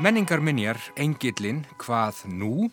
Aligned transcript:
Menningar 0.00 0.40
minjar, 0.40 0.78
Engillin, 0.96 1.58
hvað 1.76 2.22
nú? 2.32 2.70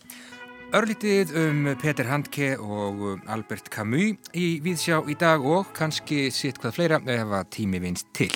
Örlítið 0.72 1.34
um 1.36 1.66
Peter 1.76 2.08
Handke 2.08 2.54
og 2.56 3.20
Albert 3.28 3.68
Camus 3.68 4.30
í 4.32 4.46
Víðsjá 4.64 5.02
í 5.04 5.16
dag 5.20 5.44
og 5.44 5.74
kannski 5.76 6.30
sitt 6.32 6.56
hvað 6.62 6.78
fleira 6.78 7.00
ef 7.04 7.34
að 7.36 7.50
tími 7.52 7.82
vinst 7.84 8.08
til. 8.16 8.32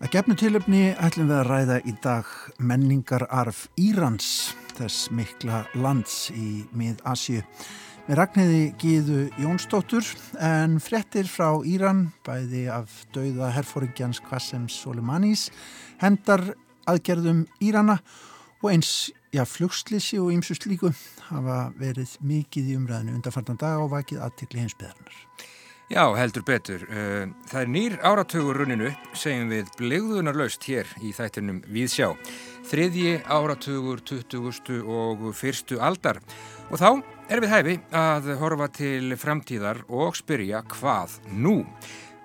Að 0.00 0.08
gefnu 0.16 0.38
tilöfni 0.40 0.82
ætlum 0.96 1.28
við 1.28 1.36
að 1.42 1.48
ræða 1.50 1.78
í 1.84 1.96
dag 2.00 2.32
menningararf 2.64 3.66
Írans, 3.76 4.54
þess 4.80 5.12
mikla 5.12 5.66
lands 5.76 6.30
í 6.32 6.64
mið-Asju. 6.72 7.44
Með 8.10 8.18
ragniði 8.18 8.62
Gíðu 8.74 9.18
Jónsdóttur 9.38 10.06
en 10.42 10.80
frettir 10.82 11.28
frá 11.30 11.60
Íran, 11.62 12.08
bæði 12.26 12.64
af 12.74 12.90
dauða 13.14 13.52
herfóringjans 13.54 14.18
Qasem 14.24 14.64
Soleimanis, 14.66 15.44
hendar 16.02 16.42
aðgerðum 16.90 17.44
Írana 17.62 18.00
og 18.64 18.72
eins 18.72 19.12
já, 19.30 19.44
flugslisi 19.46 20.18
og 20.18 20.32
ýmsust 20.34 20.66
líku 20.66 20.90
hafa 21.28 21.60
verið 21.78 22.16
mikið 22.18 22.72
í 22.72 22.74
umræðinu 22.80 23.14
undanfartan 23.20 23.60
dag 23.62 23.78
og 23.78 23.92
vakið 23.94 24.24
aðtikli 24.26 24.64
hinsbyðarnar. 24.64 25.22
Já, 25.90 26.02
heldur 26.18 26.42
betur. 26.50 26.82
Eh, 26.90 27.30
það 27.46 27.62
er 27.62 27.70
nýr 27.76 27.96
áratögur 28.02 28.58
runninu, 28.58 28.90
segjum 29.14 29.54
við 29.54 29.70
blegðunarlaust 29.78 30.66
hér 30.66 30.90
í 30.98 31.14
þættunum 31.14 31.62
Víðsjá. 31.70 32.10
Þriðji 32.74 33.16
áratögur 33.30 34.02
20. 34.02 34.82
og 34.82 35.24
fyrstu 35.38 35.78
aldar. 35.78 36.18
Og 36.70 36.78
þá 36.82 37.19
er 37.30 37.40
við 37.44 37.52
hæfi 37.52 37.74
að 37.94 38.28
horfa 38.40 38.66
til 38.74 39.14
framtíðar 39.18 39.84
og 39.86 40.16
spyrja 40.18 40.64
hvað 40.66 41.12
nú? 41.30 41.60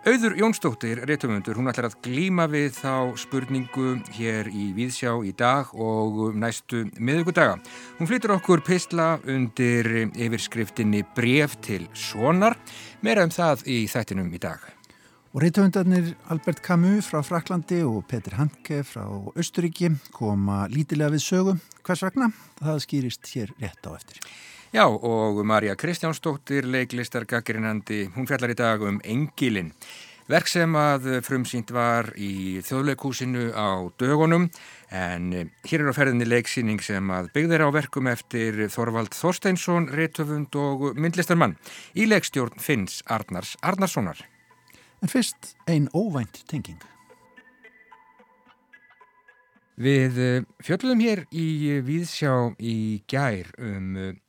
Auður 0.05 0.35
Jónsdóttir, 0.37 0.99
réttumundur, 1.05 1.57
hún 1.57 1.69
ætlar 1.69 1.87
að 1.89 1.97
glíma 2.05 2.45
við 2.49 2.75
þá 2.77 3.13
spurningu 3.17 3.95
hér 4.13 4.49
í 4.49 4.67
Víðsjá 4.77 5.15
í 5.25 5.33
dag 5.37 5.69
og 5.73 6.37
næstu 6.37 6.83
miðugudaga. 6.97 7.57
Hún 7.97 8.09
flytur 8.09 8.35
okkur 8.35 8.61
pistla 8.65 9.15
undir 9.29 9.89
yfirskriftinni 10.13 11.03
Bref 11.17 11.57
til 11.65 11.85
Sonar, 11.93 12.57
meira 13.05 13.25
um 13.25 13.33
það 13.33 13.65
í 13.65 13.83
þættinum 13.89 14.33
í 14.33 14.41
dag. 14.41 14.61
Og 15.33 15.41
réttumundarnir 15.43 16.13
Albert 16.33 16.61
Camus 16.65 17.09
frá 17.11 17.21
Fraklandi 17.25 17.81
og 17.85 18.05
Petur 18.09 18.37
Handke 18.37 18.81
frá 18.87 19.05
Östuríki 19.33 19.89
koma 20.13 20.63
lítilega 20.69 21.13
við 21.17 21.25
sögu. 21.25 21.57
Hvers 21.85 22.05
vegna? 22.05 22.29
Það 22.61 22.83
skýrist 22.85 23.33
hér 23.33 23.57
rétt 23.57 23.89
á 23.89 23.91
eftir. 23.97 24.21
Já, 24.75 24.89
og 24.91 25.37
Marja 25.47 25.71
Kristjánsdóttir, 25.79 26.65
leiklistargagrinandi, 26.67 28.09
hún 28.11 28.25
fjallar 28.27 28.51
í 28.51 28.55
dag 28.59 28.81
um 28.83 28.97
Engilin. 29.07 29.69
Verk 30.27 30.49
sem 30.51 30.73
að 30.75 31.05
frumsýnt 31.23 31.69
var 31.71 32.09
í 32.19 32.59
þjóðleikúsinu 32.59 33.53
á 33.55 33.87
dögunum, 33.95 34.49
en 34.91 35.29
hér 35.63 35.85
er 35.85 35.87
á 35.87 35.95
ferðinni 35.95 36.27
leiksýning 36.27 36.83
sem 36.83 37.07
að 37.07 37.29
byggðir 37.37 37.63
á 37.63 37.69
verkum 37.71 38.09
eftir 38.11 38.65
Þorvald 38.73 39.15
Þorsteinsson, 39.15 39.87
réttöfund 39.95 40.57
og 40.59 40.83
myndlistarmann. 40.99 41.55
Í 41.95 42.09
leikstjórn 42.11 42.59
finns 42.59 42.97
Arnars 43.07 43.53
Arnarssonar. 43.63 44.19
En 44.99 45.13
fyrst 45.13 45.53
einn 45.71 45.87
óvænt 45.95 46.41
tenging. 46.51 46.83
Við 49.79 50.19
fjöldum 50.59 50.99
hér 51.07 51.23
í 51.31 51.79
Víðsjá 51.87 52.35
í 52.59 52.75
gær 53.07 53.55
um 53.55 54.19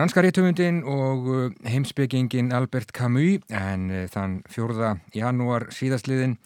Franska 0.00 0.22
réttumundin 0.24 0.78
og 0.88 1.26
uh, 1.28 1.50
heimsbyggingin 1.68 2.54
Albert 2.56 2.88
Camus 2.96 3.42
en 3.52 3.82
uh, 3.92 4.06
þann 4.08 4.38
4. 4.48 4.94
janúar 5.12 5.66
síðastliðin 5.76 6.38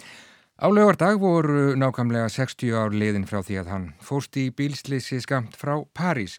á 0.58 0.66
lögardag 0.74 1.20
voru 1.22 1.76
nákvæmlega 1.78 2.32
60 2.34 2.74
ár 2.74 2.90
liðin 2.90 3.28
frá 3.30 3.44
því 3.46 3.60
að 3.60 3.70
hann 3.70 3.84
fóst 4.02 4.34
í 4.42 4.48
bílslýsi 4.50 5.20
skamt 5.22 5.54
frá 5.54 5.76
París. 5.94 6.34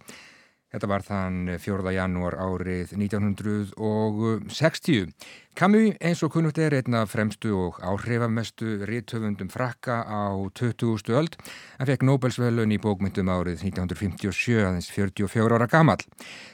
Þetta 0.74 0.88
var 0.90 1.04
þann 1.06 1.52
4. 1.62 1.92
janúar 1.96 2.36
árið 2.42 2.96
1960. 2.98 5.14
Camus 5.56 5.94
eins 6.04 6.20
og 6.26 6.34
kunnugt 6.34 6.58
er 6.60 6.74
einna 6.76 7.06
fremstu 7.08 7.54
og 7.56 7.78
áhrifamestu 7.80 8.84
rítöfundum 8.90 9.48
frakka 9.54 10.02
á 10.04 10.36
20. 10.58 11.14
öld. 11.16 11.38
Hann 11.78 11.88
fekk 11.88 12.04
Nobelsvölun 12.10 12.76
í 12.76 12.82
bókmyndum 12.82 13.30
árið 13.32 13.64
1957, 13.70 14.66
aðeins 14.66 14.90
44 14.92 15.56
ára 15.56 15.70
gamal. 15.72 16.02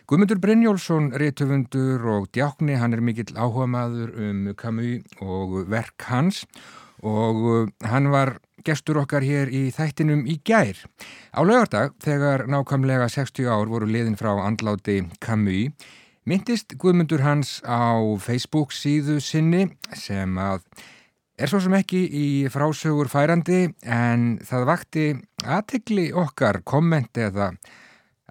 Guðmundur 0.05 0.38
Brynjólfsson, 0.43 1.16
rítöfundur 1.17 2.05
og 2.13 2.29
djákni, 2.35 2.78
hann 2.78 2.93
er 2.93 3.01
mikill 3.01 3.33
áhuga 3.33 3.66
maður 3.73 4.13
um 4.22 4.39
Camus 4.59 5.01
og 5.23 5.66
verk 5.72 5.97
hans 6.11 6.45
og 7.01 7.73
hann 7.81 8.13
var 8.13 8.38
gestur 8.66 9.01
okkar 9.01 9.25
hér 9.25 9.51
í 9.51 9.67
þættinum 9.75 10.23
í 10.29 10.38
gær. 10.45 10.77
Á 11.33 11.41
lögardag, 11.41 11.97
þegar 12.03 12.45
nákvæmlega 12.51 13.09
60 13.11 13.49
ár 13.49 13.72
voru 13.72 13.89
liðin 13.89 14.17
frá 14.19 14.33
andláti 14.44 15.01
Camus, 15.19 15.73
myndist 16.25 16.77
Guðmundur 16.77 17.23
hans 17.25 17.59
á 17.66 17.97
Facebook 18.22 18.73
síðu 18.75 19.19
sinni 19.23 19.67
sem 19.97 20.38
að 20.38 20.66
er 21.41 21.49
svo 21.49 21.61
sem 21.63 21.73
ekki 21.73 22.01
í 22.05 22.25
frásögur 22.53 23.09
færandi 23.09 23.63
en 23.81 24.35
það 24.45 24.67
vakti 24.69 25.05
aðtegli 25.41 26.11
okkar 26.13 26.61
kommenti 26.67 27.25
eða 27.25 27.51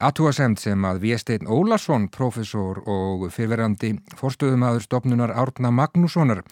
aðtúasemt 0.00 0.60
sem 0.62 0.84
að 0.86 1.02
Viesteinn 1.02 1.48
Ólarsson, 1.50 2.06
profesor 2.12 2.80
og 2.88 3.26
fyrverandi 3.34 3.96
forstöðumadur 4.16 4.86
stopnunar 4.86 5.34
Árna 5.34 5.72
Magnússonar 5.74 6.44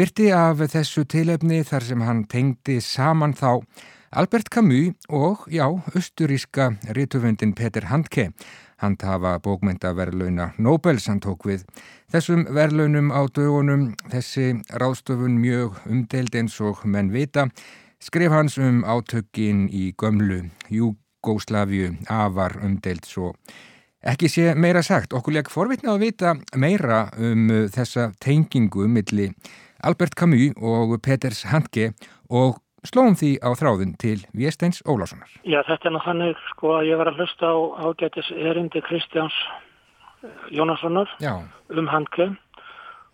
byrti 0.00 0.30
af 0.32 0.62
þessu 0.72 1.02
tilefni 1.04 1.58
þar 1.68 1.84
sem 1.84 2.02
hann 2.06 2.20
tengdi 2.24 2.78
saman 2.80 3.34
þá 3.36 3.66
Albert 4.16 4.48
Camus 4.48 4.94
og, 5.12 5.42
já, 5.52 5.66
austuríska 5.68 6.70
rítufundin 6.96 7.52
Peter 7.52 7.84
Handke. 7.90 8.30
Hann 8.80 8.96
tafa 8.96 9.34
bókmyndaverlauna 9.44 10.54
Nobels, 10.56 11.10
hann 11.12 11.20
tók 11.20 11.44
við 11.44 11.66
þessum 12.08 12.46
verlaunum 12.48 13.12
á 13.12 13.28
dögunum, 13.28 13.90
þessi 14.08 14.62
ráðstöfun 14.72 15.36
mjög 15.36 15.76
umdeld 15.84 16.32
eins 16.32 16.56
og 16.64 16.80
menn 16.88 17.12
vita, 17.12 17.50
skrif 18.00 18.32
hans 18.32 18.56
um 18.56 18.80
átökin 18.88 19.66
í 19.68 19.92
gömlu 20.00 20.46
Júgóslaviu, 20.72 21.98
afar 22.08 22.56
umdeld 22.64 23.04
svo 23.04 23.34
ekki 24.00 24.32
sé 24.32 24.52
meira 24.56 24.80
sagt. 24.80 25.12
Okkur 25.12 25.36
legg 25.36 25.52
forvitna 25.52 25.92
að 25.92 26.06
vita 26.06 26.38
meira 26.56 27.10
um 27.20 27.50
þessa 27.68 28.14
tengingu 28.16 28.88
milli 28.88 29.34
Albert 29.82 30.16
Camus 30.18 30.56
og 30.56 30.96
Peters 31.02 31.44
Handke 31.50 31.92
og 32.30 32.60
slóum 32.88 33.16
því 33.18 33.34
á 33.44 33.50
þráðin 33.58 33.96
til 34.00 34.18
Viesteins 34.36 34.80
Ólássonar. 34.88 35.28
Já, 35.44 35.60
þetta 35.68 35.90
er 35.90 35.96
náttúrulega 35.96 36.06
þannig 36.06 36.44
sko 36.52 36.76
að 36.78 36.86
ég 36.88 37.00
var 37.00 37.10
að 37.10 37.20
hlusta 37.20 37.50
á 37.52 37.56
ágætis 37.84 38.30
erindi 38.36 38.80
Kristjáns 38.86 39.36
Jónassonar 40.52 41.08
Já. 41.20 41.40
um 41.72 41.88
Handke 41.88 42.30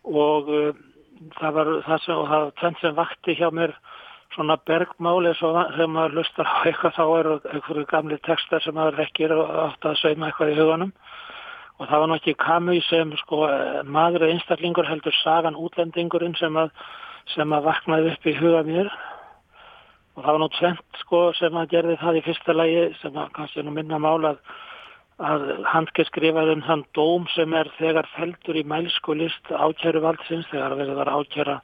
og 0.07 0.49
uh, 0.51 0.73
það 1.41 1.59
var 1.59 1.71
það 1.87 2.03
sem, 2.05 2.17
og 2.17 2.29
það 2.31 2.49
tvent 2.61 2.83
sem 2.83 2.97
vakti 2.97 3.37
hjá 3.39 3.49
mér 3.55 3.75
svona 4.35 4.57
bergmáli 4.69 5.33
sem 5.39 5.93
maður 5.93 6.19
hlustar 6.19 6.51
á 6.51 6.57
eitthvað 6.67 6.97
þá 6.99 7.05
eru 7.19 7.37
einhverju 7.53 7.87
gamli 7.91 8.19
textar 8.27 8.63
sem 8.63 8.75
maður 8.77 8.99
rekkir 9.01 9.35
og 9.35 9.53
átt 9.69 9.87
að 9.87 10.01
sauma 10.03 10.29
eitthvað 10.29 10.53
í 10.53 10.59
huganum 10.59 10.93
og 11.77 11.89
það 11.89 12.03
var 12.03 12.11
náttúrulega 12.13 12.45
Camus 12.45 12.87
sem 12.91 13.11
sko 13.21 13.43
maður 13.85 14.29
einstaklingur 14.31 14.89
heldur 14.89 15.17
sagan 15.23 15.59
útlendingurinn 15.61 16.37
sem 16.41 16.57
að, 16.57 16.71
sem 17.35 17.53
að 17.53 17.69
vaknaði 17.69 18.15
upp 18.15 18.29
í 18.31 18.37
huga 18.39 18.63
mér 18.67 18.93
og 20.17 20.23
það 20.23 20.31
var 20.31 20.41
nú 20.41 20.49
tvent 20.57 21.03
sko 21.03 21.25
sem 21.37 21.59
að 21.61 21.75
gerði 21.75 21.99
það 22.01 22.21
í 22.21 22.23
fyrsta 22.29 22.57
lagi 22.57 22.87
sem 23.03 23.19
að 23.21 23.35
kannski 23.37 23.65
nú 23.65 23.75
minna 23.77 24.01
mála 24.01 24.33
að, 24.33 24.39
að 25.29 25.45
Handke 25.73 26.07
skrifaði 26.09 26.57
um 26.57 26.65
þann 26.69 26.87
dóm 26.97 27.27
sem 27.35 27.59
er 27.61 27.69
þegar 27.77 28.09
feldur 28.15 28.57
í 28.57 28.65
mælsku 28.65 29.19
list 29.21 29.53
ákjæru 29.53 30.05
valdsins 30.07 30.49
þegar 30.53 30.79
verður 30.81 31.03
það 31.03 31.21
ákjæra 31.21 31.59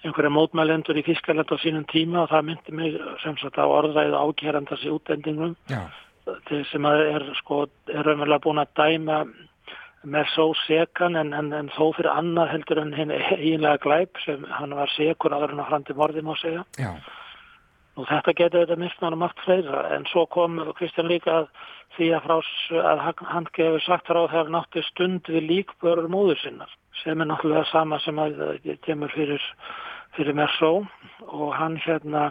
einhverja 0.00 0.32
mótmælendur 0.32 0.96
í 0.96 1.04
Þískaland 1.04 1.50
á 1.50 1.56
sínum 1.60 1.84
tíma 1.90 2.22
og 2.22 2.30
það 2.30 2.46
myndi 2.48 2.76
mig 2.76 2.94
sem 3.24 3.34
sagt 3.42 3.58
á 3.60 3.66
orðræðu 3.66 4.16
ákjærandars 4.16 4.86
í 4.86 4.94
útlendingum 4.94 5.58
Já. 5.68 5.82
Sem 6.70 6.86
er 6.90 7.24
sko 7.40 7.64
er 7.90 8.04
raunverulega 8.06 8.44
búin 8.44 8.62
að 8.62 8.74
dæma 8.80 9.22
með 10.02 10.28
svo 10.32 10.50
sekan 10.64 11.16
en, 11.20 11.32
en, 11.36 11.50
en 11.52 11.68
þó 11.74 11.90
fyrir 11.96 12.10
annað 12.14 12.54
heldur 12.54 12.80
en 12.80 12.94
hinn 12.96 13.12
eiginlega 13.12 13.82
glæp 13.84 14.20
sem 14.24 14.46
hann 14.56 14.72
var 14.76 14.92
sekur 14.94 15.34
aður 15.36 15.54
en 15.54 15.64
að 15.64 15.72
hrandi 15.72 15.96
morði 15.96 16.24
má 16.24 16.32
segja. 16.40 16.64
Já. 16.80 16.94
og 17.98 18.06
þetta 18.08 18.32
getur 18.38 18.62
þetta 18.62 18.80
mistnáð 18.80 19.16
um 19.16 19.24
allt 19.26 19.44
fleira. 19.44 19.82
En 19.92 20.06
svo 20.08 20.24
kom 20.32 20.56
Kristján 20.78 21.10
líka 21.10 21.42
að 21.42 21.50
því 21.96 22.08
að, 22.16 22.26
frás, 22.26 22.50
að 22.80 23.02
hann 23.34 23.48
gefur 23.56 23.84
sagt 23.84 24.08
frá 24.08 24.20
þegar 24.22 24.52
náttu 24.54 24.82
stund 24.88 25.28
við 25.28 25.48
líkbörur 25.50 26.08
móður 26.12 26.40
sinnar 26.40 26.74
sem 27.02 27.20
er 27.20 27.28
náttúrulega 27.28 27.66
sama 27.70 27.98
sem 28.04 28.18
að 28.20 28.40
kemur 28.86 29.12
fyrir, 29.12 29.42
fyrir 30.16 30.36
mér 30.36 30.52
svo 30.56 30.72
og 31.28 31.54
hann 31.56 31.76
hérna 31.80 32.30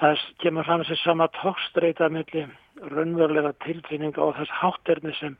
það 0.00 0.24
kemur 0.42 0.66
fram 0.66 0.84
þessi 0.84 0.98
sama 1.02 1.28
tókstreita 1.38 2.08
milli 2.12 2.46
raunverulega 2.82 3.54
tilfinninga 3.64 4.22
og 4.22 4.36
þess 4.38 4.58
hátterni 4.60 5.14
sem 5.20 5.38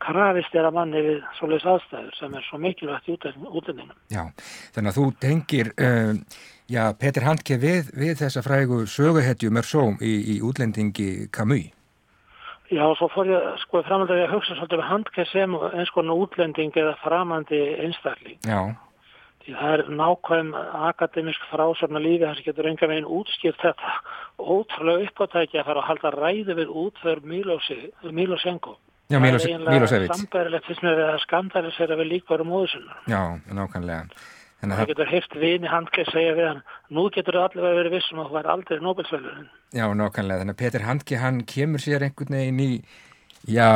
krafist 0.00 0.54
er 0.56 0.68
að 0.68 0.76
manni 0.78 1.02
við 1.04 1.18
svoleiðs 1.36 1.66
aðstæður 1.74 2.14
sem 2.16 2.36
er 2.38 2.46
svo 2.46 2.60
mikilvægt 2.62 3.10
í 3.10 3.16
útlendinum. 3.16 3.96
Já, 4.12 4.22
þannig 4.76 4.92
að 4.92 4.96
þú 4.96 5.04
tengir 5.20 5.72
uh, 5.76 6.14
já, 6.72 6.84
Petur 7.00 7.26
Handke 7.28 7.58
við, 7.60 7.92
við 7.92 8.16
þessa 8.22 8.44
frægu 8.46 8.86
söguhetju 8.88 9.52
Mersóm 9.52 10.00
í, 10.00 10.14
í 10.36 10.40
útlendingi 10.40 11.28
Camus. 11.34 11.68
Já, 12.70 12.84
svo 12.94 13.08
fór 13.10 13.26
ég 13.26 13.46
sko 13.64 13.80
framöndið 13.82 14.20
að 14.28 14.36
hugsa 14.36 14.54
svolítið 14.54 14.78
með 14.78 14.88
Handke 14.92 15.24
sem 15.26 15.54
eins 15.72 15.90
konar 15.90 16.20
útlending 16.22 16.76
eða 16.78 16.92
framandi 17.02 17.58
einstakling. 17.82 18.38
Já. 18.46 18.60
Því 19.40 19.54
það 19.56 19.74
er 19.74 19.82
nákvæm 19.96 20.50
akademisk 20.90 21.44
frásörna 21.48 22.00
lífi 22.02 22.26
þar 22.26 22.36
sem 22.38 22.46
getur 22.50 22.68
enga 22.68 22.88
veginn 22.90 23.08
útskýrt 23.08 23.62
þetta 23.62 23.94
ótrúlega 24.36 25.06
uppáttæki 25.08 25.60
að 25.60 25.68
fara 25.70 25.80
að 25.80 25.88
halda 25.88 26.10
ræði 26.16 26.56
við 26.58 26.74
útför 26.82 27.22
Milosenko. 27.24 28.76
Já, 29.10 29.18
Milosevic. 29.18 29.64
Það 29.64 29.72
er 29.74 29.86
eiginlega 29.86 30.18
sambærilegt 30.18 30.68
fyrst 30.68 30.84
með 30.86 31.00
að 31.06 31.16
skandalisera 31.24 31.96
við 31.98 32.12
líkvarum 32.12 32.52
móðusunna. 32.52 33.00
Já, 33.10 33.22
nákvæmlega. 33.48 34.20
Það, 34.60 34.74
það 34.76 34.90
getur 34.90 35.08
heilt 35.08 35.34
vini 35.40 35.70
Handke 35.72 36.04
segja 36.10 36.32
við 36.36 36.46
hann, 36.50 36.60
nú 36.92 37.06
getur 37.14 37.38
það 37.38 37.46
allir 37.48 37.78
verið 37.78 37.94
vissum 37.96 38.20
að 38.20 38.28
þú 38.28 38.36
væri 38.36 38.50
aldrei 38.54 38.82
Nobelsvöldurinn. 38.84 39.46
Já, 39.72 39.84
nákvæmlega. 39.96 40.42
Þannig 40.42 40.54
að 40.54 40.60
Petur 40.60 40.84
Handke, 40.84 41.20
hann 41.22 41.38
kemur 41.48 41.82
sér 41.82 42.04
einhvern 42.04 42.36
veginn 42.36 42.60
í, 42.60 42.68
já, 43.48 43.70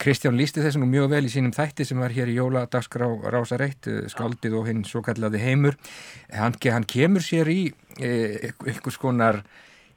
Kristján 0.00 0.36
lísti 0.36 0.60
þessu 0.60 0.82
nú 0.82 0.86
mjög 0.90 1.08
vel 1.14 1.22
í 1.24 1.30
sínum 1.32 1.54
þætti 1.56 1.86
sem 1.88 2.00
var 2.00 2.12
hér 2.12 2.28
í 2.28 2.36
Jóladagsgrá 2.36 3.06
Rása 3.32 3.56
Reitt, 3.60 3.86
eh, 3.88 4.04
skáldið 4.12 4.58
og 4.58 4.68
hinn 4.68 4.84
svo 4.84 5.00
kallaði 5.00 5.40
heimur. 5.40 5.78
Handke, 6.28 6.72
hann 6.74 6.84
kemur 6.84 7.24
sér 7.24 7.48
í 7.48 7.72
eh, 7.98 8.52
einhvers 8.66 9.00
konar 9.00 9.40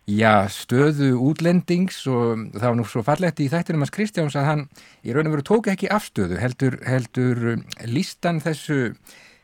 já, 0.08 0.48
stöðu 0.48 1.14
útlendings 1.20 2.00
og 2.08 2.48
það 2.56 2.70
var 2.70 2.80
nú 2.80 2.88
svo 2.88 3.04
fallegt 3.04 3.44
í 3.44 3.50
þættinum 3.52 3.84
hans 3.84 3.94
Kristjáns 3.96 4.40
að 4.40 4.50
hann 4.50 4.64
í 5.04 5.12
raun 5.12 5.28
og 5.28 5.38
veru 5.38 5.48
tók 5.52 5.70
ekki 5.74 5.92
afstöðu, 5.92 6.40
heldur, 6.40 6.80
heldur 6.88 7.44
lístan 7.84 8.40
þessu 8.44 8.96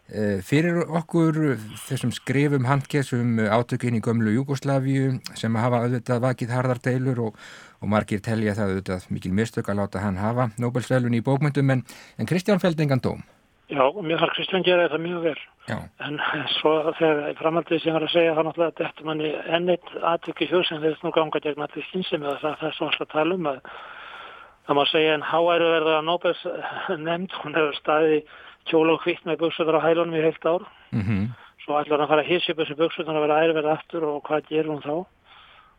eh, 0.07 0.39
fyrir 0.39 0.85
okkur 0.87 1.57
þessum 1.83 2.15
skrifum 2.15 2.67
handkessum 2.67 3.39
átökinn 3.43 3.99
í 3.99 4.03
gömlu 4.03 4.39
Júgoslavíu 4.39 5.17
sem 5.35 5.55
hafa 5.59 5.83
auðvitað 5.83 6.23
vakið 6.27 6.55
harðardeilur 6.55 7.27
og 7.27 7.49
og 7.79 7.91
margir 7.91 8.21
telja 8.23 8.55
það 8.57 8.71
auðvitað 8.73 9.09
mikil 9.13 9.33
mistök 9.35 9.69
að 9.71 9.81
láta 9.81 10.03
hann 10.03 10.19
hafa 10.19 10.49
Nobelsvælun 10.59 11.17
í 11.17 11.23
bókmyndum 11.25 11.75
en, 11.75 11.83
en 12.19 12.29
Kristján 12.29 12.61
fældi 12.63 12.85
engan 12.85 13.03
dóm. 13.03 13.23
Já, 13.69 13.85
mér 14.01 14.17
þarf 14.17 14.33
Kristján 14.33 14.65
gera 14.65 14.87
þetta 14.87 14.99
mjög 15.03 15.25
vel. 15.27 15.37
Já. 15.69 15.77
En 16.05 16.17
svo 16.57 16.73
þegar 16.97 17.37
framhaldið 17.37 17.83
sem 17.83 17.95
var 17.95 18.05
að 18.07 18.13
segja 18.15 18.35
það 18.35 18.47
náttúrulega 18.47 18.73
að 18.73 18.81
þetta 18.81 19.07
manni 19.09 19.31
ennitt 19.57 19.91
aðtökk 20.11 20.41
í 20.41 20.49
hjóðsinn 20.49 20.81
þegar 20.83 21.03
nú 21.05 21.13
ganga 21.15 21.41
gegn 21.45 21.65
allir 21.65 21.89
kynsið 21.91 22.23
með 22.23 22.39
það 22.43 22.57
það 22.61 22.69
er 22.69 22.77
svona 22.79 23.03
að 23.05 23.11
tala 23.13 23.37
um 23.37 23.49
að 23.53 23.59
það 24.65 24.79
má 24.79 24.83
segja 24.89 25.13
en 25.17 25.27
háæru 25.29 25.69
verða 25.75 25.93
að 25.99 26.07
Nobels 26.07 26.41
nefnd, 27.05 27.37
hún 27.43 27.59
hefur 27.59 27.77
staði 27.77 28.17
kjóla 28.69 28.97
og 28.97 29.05
hvitt 29.05 29.23
með 29.25 29.39
buksunar 29.45 29.77
á 29.77 29.85
hælunum 29.85 30.17
í 30.17 30.25
heilt 30.25 30.45
ár. 30.45 30.65
Mm 30.89 31.05
-hmm. 31.05 31.29
Svo 31.63 31.77
ætlar 31.77 31.99
hann 31.99 32.07
að 32.07 32.11
fara 32.11 32.23
að 32.25 32.31
hísja 32.31 32.53
upp 32.53 32.59
þessu 32.63 32.75
buksunar 32.81 33.15
að 33.15 33.25
vera 33.27 33.41
ærverð 33.45 33.71
aftur 33.75 34.03
og 34.09 34.21
hvað 34.25 34.49
gerur 34.49 34.73
hún 34.73 34.85
þá? 34.85 34.95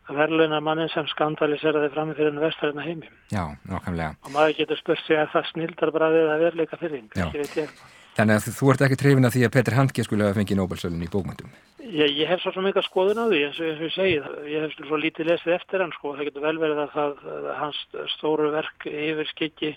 Verðluna 0.09 0.59
mannin 0.63 0.89
sem 0.91 1.07
skandaliseraði 1.11 1.91
fram 1.93 2.11
fyrir 2.17 2.33
enn 2.33 2.41
vestarinn 2.41 2.81
að 2.81 2.89
heimi. 2.89 3.09
Já, 3.33 3.43
nákvæmlega. 3.69 4.17
Og 4.25 4.35
maður 4.35 4.57
getur 4.59 4.81
spurt 4.81 5.03
sig 5.05 5.19
að 5.21 5.33
það 5.35 5.49
snildar 5.53 5.93
bara 5.95 6.11
við 6.13 6.29
að 6.33 6.45
verleika 6.47 6.79
fyrir 6.81 7.01
hinn. 7.01 7.75
Þannig 8.11 8.37
að 8.41 8.47
þú 8.57 8.71
ert 8.73 8.81
ekki 8.85 8.99
trefin 8.99 9.27
að 9.27 9.35
því 9.37 9.43
að 9.47 9.53
Petr 9.55 9.75
Handke 9.77 10.03
skulle 10.03 10.25
hafa 10.27 10.35
fengið 10.41 10.57
Nobelsölun 10.59 11.05
í 11.05 11.11
bókmyndum. 11.11 11.53
Ég, 11.79 12.11
ég 12.19 12.27
hef 12.27 12.41
svo 12.43 12.51
svo 12.51 12.63
mikið 12.65 12.83
skoðun 12.89 13.21
á 13.23 13.25
því 13.31 13.39
eins 13.45 13.59
og 13.61 13.69
ég 13.69 13.93
segi, 13.95 14.17
ég 14.51 14.65
hef 14.65 14.75
svo 14.75 14.99
lítið 14.99 15.29
lesið 15.31 15.55
eftir 15.55 15.83
hann 15.83 15.93
sko, 15.95 16.11
það 16.17 16.27
getur 16.27 16.43
vel 16.43 16.59
verið 16.59 16.81
að 16.83 16.91
það, 16.97 17.21
hans 17.61 17.79
stóru 18.17 18.51
verk 18.51 18.87
yfir 18.91 19.31
skikki 19.31 19.71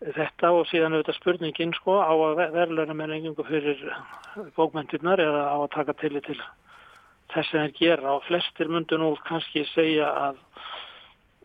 þetta 0.00 0.52
og 0.56 0.68
síðan 0.68 0.96
auðvitað 0.96 1.18
spurningin 1.18 1.74
sko 1.76 1.98
á 2.00 2.12
að 2.12 2.44
verðluna 2.54 2.96
með 2.96 3.12
lengjum 3.14 3.40
fyrir 3.48 3.82
bókmyndirnar 4.56 5.20
eða 5.20 5.42
á 5.52 5.56
að 5.60 5.72
taka 5.74 5.96
til 6.00 6.14
til 6.24 6.38
þess 7.34 7.54
að 7.54 7.64
þeir 7.64 7.74
gera 7.78 8.14
og 8.16 8.26
flestir 8.28 8.70
myndu 8.72 8.98
nú 9.00 9.10
kannski 9.28 9.64
segja 9.74 10.10
að, 10.28 10.40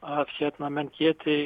að 0.01 0.33
hérna 0.37 0.71
menn 0.73 0.91
geti 0.97 1.37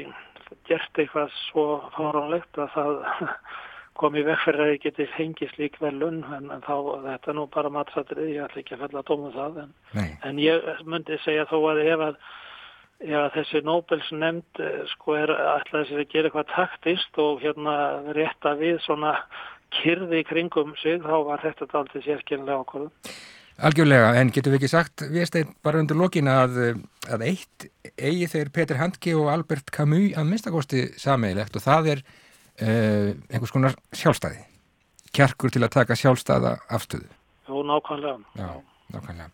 gert 0.70 0.98
eitthvað 0.98 1.34
svo 1.50 1.66
fáránlegt 1.96 2.60
að 2.60 2.72
það 2.76 3.00
komi 4.00 4.24
vekk 4.24 4.44
fyrir 4.46 4.64
að 4.64 4.72
þeir 4.72 4.82
geti 4.86 5.08
fengið 5.16 5.54
slík 5.54 5.80
velun 5.84 6.22
en, 6.36 6.52
en 6.56 6.66
þá 6.66 6.76
þetta 7.06 7.36
nú 7.36 7.46
bara 7.52 7.72
matsatrið, 7.74 8.30
ég 8.36 8.46
ætla 8.46 8.62
ekki 8.64 8.78
að 8.78 8.84
fella 8.86 9.02
að 9.02 9.10
dóma 9.10 9.32
það 9.36 9.64
en, 9.64 9.74
en 10.30 10.44
ég 10.44 10.70
myndi 10.88 11.20
segja 11.26 11.48
þó 11.50 11.58
að 11.74 11.82
ef 11.84 12.06
að, 12.08 12.20
ef 13.10 13.18
að 13.24 13.32
þessi 13.38 13.64
Nobels 13.68 14.12
nefnd 14.16 14.64
eh, 14.64 14.82
sko 14.94 15.18
er 15.20 15.34
alltaf 15.36 15.76
þess 15.82 15.98
að 15.98 16.14
gera 16.14 16.32
eitthvað 16.32 16.54
taktist 16.54 17.24
og 17.26 17.44
hérna 17.44 17.76
rétta 18.16 18.56
við 18.60 18.80
svona 18.86 19.18
kyrði 19.82 20.24
kringum 20.26 20.72
sig 20.82 21.04
þá 21.04 21.18
var 21.28 21.44
þetta 21.44 21.70
aldrei 21.78 22.02
sérkynlega 22.08 22.64
okkur 22.64 22.88
Algjörlega, 23.60 24.14
en 24.16 24.30
getur 24.32 24.54
við 24.54 24.62
ekki 24.62 24.70
sagt, 24.72 25.04
Viðstein, 25.12 25.50
bara 25.66 25.82
undir 25.82 25.98
lokin 26.00 26.30
að, 26.32 26.60
að 27.12 27.26
eitt 27.28 27.66
eigi 28.00 28.30
þeir 28.32 28.52
Petur 28.56 28.80
Handke 28.80 29.16
og 29.20 29.28
Albert 29.34 29.74
Camus 29.76 30.14
að 30.16 30.30
minnstakosti 30.30 30.84
sameigilegt 31.02 31.58
og 31.60 31.66
það 31.66 31.90
er 31.96 32.04
uh, 32.06 33.10
einhvers 33.28 33.52
konar 33.52 33.76
sjálfstæði. 33.92 34.46
Kjarkur 35.12 35.52
til 35.52 35.66
að 35.66 35.74
taka 35.76 36.00
sjálfstæða 36.00 36.54
afstöðu. 36.78 37.12
Jú, 37.50 37.66
nákvæmlega. 37.68 38.16
Já, 38.40 38.50
nákvæmlega. 38.96 39.30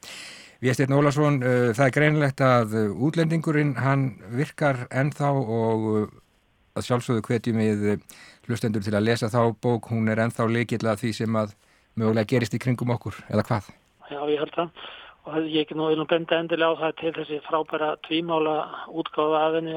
Viðstein 0.65 0.97
Ólason, 0.97 1.39
uh, 1.45 1.69
það 1.77 1.85
er 1.85 1.95
greinlegt 1.99 2.45
að 2.49 2.75
útlendingurinn, 2.89 3.77
hann 3.77 4.09
virkar 4.33 4.87
ennþá 4.89 5.33
og 5.37 5.89
uh, 5.91 6.03
að 6.73 6.89
sjálfsögðu 6.89 7.27
hvetjum 7.29 7.61
við 7.61 7.89
hlustendur 8.49 8.81
til 8.81 8.97
að 8.97 9.05
lesa 9.11 9.29
þá 9.29 9.41
bók, 9.61 9.93
hún 9.93 10.09
er 10.09 10.25
ennþá 10.25 10.49
leikilla 10.49 10.97
því 10.97 11.13
sem 11.21 11.41
að 11.45 11.53
mögulega 11.93 12.33
gerist 12.33 12.57
í 12.57 12.65
kringum 12.65 12.97
okkur, 12.97 13.21
eða 13.29 13.45
hvað? 13.45 13.75
Já, 14.11 14.19
ég 14.29 14.39
held 14.43 14.55
það 14.55 14.85
og 15.25 15.47
ég 15.49 15.63
ekki 15.63 15.75
nú 15.77 15.87
viljum 15.89 16.07
benda 16.09 16.37
endilega 16.37 16.77
á 16.77 16.81
það 16.83 16.97
til 16.99 17.11
þessi 17.15 17.37
frábæra 17.47 17.87
tvímála 18.05 18.55
útgáða 18.93 19.39
aðinni 19.47 19.73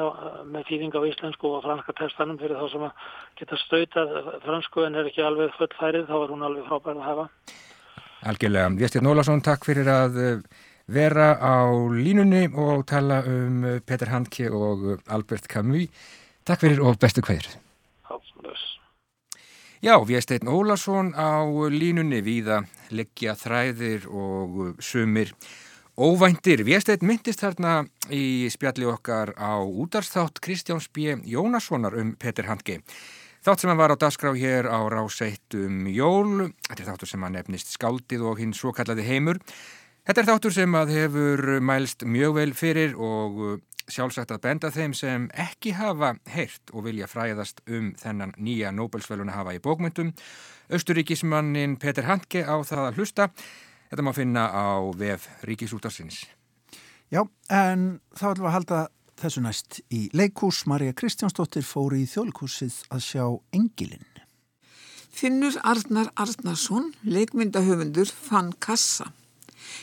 með 0.52 0.66
þýðing 0.68 0.98
á 1.00 1.02
íslensku 1.08 1.52
og 1.56 1.62
franska 1.64 1.94
testanum 1.96 2.40
fyrir 2.40 2.60
þá 2.60 2.66
sem 2.74 2.84
að 2.84 3.06
geta 3.40 3.60
stautað 3.62 4.12
fransku 4.44 4.84
en 4.84 4.98
er 5.00 5.08
ekki 5.08 5.24
alveg 5.24 5.54
fullfærið, 5.56 6.04
þá 6.10 6.16
er 6.18 6.34
hún 6.34 6.44
alveg 6.44 6.68
frábæra 6.68 7.00
að 7.00 7.08
hafa. 7.08 7.26
Algjörlega. 8.28 8.74
Vjestir 8.82 9.06
Nólasson, 9.06 9.44
takk 9.46 9.64
fyrir 9.64 9.88
að 9.88 10.18
eh, 10.20 10.42
vera 10.92 11.30
á 11.40 11.64
línunni 11.96 12.44
og 12.52 12.84
tala 12.90 13.22
um 13.24 13.64
eh, 13.64 13.80
Peter 13.80 14.12
Handke 14.12 14.50
og 14.52 15.00
Albert 15.08 15.48
Camus. 15.48 15.88
Takk 16.44 16.66
fyrir 16.66 16.84
og 16.84 17.00
bestu 17.00 17.24
hverjur. 17.24 17.56
Já, 19.78 19.94
Viðsteinn 20.02 20.48
Ólason 20.50 21.12
á 21.14 21.46
línunni 21.70 22.18
viða 22.26 22.64
leggja 22.90 23.36
þræðir 23.38 24.08
og 24.10 24.80
sumir 24.82 25.30
óvæntir. 25.94 26.64
Viðsteinn 26.66 27.06
myndist 27.06 27.44
þarna 27.44 27.84
í 28.10 28.50
spjalli 28.50 28.88
okkar 28.90 29.36
á 29.38 29.62
útarsþátt 29.62 30.42
Kristjáns 30.42 30.90
B. 30.90 31.14
Jónassonar 31.22 31.94
um 31.94 32.16
Petur 32.18 32.50
Handke. 32.50 32.80
Þátt 33.46 33.62
sem 33.62 33.70
hann 33.70 33.78
var 33.78 33.94
á 33.94 34.02
dasgrá 34.02 34.34
hér 34.34 34.66
á 34.66 34.82
ráseitt 34.90 35.54
um 35.54 35.86
jól. 35.86 36.50
Þetta 36.66 36.82
er 36.82 36.90
þáttur 36.90 37.12
sem 37.12 37.22
hann 37.22 37.38
nefnist 37.38 37.70
Skáldið 37.78 38.26
og 38.26 38.42
hinn 38.42 38.58
svo 38.58 38.74
kallaði 38.74 39.06
heimur. 39.06 39.38
Þetta 40.10 40.24
er 40.24 40.30
þáttur 40.32 40.58
sem 40.58 40.74
að 40.74 40.94
hefur 40.96 41.44
mælst 41.62 42.02
mjög 42.02 42.34
vel 42.40 42.50
fyrir 42.58 42.98
og 42.98 43.62
sjálfsagt 43.92 44.32
að 44.34 44.42
benda 44.44 44.70
þeim 44.72 44.94
sem 44.96 45.28
ekki 45.32 45.72
hafa 45.78 46.14
heyrt 46.32 46.72
og 46.74 46.84
vilja 46.86 47.08
fræðast 47.10 47.62
um 47.66 47.92
þennan 47.98 48.34
nýja 48.36 48.72
Nobelsvæluna 48.74 49.36
hafa 49.36 49.56
í 49.56 49.62
bókmyndum. 49.64 50.12
Östuríkismannin 50.68 51.78
Peter 51.80 52.06
Handke 52.08 52.44
á 52.44 52.56
það 52.60 52.84
að 52.86 53.00
hlusta. 53.00 53.28
Þetta 53.88 54.04
má 54.04 54.12
finna 54.16 54.44
á 54.52 54.84
vef 54.96 55.28
Ríkisútarsins. 55.48 56.26
Já, 57.08 57.24
en 57.48 58.00
þá 58.12 58.24
ætlum 58.30 58.44
við 58.44 58.50
að 58.50 58.56
halda 58.58 58.80
þessu 59.18 59.42
næst 59.42 59.80
í 59.88 60.06
leikús. 60.12 60.64
Marja 60.68 60.94
Kristjánsdóttir 60.96 61.64
fór 61.66 61.96
í 61.96 62.04
þjólikúsið 62.08 62.82
að 62.92 63.04
sjá 63.06 63.24
Engilinn. 63.56 64.04
Finnur 65.18 65.56
Arnar 65.66 66.12
Arnarsson, 66.20 66.92
leikmyndahöfundur, 67.02 68.06
fann 68.12 68.52
kassa. 68.62 69.08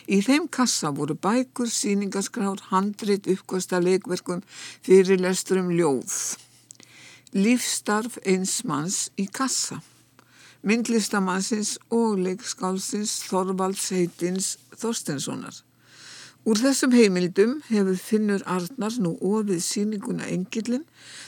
Í 0.07 0.21
þeim 0.25 0.47
kassa 0.51 0.91
voru 0.95 1.15
bækur, 1.15 1.69
síningaskrár, 1.71 2.61
handrit, 2.71 3.27
uppkvösta 3.31 3.81
leikverkum, 3.83 4.43
fyrirlesturum 4.85 5.71
ljóð. 5.73 6.37
Lífstarf 7.35 8.19
eins 8.23 8.61
manns 8.63 9.09
í 9.19 9.27
kassa. 9.27 9.81
Myndlistamannsins 10.65 11.75
og 11.93 12.17
leikskálsins 12.25 13.19
Þorvalds 13.27 13.91
heitins 13.93 14.55
Þorstenssonar. 14.73 15.61
Úr 16.45 16.59
þessum 16.61 16.93
heimildum 16.93 17.55
hefur 17.71 17.95
Finnur 17.97 18.43
Arnar 18.45 18.97
nú 19.01 19.15
ofið 19.17 19.63
síninguna 19.65 20.27
Engilin 20.29 20.83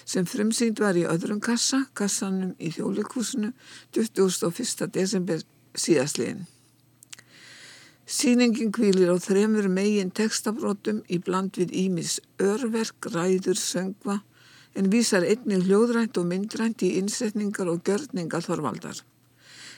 sem 0.06 0.26
fremsýnd 0.30 0.78
var 0.82 0.98
í 0.98 1.08
öðrum 1.10 1.40
kassa, 1.42 1.84
kassanum 1.98 2.54
í 2.62 2.70
þjólikúsinu 2.76 3.50
21. 3.98 4.92
desember 4.94 5.42
síðastliðin. 5.74 6.46
Sýningin 8.08 8.70
kvílir 8.72 9.10
á 9.12 9.20
þremur 9.20 9.66
megin 9.68 10.14
textabrótum 10.16 11.02
í 11.12 11.18
bland 11.20 11.58
við 11.60 11.74
Ímis 11.76 12.22
örverk, 12.40 13.10
ræður, 13.12 13.60
söngva 13.60 14.22
en 14.80 14.88
vísar 14.94 15.26
einnig 15.28 15.66
hljóðrænt 15.66 16.16
og 16.22 16.30
myndrænt 16.30 16.86
í 16.88 16.94
innsetningar 17.02 17.68
og 17.68 17.84
görningar 17.84 18.46
Þorvaldar. 18.48 19.04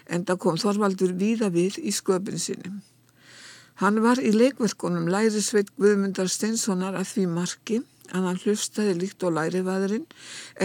Enda 0.05 0.37
kom 0.37 0.61
Þorvaldur 0.61 1.15
víða 1.17 1.49
við 1.49 1.81
í 1.81 1.89
sköpun 1.89 2.37
sinni. 2.37 2.69
Hann 3.81 3.97
var 4.05 4.21
í 4.21 4.29
leikverkonum 4.35 5.09
lærisveit 5.09 5.73
Guðmundar 5.79 6.29
Steinssonar 6.29 6.99
að 6.99 7.09
því 7.13 7.27
marki 7.33 7.81
að 8.13 8.25
hann 8.27 8.41
hlustaði 8.43 8.95
líkt 8.97 9.25
á 9.25 9.29
lærivæðurinn 9.33 10.07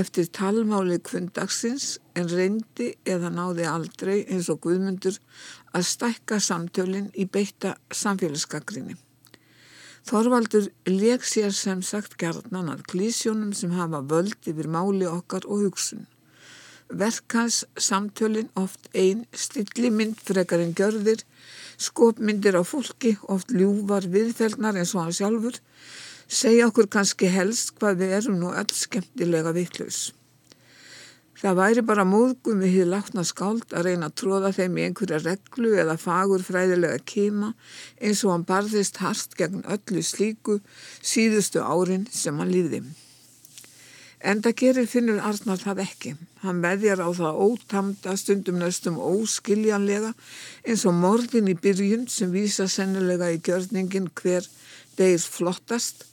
eftir 0.00 0.28
talmáli 0.37 0.99
kvöndagsins 1.04 1.99
en 2.18 2.28
reyndi 2.28 2.94
eða 3.09 3.30
náði 3.33 3.68
aldrei 3.71 4.16
eins 4.25 4.49
og 4.52 4.61
Guðmundur 4.64 5.21
að 5.75 5.88
stækka 5.90 6.38
samtölinn 6.40 7.11
í 7.19 7.26
beitta 7.26 7.75
samfélagsgagrinni. 7.90 8.97
Þorvaldur 10.04 10.69
leik 10.88 11.25
sér 11.25 11.52
sem 11.57 11.81
sagt 11.83 12.19
gerðnan 12.21 12.69
að 12.73 12.85
klísjónum 12.93 13.54
sem 13.57 13.73
hafa 13.73 14.02
völd 14.11 14.50
yfir 14.50 14.69
máli 14.69 15.07
okkar 15.09 15.47
og 15.49 15.64
hugsun. 15.64 16.04
Verkans 16.93 17.62
samtölinn 17.81 18.50
oft 18.61 18.90
einn 18.93 19.25
stillimynd 19.33 20.21
frekar 20.21 20.61
en 20.61 20.75
gjörðir 20.76 21.25
skopmyndir 21.81 22.59
á 22.61 22.62
fólki, 22.62 23.16
oft 23.33 23.50
ljúvar 23.50 24.04
viðfelnar 24.12 24.76
eins 24.78 24.93
og 24.95 25.07
hann 25.07 25.16
sjálfur, 25.16 25.57
segja 26.28 26.69
okkur 26.69 26.90
kannski 26.93 27.33
helst 27.33 27.75
hvað 27.78 28.04
við 28.04 28.14
erum 28.21 28.38
nú 28.43 28.52
öll 28.52 28.76
skemmtilega 28.76 29.57
vittlaus. 29.57 30.12
Það 31.35 31.57
væri 31.59 31.83
bara 31.83 32.05
móðgum 32.07 32.61
við 32.62 32.76
hið 32.76 32.91
látna 32.93 33.25
skáld 33.26 33.73
að 33.75 33.88
reyna 33.88 34.07
að 34.07 34.19
tróða 34.21 34.50
þeim 34.55 34.76
í 34.79 34.85
einhverja 34.87 35.19
reglu 35.25 35.73
eða 35.83 35.97
fagur 35.99 36.45
fræðilega 36.47 37.00
kema 37.11 37.49
eins 37.99 38.23
og 38.23 38.35
hann 38.37 38.45
barðist 38.47 39.00
harst 39.03 39.35
gegn 39.38 39.64
öllu 39.67 40.05
slíku 40.07 40.61
síðustu 41.03 41.64
árin 41.64 42.07
sem 42.14 42.38
hann 42.38 42.55
líði. 42.55 42.85
En 44.25 44.41
það 44.41 44.57
gerir 44.62 44.87
finnur 44.88 45.19
Arnar 45.21 45.61
það 45.61 45.83
ekki. 45.85 46.14
Hann 46.41 46.62
veðjar 46.64 47.03
á 47.03 47.11
það 47.19 47.43
ótamda 47.45 48.14
stundum 48.17 48.62
næstum 48.62 48.97
óskiljanlega 49.03 50.14
eins 50.64 50.87
og 50.88 50.97
morðin 50.97 51.50
í 51.50 51.59
byrjun 51.59 52.07
sem 52.09 52.31
vísa 52.33 52.71
sennilega 52.71 53.29
í 53.35 53.43
gjörningin 53.45 54.09
hver 54.23 54.47
deyr 54.97 55.21
flottast 55.21 56.07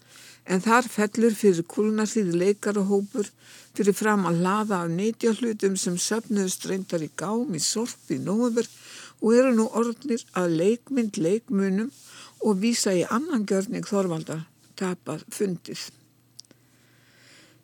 en 0.50 0.64
þar 0.66 0.90
fellur 0.90 1.38
fyrir 1.38 1.68
kúlnarþýði 1.72 2.40
leikarahópur 2.42 3.30
fyrir 3.78 3.96
fram 3.96 4.28
að 4.28 4.42
laða 4.46 4.82
af 4.84 4.92
neytjahlutum 4.92 5.78
sem 5.80 5.96
söfnuðust 6.00 6.68
reyndar 6.70 7.06
í 7.06 7.10
gám 7.18 7.56
í 7.56 7.62
sorp 7.64 8.12
í 8.12 8.20
nóver 8.20 8.68
og 9.22 9.38
eru 9.38 9.54
nú 9.56 9.70
orðnir 9.78 10.24
að 10.38 10.58
leikmynd 10.60 11.20
leikmunum 11.22 11.92
og 12.42 12.62
vísa 12.62 12.94
í 12.98 13.06
annan 13.06 13.46
gjörning 13.48 13.86
Þorvaldar 13.88 14.46
tapar 14.80 15.22
fundið. 15.32 15.90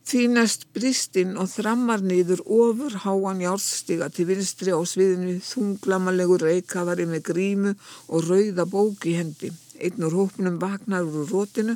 Þínast 0.08 0.70
bristinn 0.72 1.34
og 1.36 1.50
þrammar 1.52 2.00
niður 2.00 2.40
ofur 2.46 2.94
háan 3.04 3.42
járstiga 3.44 4.08
til 4.08 4.30
vinstri 4.30 4.72
á 4.72 4.80
sviðinu 4.88 5.42
þunglamalegur 5.44 6.46
reykafari 6.48 7.08
með 7.10 7.26
grímu 7.28 7.74
og 8.08 8.30
rauða 8.30 8.64
bók 8.72 9.04
í 9.10 9.18
hendi. 9.18 9.52
Einn 9.84 10.08
úr 10.08 10.16
hópnum 10.16 10.62
vaknar 10.62 11.04
úr 11.04 11.28
rótinu, 11.28 11.76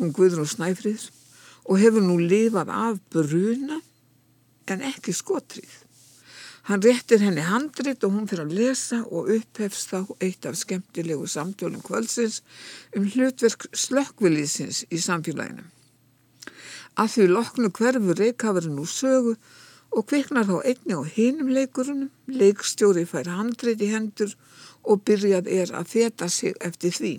hún 0.00 0.10
guður 0.16 0.42
og 0.42 0.50
snæfrið 0.50 1.06
og 1.64 1.78
hefur 1.82 2.04
nú 2.04 2.18
lifað 2.20 2.72
af 2.74 2.98
bruna 3.12 3.80
en 4.70 4.82
ekki 4.86 5.12
skotrið. 5.16 5.70
Hann 6.68 6.82
réttir 6.84 7.22
henni 7.24 7.42
handrit 7.42 8.04
og 8.06 8.12
hún 8.14 8.28
fyrir 8.30 8.44
að 8.44 8.56
lesa 8.58 9.00
og 9.08 9.30
upphefst 9.34 9.90
þá 9.90 10.12
eitt 10.22 10.46
af 10.46 10.58
skemmtilegu 10.60 11.26
samtölum 11.26 11.82
kvöldsins 11.82 12.42
um 12.96 13.08
hlutverk 13.08 13.66
slökkvilísins 13.72 14.84
í 14.92 15.00
samfélaginu. 15.02 15.64
Að 17.00 17.10
því 17.14 17.26
loknu 17.30 17.72
hverfu 17.74 18.14
reykafurinn 18.18 18.78
úr 18.82 18.92
sögu 18.92 19.34
og 19.90 20.06
kviknar 20.06 20.46
þá 20.46 20.56
einni 20.60 20.94
á 20.94 21.02
hinum 21.16 21.50
leikurunum, 21.56 22.10
leikstjóri 22.28 23.06
fær 23.08 23.32
handreit 23.32 23.82
í 23.82 23.90
hendur 23.90 24.36
og 24.84 25.02
byrjað 25.08 25.50
er 25.50 25.74
að 25.74 25.90
feta 25.94 26.28
sig 26.28 26.54
eftir 26.60 26.94
því. 26.94 27.14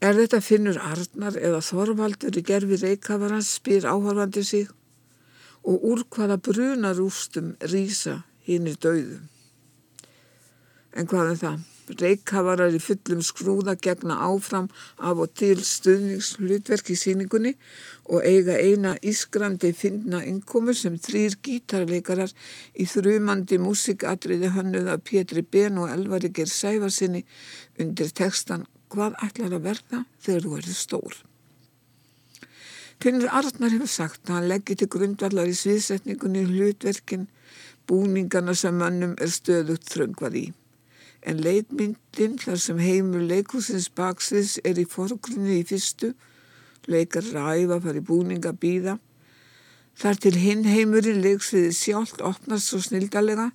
Er 0.00 0.14
þetta 0.16 0.38
finnur 0.40 0.78
Arnar 0.80 1.34
eða 1.36 1.58
Þorvaldur 1.60 2.38
í 2.40 2.42
gerfi 2.48 2.78
reikafarans 2.80 3.50
spyr 3.58 3.84
áhörfandi 3.84 4.44
sig 4.48 4.70
og 5.68 5.84
úr 5.90 6.06
hvaða 6.08 6.38
brunarústum 6.40 7.50
rýsa 7.68 8.22
hinn 8.46 8.70
er 8.70 8.78
dauðum. 8.80 9.26
En 10.96 11.10
hvað 11.10 11.34
er 11.34 11.38
það? 11.42 11.68
Reykjavarar 12.00 12.72
í 12.72 12.80
fullum 12.80 13.20
skrúða 13.26 13.76
gegna 13.82 14.16
áfram 14.24 14.70
af 14.96 15.20
og 15.26 15.36
til 15.36 15.60
stuðningshlutverk 15.68 16.94
í 16.94 16.98
síningunni 17.02 17.52
og 18.08 18.24
eiga 18.24 18.56
eina 18.56 18.96
ískrandi 19.04 19.74
finna 19.76 20.24
innkomu 20.24 20.72
sem 20.72 20.96
þrýr 20.96 21.36
gítarleikarar 21.44 22.32
í 22.72 22.88
þrjumandi 22.88 23.60
músikatriði 23.60 24.54
hönnuða 24.56 24.96
Pétri 25.04 25.44
Ben 25.44 25.82
og 25.82 25.92
Elvari 25.92 26.32
ger 26.32 26.48
sæfarsinni 26.48 27.26
undir 27.76 28.14
textan 28.16 28.64
Hvað 28.90 29.18
ætlar 29.26 29.56
að 29.56 29.66
verða 29.68 30.04
þegar 30.18 30.46
þú 30.46 30.54
erður 30.60 30.78
stór? 30.78 31.18
Finnur 33.00 33.32
Arnar 33.32 33.72
hefur 33.72 33.88
sagt 33.88 34.28
að 34.28 34.36
hann 34.36 34.48
leggir 34.50 34.80
til 34.80 34.90
grundvallar 34.92 35.48
í 35.48 35.56
sviðsetningunni 35.56 36.42
hlutverkin 36.50 37.28
búningarna 37.88 38.54
sem 38.58 38.76
mönnum 38.76 39.14
er 39.22 39.30
stöðugt 39.32 39.88
þröngvað 39.88 40.42
í 40.42 40.46
en 41.22 41.40
leikmyndin 41.44 42.38
þar 42.40 42.58
sem 42.60 42.80
heimur 42.80 43.24
leikúsins 43.28 43.90
baksins 43.96 44.56
er 44.64 44.80
í 44.80 44.86
forgrunni 44.88 45.60
í 45.60 45.66
fyrstu, 45.68 46.14
leikar 46.88 47.26
ræfa 47.34 47.80
fari 47.84 48.00
búninga 48.04 48.54
býða, 48.56 48.96
þar 50.00 50.20
til 50.24 50.36
hinn 50.40 50.64
heimurinn 50.64 51.20
leiksviði 51.24 51.74
sjálft 51.76 52.22
opnast 52.24 52.70
svo 52.70 52.80
snildalega, 52.84 53.50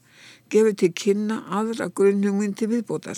gefur 0.50 0.76
til 0.78 0.92
kynna 0.94 1.42
aðra 1.50 1.90
grunnhungin 1.90 2.54
til 2.54 2.70
viðbótar. 2.76 3.18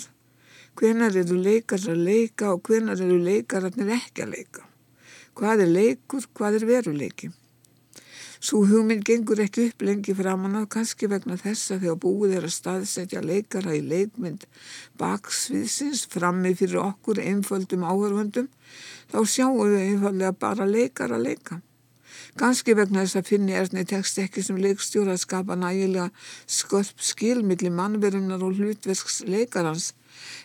Hvenar 0.78 1.16
eru 1.18 1.34
leikar 1.42 1.82
að 1.90 2.04
leika 2.06 2.52
og 2.54 2.68
hvenar 2.68 3.00
eru 3.02 3.16
leikararnir 3.18 3.88
ekki 3.96 4.22
að 4.22 4.34
leika? 4.36 4.62
Hvað 5.34 5.64
er 5.64 5.72
leikur, 5.74 6.28
hvað 6.38 6.58
er 6.60 6.66
veruleiki? 6.68 7.30
Svo 8.38 8.60
hugmynd 8.70 9.02
gengur 9.02 9.42
ekki 9.42 9.64
upp 9.72 9.82
lengi 9.82 10.14
framann 10.14 10.54
á 10.54 10.70
kannski 10.70 11.08
vegna 11.10 11.34
þess 11.40 11.72
að 11.74 11.82
þegar 11.88 11.98
búið 12.04 12.36
er 12.38 12.46
að 12.46 12.54
staðsetja 12.54 13.24
leikara 13.26 13.74
í 13.74 13.82
leikmynd 13.82 14.46
baksviðsins 15.02 16.04
frammi 16.14 16.54
fyrir 16.54 16.78
okkur 16.84 17.18
einföldum 17.26 17.82
áhörfundum 17.82 18.46
þá 19.10 19.18
sjáum 19.26 19.64
við 19.64 19.82
einfallega 19.82 20.30
bara 20.46 20.70
leikara 20.70 21.18
leika. 21.18 21.58
Ganski 22.38 22.78
vegna 22.78 23.02
þess 23.02 23.18
að 23.18 23.30
finni 23.34 23.58
erðni 23.58 23.82
tekst 23.82 24.22
ekki 24.22 24.46
sem 24.46 24.62
leikstjóra 24.62 25.18
að 25.18 25.24
skapa 25.26 25.58
nægilega 25.58 26.12
skölp 26.46 27.02
skilmiðli 27.02 27.74
mannverunar 27.74 28.46
og 28.46 28.60
hlutverks 28.60 29.24
leikarans 29.26 29.96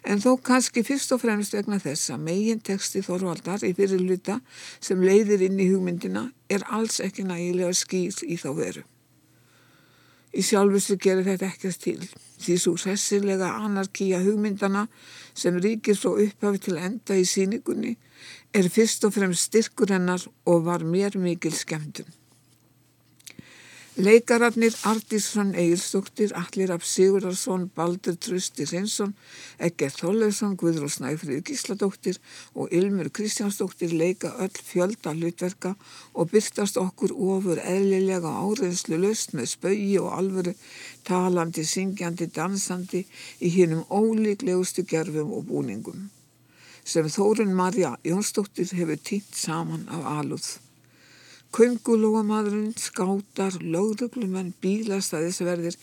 en 0.04 0.22
þó 0.24 0.36
kannski 0.42 0.84
fyrst 0.86 1.12
og 1.16 1.22
fremst 1.24 1.56
vegna 1.56 1.80
þess 1.82 2.14
að 2.14 2.26
megin 2.28 2.64
teksti 2.64 3.04
Þorvaldar 3.06 3.66
í 3.68 3.74
fyrirluta 3.78 4.40
sem 4.80 5.04
leiðir 5.04 5.46
inn 5.48 5.60
í 5.60 5.70
hugmyndina 5.72 6.30
er 6.50 6.66
alls 6.70 7.00
ekki 7.04 7.28
nægilega 7.28 7.74
skýr 7.78 8.24
í 8.28 8.40
þá 8.40 8.50
veru. 8.58 8.86
Í 10.34 10.42
sjálfustu 10.42 10.98
gerir 10.98 11.28
þetta 11.28 11.52
ekkert 11.52 11.82
til 11.84 12.00
því 12.44 12.56
svo 12.60 12.74
sessilega 12.82 13.52
anarkíja 13.64 14.24
hugmyndana 14.24 14.88
sem 15.38 15.60
ríkir 15.62 16.00
frá 16.00 16.18
upphafi 16.26 16.64
til 16.66 16.80
enda 16.82 17.16
í 17.16 17.28
síningunni 17.30 17.94
er 18.54 18.70
fyrst 18.74 19.06
og 19.08 19.14
fremst 19.16 19.50
styrkur 19.50 19.94
hennar 19.94 20.26
og 20.50 20.66
var 20.66 20.84
mér 20.84 21.18
mikil 21.22 21.54
skemmtun. 21.56 22.10
Leikararnir 23.96 24.74
Artísson 24.90 25.52
Egilstóttir, 25.54 26.32
Allir 26.34 26.72
af 26.74 26.82
Sigurðarsson, 26.82 27.68
Baldur 27.76 28.16
Trösti 28.18 28.66
Reynsson, 28.66 29.14
Egger 29.60 29.94
Þóllausson, 29.94 30.56
Guðrún 30.58 30.90
Snæfrið 30.90 31.44
Gísladóttir 31.46 32.18
og 32.56 32.74
Ilmur 32.74 33.12
Kristjánsdóttir 33.14 33.94
leika 33.94 34.34
öll 34.42 34.58
fjölda 34.58 35.14
hlutverka 35.14 35.76
og 36.14 36.34
byrtast 36.34 36.82
okkur 36.82 37.14
ofur 37.14 37.62
eðlilega 37.62 38.34
áreinslu 38.34 38.98
löst 38.98 39.38
með 39.38 39.52
spaugi 39.54 39.94
og 40.02 40.10
alvöru 40.18 40.56
talandi, 41.06 41.62
syngjandi, 41.62 42.32
dansandi 42.34 43.06
í 43.46 43.54
hinnum 43.60 43.86
ólíklegustu 43.94 44.90
gerfum 44.90 45.38
og 45.38 45.46
búningum 45.54 46.10
sem 46.84 47.06
Þórun 47.06 47.54
Marja 47.54 47.94
Jónsdóttir 48.04 48.74
hefur 48.74 48.98
týnt 48.98 49.38
saman 49.38 49.86
af 49.88 50.10
alúð. 50.18 50.56
Kungulóamadurinn, 51.54 52.72
skátar, 52.82 53.54
lögduglumenn, 53.62 54.56
bílastæðisverðir, 54.58 55.76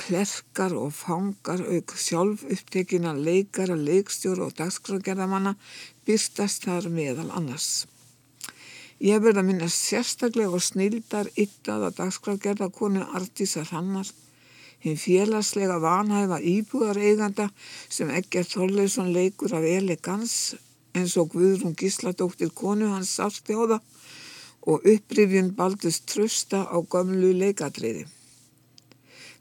klerkar 0.00 0.72
og 0.80 0.94
fangar 0.96 1.60
auk 1.60 1.92
sjálf 2.00 2.46
upptekina 2.48 3.12
leikara, 3.12 3.76
leikstjóru 3.76 4.46
og 4.46 4.54
dagskrágerðamanna 4.56 5.52
byrstast 6.08 6.64
þar 6.64 6.88
meðal 6.94 7.28
annars. 7.36 7.84
Ég 9.04 9.20
verði 9.20 9.42
að 9.42 9.48
minna 9.50 9.68
sérstaklega 9.68 10.56
og 10.56 10.64
snildar 10.64 11.28
yttaða 11.36 11.92
dagskrágerða 11.98 12.70
konu 12.72 13.04
Artísa 13.04 13.66
Hrannar, 13.68 14.08
hinn 14.80 14.96
félagslega 14.96 15.76
vanhæfa 15.84 16.40
íbúðareiganda 16.40 17.50
sem 17.92 18.08
Egger 18.08 18.48
Þorleifsson 18.48 19.12
leikur 19.12 19.52
af 19.52 19.68
elegans 19.68 20.54
eins 20.96 21.18
og 21.20 21.36
Guðrún 21.36 21.76
Gísladóttir 21.76 22.56
konu 22.56 22.88
hans 22.94 23.12
sátti 23.18 23.52
á 23.52 23.68
það 23.68 23.82
og 24.64 24.84
upprifjun 24.88 25.52
baldust 25.58 26.06
trösta 26.08 26.64
á 26.64 26.76
gömlu 26.80 27.32
leikadriði. 27.36 28.06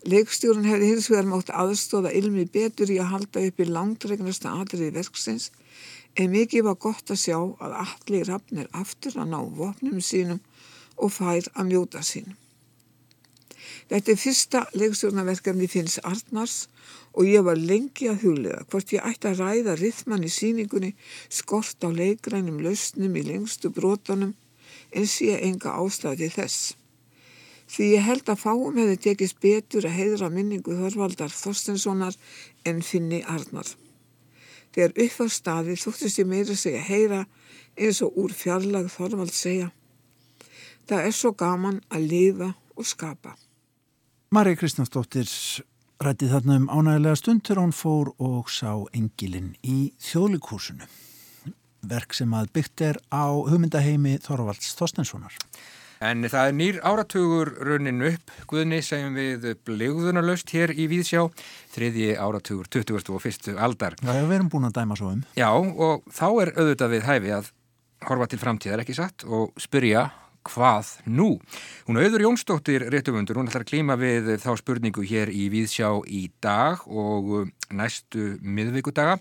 Leikstjórun 0.03 0.68
hefði 0.68 0.89
hins 0.92 1.08
vegar 1.08 1.27
mátt 1.32 1.51
aðstóða 1.56 2.12
ilmi 2.20 2.44
betur 2.51 2.92
í 2.92 3.00
að 3.00 3.12
halda 3.13 3.44
upp 3.48 3.62
í 3.63 3.68
langdregnasta 3.70 4.51
atriði 4.60 4.92
verksins 4.98 5.50
en 6.20 6.34
mikið 6.34 6.68
var 6.68 6.75
gott 6.86 7.13
að 7.13 7.22
sjá 7.22 7.38
að 7.39 7.77
allir 7.86 8.27
rafnir 8.27 8.68
aftur 8.75 9.15
að 9.15 9.32
ná 9.32 9.39
vopnum 9.60 10.01
sínum 10.03 10.42
og 11.00 11.15
fær 11.15 11.48
að 11.56 11.70
mjóta 11.72 12.03
sín. 12.03 12.36
Þetta 13.88 14.12
er 14.12 14.20
fyrsta 14.20 14.65
leikstjórnaverkefni 14.75 15.72
finns 15.72 15.98
Arnars 16.03 16.68
og 17.13 17.30
ég 17.30 17.46
var 17.48 17.60
lengi 17.60 18.10
að 18.12 18.25
huglega 18.25 18.63
hvort 18.68 18.92
ég 18.92 19.08
ætti 19.08 19.32
að 19.32 19.39
ræða 19.39 19.80
rithman 19.80 20.27
í 20.27 20.32
síningunni 20.34 20.94
skort 21.30 21.80
á 21.86 21.89
leikrænum 21.96 22.60
lausnum 22.65 23.15
í 23.15 23.24
lengstu 23.27 23.72
brotanum 23.72 24.36
en 24.95 25.07
sé 25.09 25.38
enga 25.41 25.75
ástæði 25.79 26.29
þess. 26.33 26.73
Því 27.73 27.85
ég 27.95 28.05
held 28.05 28.29
að 28.29 28.41
fáum 28.43 28.77
hefði 28.77 28.97
tekist 29.01 29.39
betur 29.41 29.88
að 29.88 29.95
heiðra 29.97 30.29
minningu 30.29 30.75
Þorvaldar 30.77 31.31
Þorstenssonar 31.33 32.17
en 32.69 32.81
finni 32.85 33.23
Arnar. 33.23 33.69
Þegar 34.73 34.93
upp 35.05 35.21
á 35.21 35.25
staði 35.29 35.77
þúttist 35.79 36.19
ég 36.19 36.29
meira 36.29 36.57
segja 36.57 36.81
heyra 36.85 37.23
eins 37.77 38.01
og 38.05 38.17
úr 38.19 38.33
fjarlag 38.33 38.89
Þorvald 38.93 39.33
segja. 39.33 39.71
Það 40.89 41.07
er 41.07 41.15
svo 41.15 41.31
gaman 41.38 41.79
að 41.89 42.09
lifa 42.12 42.50
og 42.75 42.85
skapa. 42.85 43.38
Marja 44.33 44.57
Kristjánsdóttir 44.59 45.29
rætti 46.03 46.27
þarna 46.27 46.57
um 46.59 46.69
ánægilega 46.69 47.15
stund 47.15 47.45
þegar 47.45 47.63
hún 47.63 47.75
fór 47.77 48.12
og 48.19 48.50
sá 48.51 48.73
engilinn 48.93 49.53
í 49.63 49.93
þjóðlikúsinu. 50.01 50.89
Verk 51.84 52.16
sem 52.16 52.32
að 52.36 52.52
byggt 52.56 52.84
er 52.88 53.00
á 53.12 53.28
hugmyndaheimi 53.28 54.18
Þorvalds 54.24 54.75
Þorstenssonar. 54.80 55.36
En 56.04 56.25
það 56.28 56.50
er 56.50 56.56
nýr 56.58 56.78
áratugur 56.84 57.54
raunin 57.63 58.04
upp, 58.10 58.32
Guðni 58.50 58.82
segjum 58.84 59.13
við 59.16 59.46
blegðunarlaust 59.63 60.52
hér 60.52 60.74
í 60.75 60.90
Víðsjá, 60.92 61.30
þriðji 61.72 62.10
áratugur 62.20 62.68
21. 62.68 63.54
aldar. 63.56 63.96
Já, 64.04 64.12
við 64.18 64.36
erum 64.40 64.52
búin 64.52 64.68
að 64.68 64.75
dæma 64.82 64.98
svo 65.00 65.13
um. 65.13 65.22
Já, 65.40 65.48
og 65.54 66.04
þá 66.12 66.28
er 66.44 66.52
auðvitað 66.58 66.98
við 66.98 67.08
hæfi 67.08 67.32
að 67.38 67.54
horfa 68.10 68.28
til 68.32 68.42
framtíðar 68.42 68.84
ekki 68.84 68.98
satt 68.98 69.24
og 69.24 69.56
spyrja 69.63 70.10
hvað 70.44 70.90
nú? 71.08 71.30
Hún 71.88 72.00
auður 72.00 72.25
Jónsdóttir 72.25 72.84
réttumundur, 72.92 73.40
hún 73.40 73.48
ætlar 73.48 73.63
að 73.63 73.72
klíma 73.72 73.96
við 74.00 74.34
þá 74.44 74.52
spurningu 74.60 75.06
hér 75.08 75.32
í 75.32 75.48
Víðsjá 75.54 75.88
í 76.04 76.25
dag 76.44 76.84
og 76.88 77.54
næstu 77.72 78.34
miðvíkudaga. 78.44 79.20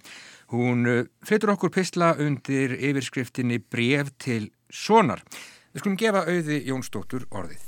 Hún 0.53 0.85
flytur 1.25 1.55
okkur 1.55 1.71
pistla 1.73 2.11
undir 2.21 2.75
yfirskriftinni 2.77 3.57
bref 3.73 4.11
til 4.21 4.51
sonar. 4.69 5.23
Við 5.73 5.81
skulum 5.81 5.95
gefa 5.97 6.27
auði 6.29 6.59
Jónsdóttur 6.67 7.23
orðið. 7.33 7.63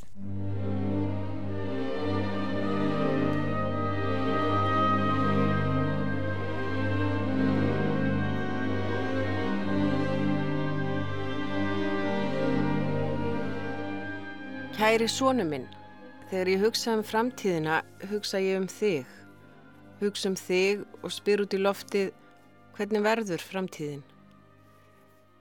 Kæri 14.75 15.07
sónu 15.09 15.47
minn, 15.49 15.65
þegar 16.29 16.51
ég 16.53 16.67
hugsa 16.67 16.99
um 16.99 17.07
framtíðina, 17.07 17.81
hugsa 18.11 18.43
ég 18.45 18.61
um 18.61 18.69
þig. 18.69 19.09
Hugsa 20.03 20.29
um 20.35 20.37
þig 20.37 20.85
og 21.01 21.17
spyr 21.17 21.47
út 21.47 21.57
í 21.57 21.63
loftið 21.65 22.13
hvernig 22.77 23.05
verður 23.05 23.43
framtíðin. 23.43 24.03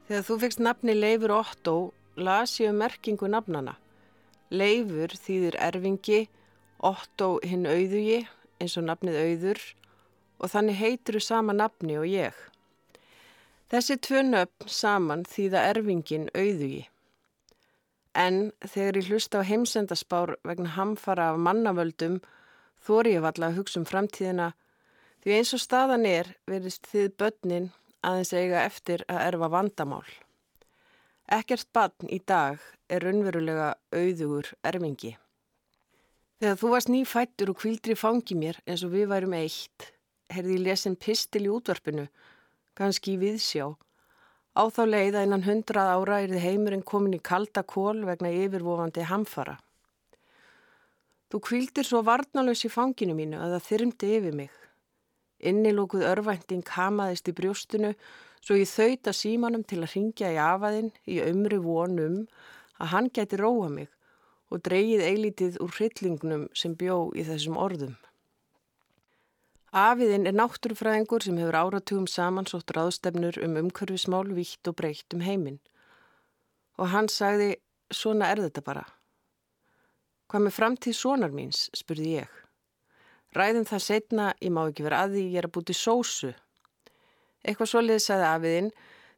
Þegar 0.08 0.26
þú 0.28 0.38
fegst 0.44 0.62
nafni 0.62 0.96
Leifur 0.98 1.34
Otto 1.36 1.76
las 2.16 2.60
ég 2.60 2.74
um 2.74 2.80
merkingu 2.82 3.30
nafnana. 3.32 3.78
Leifur 4.54 5.16
þýðir 5.18 5.58
erfingi, 5.58 6.28
Otto 6.84 7.38
hinn 7.48 7.66
auðugi 7.66 8.26
eins 8.62 8.76
og 8.78 8.88
nafnið 8.90 9.20
auður 9.22 9.62
og 10.44 10.52
þannig 10.52 10.80
heitir 10.82 11.18
þú 11.18 11.22
sama 11.24 11.56
nafni 11.56 11.96
og 12.00 12.08
ég. 12.10 12.34
Þessi 13.72 13.98
tvö 14.04 14.26
nöfn 14.28 14.70
saman 14.70 15.24
þýða 15.26 15.64
erfingin 15.72 16.28
auðugi. 16.36 16.84
En 18.14 18.52
þegar 18.62 19.00
ég 19.00 19.08
hlusta 19.10 19.42
á 19.42 19.48
heimsendaspár 19.48 20.36
vegna 20.46 20.76
hamfara 20.76 21.32
af 21.32 21.40
mannavöldum 21.42 22.20
þóri 22.84 23.16
ég 23.16 23.24
valla 23.26 23.50
að 23.50 23.62
hugsa 23.62 23.80
um 23.82 23.88
framtíðina 23.90 24.52
því 25.24 25.38
eins 25.38 25.54
og 25.56 25.64
staðan 25.64 26.06
er 26.10 26.34
verist 26.50 26.88
þið 26.92 27.16
börnin 27.20 27.72
aðeins 28.04 28.34
eiga 28.36 28.64
eftir 28.68 29.06
að 29.08 29.22
erfa 29.30 29.50
vandamál. 29.54 30.06
Ekkert 31.32 31.70
barn 31.72 32.10
í 32.12 32.20
dag 32.20 32.60
er 32.92 33.06
raunverulega 33.08 33.74
auðugur 33.96 34.50
ermingi. 34.68 35.14
Þegar 36.44 36.58
þú 36.60 36.72
varst 36.74 36.92
nýfættur 36.92 37.54
og 37.54 37.60
kvildri 37.62 37.96
fangi 37.96 38.36
mér 38.36 38.60
eins 38.68 38.84
og 38.84 38.92
við 38.92 39.08
værum 39.14 39.36
eitt, 39.38 39.94
herði 40.28 40.58
ég 40.58 40.66
lesin 40.66 40.98
pistil 41.00 41.46
í 41.46 41.52
útvarpinu, 41.54 42.10
kannski 42.76 43.16
í 43.16 43.22
viðsjá. 43.22 43.70
Á 44.54 44.64
þá 44.68 44.82
leið 44.90 45.16
að 45.16 45.28
innan 45.30 45.46
hundrað 45.48 45.92
ára 45.94 46.18
er 46.20 46.34
þið 46.34 46.44
heimurinn 46.44 46.84
komin 46.84 47.16
í 47.16 47.22
kalda 47.24 47.64
kól 47.64 48.04
vegna 48.04 48.34
yfirvofandi 48.44 49.08
hamfara. 49.08 49.56
Þú 51.32 51.40
kvildir 51.48 51.88
svo 51.88 52.04
varnalös 52.06 52.66
í 52.68 52.70
fanginu 52.70 53.16
mínu 53.18 53.40
að 53.40 53.56
það 53.56 53.70
þyrmdi 53.70 54.12
yfir 54.20 54.38
mig. 54.44 54.63
Innilókuð 55.50 56.06
örvænting 56.08 56.64
hamaðist 56.76 57.28
í 57.30 57.36
brjóstunu 57.38 57.94
svo 58.44 58.60
ég 58.60 58.70
þauta 58.70 59.14
símanum 59.16 59.64
til 59.68 59.82
að 59.82 59.96
ringja 59.96 60.32
í 60.36 60.40
afaðinn 60.40 60.92
í 61.08 61.20
ömru 61.24 61.62
vonum 61.64 62.24
að 62.80 62.92
hann 62.94 63.12
geti 63.16 63.40
róa 63.40 63.70
mig 63.72 63.92
og 64.54 64.64
dreyið 64.68 65.04
eilítið 65.08 65.60
úr 65.64 65.76
hryllingnum 65.78 66.50
sem 66.58 66.76
bjó 66.78 66.98
í 67.18 67.26
þessum 67.28 67.58
orðum. 67.58 67.96
Afiðinn 69.74 70.30
er 70.30 70.36
náttúrufræðingur 70.38 71.24
sem 71.26 71.38
hefur 71.42 71.58
áratugum 71.58 72.06
samansótt 72.06 72.76
ráðstefnur 72.76 73.40
um 73.42 73.56
umhverfismál 73.64 74.28
vitt 74.38 74.70
og 74.70 74.78
breytt 74.78 75.16
um 75.18 75.24
heiminn. 75.26 75.58
Og 76.78 76.92
hann 76.94 77.10
sagði, 77.10 77.56
svona 77.90 78.30
er 78.30 78.44
þetta 78.44 78.62
bara. 78.66 78.86
Hvað 80.30 80.46
með 80.46 80.58
framtíð 80.60 80.98
sonar 81.00 81.34
míns, 81.34 81.66
spurði 81.74 82.20
ég. 82.20 82.43
Ræðum 83.34 83.66
það 83.66 83.86
setna, 83.88 84.32
ég 84.42 84.54
má 84.54 84.64
ekki 84.68 84.86
vera 84.86 85.04
að 85.04 85.18
því 85.18 85.28
ég 85.34 85.42
er 85.42 85.48
að 85.50 85.56
búti 85.58 85.74
sósu, 85.78 86.34
Eitthvað 87.44 87.70
svo 87.70 87.82
liðsaði 87.84 88.28
afiðinn, 88.30 88.68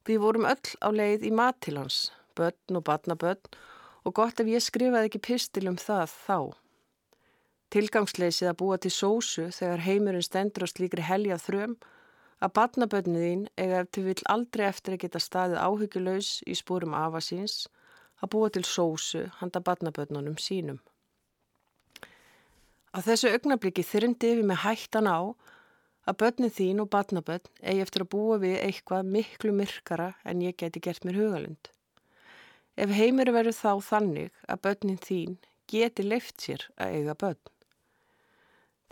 við 0.05 0.21
vorum 0.23 0.47
öll 0.49 0.69
á 0.81 0.89
leið 0.89 1.25
í 1.29 1.31
mat 1.35 1.59
til 1.61 1.75
hans, 1.77 1.97
börn 2.37 2.79
og 2.79 2.85
barnabörn 2.87 3.57
og 4.05 4.15
gott 4.17 4.41
ef 4.41 4.49
ég 4.49 4.63
skrifaði 4.65 5.09
ekki 5.09 5.21
pistil 5.27 5.67
um 5.69 5.77
það 5.81 6.07
þá. 6.13 6.37
Tilgangsleysið 7.73 8.49
að 8.49 8.57
búa 8.61 8.79
til 8.81 8.93
sósu 8.93 9.45
þegar 9.53 9.85
heimurinn 9.85 10.25
stendur 10.25 10.65
á 10.65 10.67
slíkri 10.69 11.05
helja 11.05 11.37
þröm 11.41 11.77
að 12.41 12.53
barnabörnið 12.57 13.25
þín 13.27 13.45
eiga 13.61 13.83
eftir 13.83 14.07
vill 14.09 14.25
aldrei 14.33 14.65
eftir 14.69 14.95
að 14.95 15.03
geta 15.05 15.21
staðið 15.21 15.61
áhyggjulegs 15.65 16.31
í 16.49 16.57
spórum 16.57 16.97
afasins 16.97 17.65
að 18.21 18.31
búa 18.33 18.49
til 18.53 18.65
sósu 18.65 19.25
handa 19.41 19.61
barnabörnunum 19.61 20.37
sínum. 20.41 20.81
Á 22.95 23.03
þessu 23.03 23.27
augnabliki 23.35 23.83
þyrndi 23.83 24.29
við 24.37 24.45
með 24.47 24.61
hættan 24.63 25.09
á 25.11 25.19
að 26.07 26.17
börnin 26.21 26.53
þín 26.55 26.77
og 26.79 26.87
barnabörn 26.93 27.49
eigi 27.59 27.81
eftir 27.83 28.05
að 28.05 28.11
búa 28.13 28.37
við 28.39 28.53
eitthvað 28.61 29.09
miklu 29.17 29.51
myrkara 29.57 30.13
en 30.23 30.43
ég 30.45 30.55
geti 30.61 30.79
gert 30.79 31.03
mér 31.03 31.19
hugalund. 31.19 31.67
Ef 32.79 32.93
heimir 32.95 33.33
verður 33.35 33.57
þá 33.57 33.83
þannig 33.89 34.39
að 34.47 34.63
börnin 34.63 35.01
þín 35.03 35.35
geti 35.67 36.07
leift 36.07 36.39
sér 36.45 36.63
að 36.79 36.95
eiga 37.01 37.17
börn. 37.25 37.43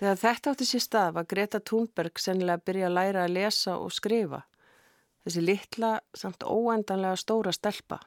Þegar 0.01 0.21
þetta 0.25 0.51
átti 0.51 0.67
sér 0.67 0.83
stað 0.89 1.15
var 1.15 1.31
Greta 1.31 1.63
Thunberg 1.63 2.19
sennilega 2.19 2.59
að 2.59 2.67
byrja 2.67 2.89
að 2.89 2.95
læra 2.99 3.23
að 3.23 3.35
lesa 3.37 3.79
og 3.79 3.95
skrifa. 3.95 4.43
Þessi 5.23 5.47
litla 5.47 5.95
samt 6.11 6.43
óendanlega 6.43 7.23
stóra 7.23 7.55
stelpa. 7.55 8.01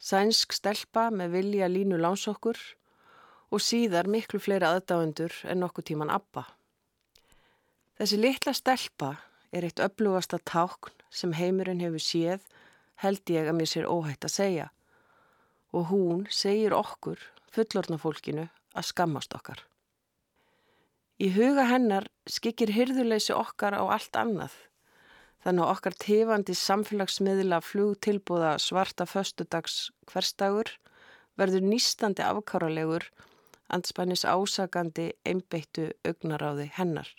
Sænsk 0.00 0.56
stelpa 0.56 1.10
með 1.12 1.34
vilja 1.36 1.68
línu 1.68 2.00
lánsokkur 2.00 2.56
og 3.50 3.62
síðar 3.62 4.08
miklu 4.10 4.40
fleiri 4.42 4.66
aðdáendur 4.68 5.34
en 5.50 5.62
nokkuð 5.62 5.90
tíman 5.90 6.12
Abba. 6.14 6.46
Þessi 7.98 8.18
litla 8.20 8.54
stelpa 8.56 9.14
er 9.52 9.66
eitt 9.66 9.82
öflugasta 9.82 10.38
tákn 10.46 10.94
sem 11.10 11.34
heimurinn 11.34 11.82
hefur 11.82 12.02
séð 12.02 12.46
held 13.02 13.32
ég 13.32 13.50
að 13.50 13.58
mér 13.58 13.70
sér 13.72 13.90
óhætt 13.90 14.26
að 14.26 14.36
segja 14.36 14.68
og 15.74 15.90
hún 15.90 16.24
segir 16.34 16.74
okkur, 16.74 17.20
fullornafólkinu, 17.54 18.48
að 18.74 18.86
skammast 18.88 19.34
okkar. 19.36 19.60
Í 21.20 21.30
huga 21.34 21.66
hennar 21.68 22.08
skikir 22.30 22.72
hyrðuleysi 22.74 23.34
okkar 23.36 23.76
á 23.76 23.84
allt 23.84 24.16
annað 24.16 24.54
þannig 25.44 25.64
að 25.64 25.72
okkar 25.74 25.96
tefandi 26.04 26.56
samfélagsmiðla 26.58 27.60
flugtilbúða 27.64 28.54
svarta 28.62 29.06
föstudags 29.08 29.90
hverstagur 30.10 30.72
verður 31.40 31.66
nýstandi 31.68 32.24
afkáralegur 32.24 33.06
anspænis 33.72 34.26
ásakandi 34.28 35.10
einbeittu 35.24 35.90
augnaráði 36.04 36.70
hennar 36.76 37.10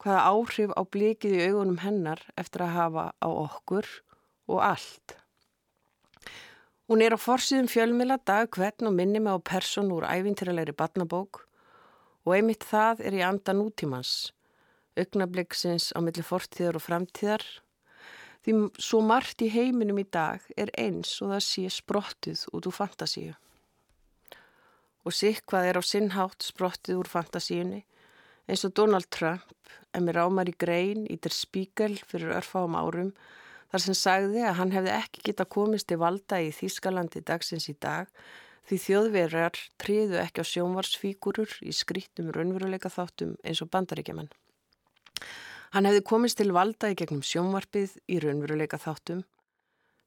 hvaða 0.00 0.20
áhrif 0.32 0.72
á 0.72 0.82
blikið 0.88 1.36
í 1.36 1.46
augunum 1.50 1.80
hennar 1.84 2.22
eftir 2.40 2.64
að 2.64 2.76
hafa 2.76 3.04
á 3.20 3.28
okkur 3.28 3.88
og 4.50 4.62
allt. 4.64 5.16
Hún 6.88 7.04
er 7.04 7.14
á 7.14 7.18
forsiðum 7.20 7.68
fjölmila 7.70 8.16
dag 8.26 8.48
hvern 8.56 8.90
og 8.90 8.96
minni 8.96 9.20
með 9.22 9.38
á 9.38 9.48
person 9.52 9.92
úr 9.94 10.08
ævintyralegri 10.08 10.74
batnabók 10.74 11.44
og 12.24 12.34
einmitt 12.34 12.64
það 12.66 13.04
er 13.06 13.16
í 13.20 13.24
anda 13.24 13.54
nútímans, 13.54 14.32
augnabliksins 14.98 15.92
á 15.94 15.98
milli 16.02 16.24
fortíðar 16.24 16.80
og 16.80 16.84
framtíðar. 16.84 17.44
Því 18.40 18.56
svo 18.80 19.02
margt 19.04 19.44
í 19.44 19.50
heiminum 19.52 20.00
í 20.00 20.06
dag 20.08 20.42
er 20.56 20.72
eins 20.80 21.12
og 21.20 21.34
það 21.34 21.46
sé 21.46 21.68
sprottuð 21.76 22.46
út 22.56 22.66
úr 22.66 22.74
fantasíu. 22.74 23.36
Og 25.06 25.16
sikk 25.16 25.46
hvað 25.48 25.68
er 25.70 25.80
á 25.80 25.82
sinnhátt 25.84 26.44
sprottuð 26.44 27.00
úr 27.00 27.08
fantasíunni, 27.08 27.84
eins 28.50 28.64
og 28.66 28.74
Donald 28.76 29.08
Trump, 29.14 29.54
en 29.94 30.04
mér 30.04 30.20
ámar 30.26 30.50
í 30.50 30.56
grein 30.58 31.06
í 31.08 31.16
der 31.16 31.34
spíkel 31.34 31.96
fyrir 32.06 32.34
örfáum 32.36 32.76
árum, 32.76 33.14
þar 33.70 33.84
sem 33.86 33.96
sagði 33.96 34.44
að 34.44 34.58
hann 34.58 34.74
hefði 34.74 34.92
ekki 34.98 35.24
geta 35.30 35.46
komist 35.46 35.92
í 35.94 35.98
valda 35.98 36.40
í 36.42 36.50
Þýskalandi 36.54 37.22
dagsins 37.26 37.70
í 37.70 37.76
dag 37.80 38.10
því 38.68 38.78
þjóðverjar 38.84 39.58
triðu 39.82 40.18
ekki 40.20 40.42
á 40.42 40.50
sjónvarsfígurur 40.50 41.56
í 41.66 41.72
skrítum 41.74 42.30
raunveruleika 42.34 42.90
þáttum 42.92 43.36
eins 43.42 43.62
og 43.64 43.70
bandaríkjaman. 43.72 44.30
Hann 45.74 45.86
hefði 45.86 46.02
komist 46.06 46.38
til 46.40 46.50
valda 46.54 46.90
í 46.90 46.96
gegnum 46.98 47.22
sjónvarpið 47.26 47.96
í 48.10 48.18
raunveruleika 48.22 48.78
þáttum 48.82 49.24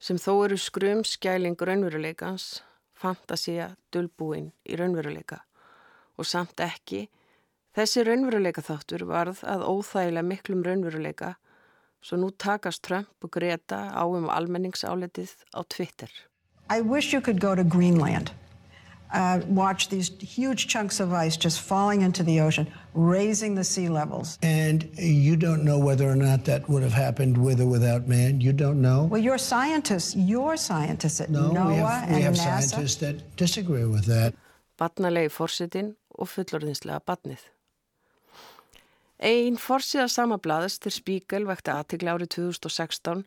sem 0.04 0.20
þó 0.20 0.34
eru 0.46 0.58
skrum 0.60 1.04
skæling 1.08 1.56
raunveruleikans, 1.56 2.60
fantasia, 3.04 3.74
dölbúin 3.92 4.52
í 4.66 4.80
raunveruleika 4.80 5.44
og 6.18 6.30
samt 6.30 6.64
ekki 6.64 7.06
þessi 7.76 8.08
raunveruleika 8.08 8.64
þáttur 8.66 9.06
varð 9.10 9.44
að 9.44 9.68
óþægilega 9.70 10.30
miklum 10.32 10.66
raunveruleika 10.66 11.36
Svo 12.04 12.18
nú 12.20 12.34
takast 12.36 12.82
Trump 12.84 13.24
og 13.24 13.32
Greta 13.32 13.78
á 13.96 14.04
um 14.04 14.28
almenningsáletið 14.28 15.32
á 15.56 15.64
Twitter. 15.64 16.12
I 16.70 16.82
wish 16.82 17.14
you 17.14 17.22
could 17.22 17.40
go 17.40 17.56
to 17.56 17.64
Greenland. 17.64 18.34
Uh, 19.12 19.42
watch 19.48 19.90
these 19.90 20.10
huge 20.20 20.68
chunks 20.68 21.00
of 21.00 21.14
ice 21.14 21.38
just 21.38 21.62
falling 21.62 22.02
into 22.02 22.24
the 22.24 22.40
ocean, 22.40 22.68
raising 22.96 23.54
the 23.54 23.64
sea 23.64 23.88
levels. 23.88 24.40
And 24.42 24.90
you 24.98 25.36
don't 25.36 25.64
know 25.64 25.78
whether 25.78 26.10
or 26.10 26.16
not 26.16 26.46
that 26.46 26.68
would 26.68 26.82
have 26.82 26.94
happened 26.94 27.38
with 27.38 27.62
or 27.62 27.68
without 27.68 28.08
man. 28.08 28.42
You 28.42 28.54
don't 28.54 28.82
know. 28.82 29.04
Well, 29.04 29.22
you're 29.22 29.38
scientists. 29.38 30.16
You're 30.16 30.58
scientists 30.58 31.22
at 31.22 31.30
no, 31.30 31.52
NOAA 31.52 31.68
we 31.68 31.76
have, 31.76 32.10
we 32.10 32.16
and 32.16 32.24
have 32.24 32.34
NASA. 32.34 32.70
scientists 32.70 32.96
that 32.98 33.36
disagree 33.36 33.86
with 33.86 34.06
that. 34.06 34.34
Batnalegi 34.82 35.30
fórsetin 35.30 35.94
og 36.18 36.28
fullorðinslega 36.34 37.00
batnið. 37.06 37.44
Einn 39.24 39.56
fórsíða 39.62 40.10
samablaðast 40.10 40.82
til 40.84 40.92
Spíkel 40.92 41.46
vekti 41.48 41.72
aðtikli 41.72 42.10
árið 42.12 42.34
2016 42.34 43.22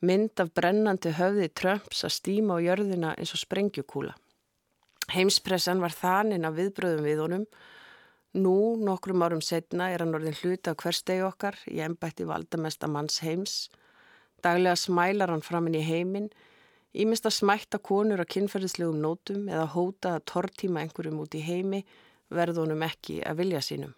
mynd 0.00 0.40
af 0.42 0.50
brennandi 0.56 1.12
höfði 1.16 1.50
Trumps 1.54 2.04
að 2.04 2.16
stíma 2.16 2.56
á 2.56 2.64
jörðina 2.64 3.12
eins 3.16 3.32
og 3.36 3.40
sprengjukúla. 3.44 4.16
Heimspressan 5.12 5.82
var 5.82 5.94
þaninn 5.94 6.46
af 6.48 6.56
viðbröðum 6.56 7.06
við 7.06 7.22
honum. 7.22 7.44
Nú, 8.36 8.76
nokkrum 8.82 9.22
árum 9.24 9.42
setna, 9.44 9.88
er 9.92 10.02
hann 10.04 10.16
orðin 10.16 10.36
hluta 10.42 10.74
á 10.74 10.78
hverstegi 10.80 11.24
okkar 11.24 11.56
í 11.70 11.78
ennbætti 11.84 12.26
valdamesta 12.28 12.88
manns 12.90 13.22
heims. 13.24 13.68
Daglega 14.44 14.76
smælar 14.76 15.32
hann 15.32 15.44
fram 15.46 15.70
inn 15.70 15.78
í 15.78 15.84
heiminn, 15.86 16.28
ímest 16.92 17.28
að 17.28 17.38
smætta 17.38 17.80
konur 17.80 18.20
á 18.20 18.26
kynferðislegum 18.28 18.98
nótum 19.00 19.46
eða 19.48 19.70
hóta 19.72 20.16
að 20.16 20.26
tortíma 20.32 20.82
einhverjum 20.82 21.22
út 21.22 21.36
í 21.38 21.44
heimi 21.46 21.84
verðunum 22.32 22.82
ekki 22.84 23.22
að 23.24 23.40
vilja 23.40 23.62
sínum. 23.64 23.94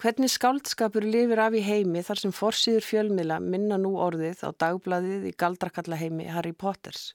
Hvernig 0.00 0.32
skáldskapur 0.32 1.04
lifir 1.06 1.38
af 1.38 1.54
í 1.54 1.60
heimi 1.62 2.02
þar 2.02 2.18
sem 2.18 2.32
forsýður 2.34 2.86
fjölmila 2.88 3.36
minna 3.38 3.76
nú 3.78 3.92
orðið 4.02 4.42
á 4.42 4.50
dagbladið 4.64 5.28
í 5.30 5.36
galdrakalla 5.38 5.98
heimi 6.00 6.26
Harry 6.26 6.50
Potters? 6.52 7.12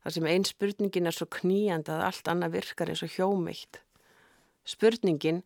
Þar 0.00 0.14
sem 0.14 0.28
einn 0.32 0.46
spurningin 0.48 1.08
er 1.10 1.16
svo 1.16 1.26
kníjand 1.28 1.90
að 1.92 2.04
allt 2.06 2.30
annað 2.32 2.54
virkar 2.56 2.92
eins 2.92 3.02
og 3.04 3.12
hjómeitt. 3.16 3.82
Spurningin, 4.64 5.42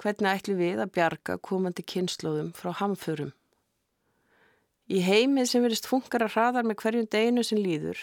hvernig 0.00 0.30
ætlu 0.30 0.56
við 0.56 0.80
að 0.80 0.94
bjarga 0.96 1.36
komandi 1.44 1.84
kynnslóðum 1.84 2.54
frá 2.56 2.72
hamförum? 2.80 3.34
Í 4.90 5.04
heimið 5.06 5.46
sem 5.52 5.62
verist 5.62 5.86
funkar 5.86 6.24
að 6.24 6.34
hraðar 6.34 6.66
með 6.66 6.80
hverjum 6.82 7.08
deginu 7.12 7.44
sem 7.46 7.60
líður, 7.60 8.00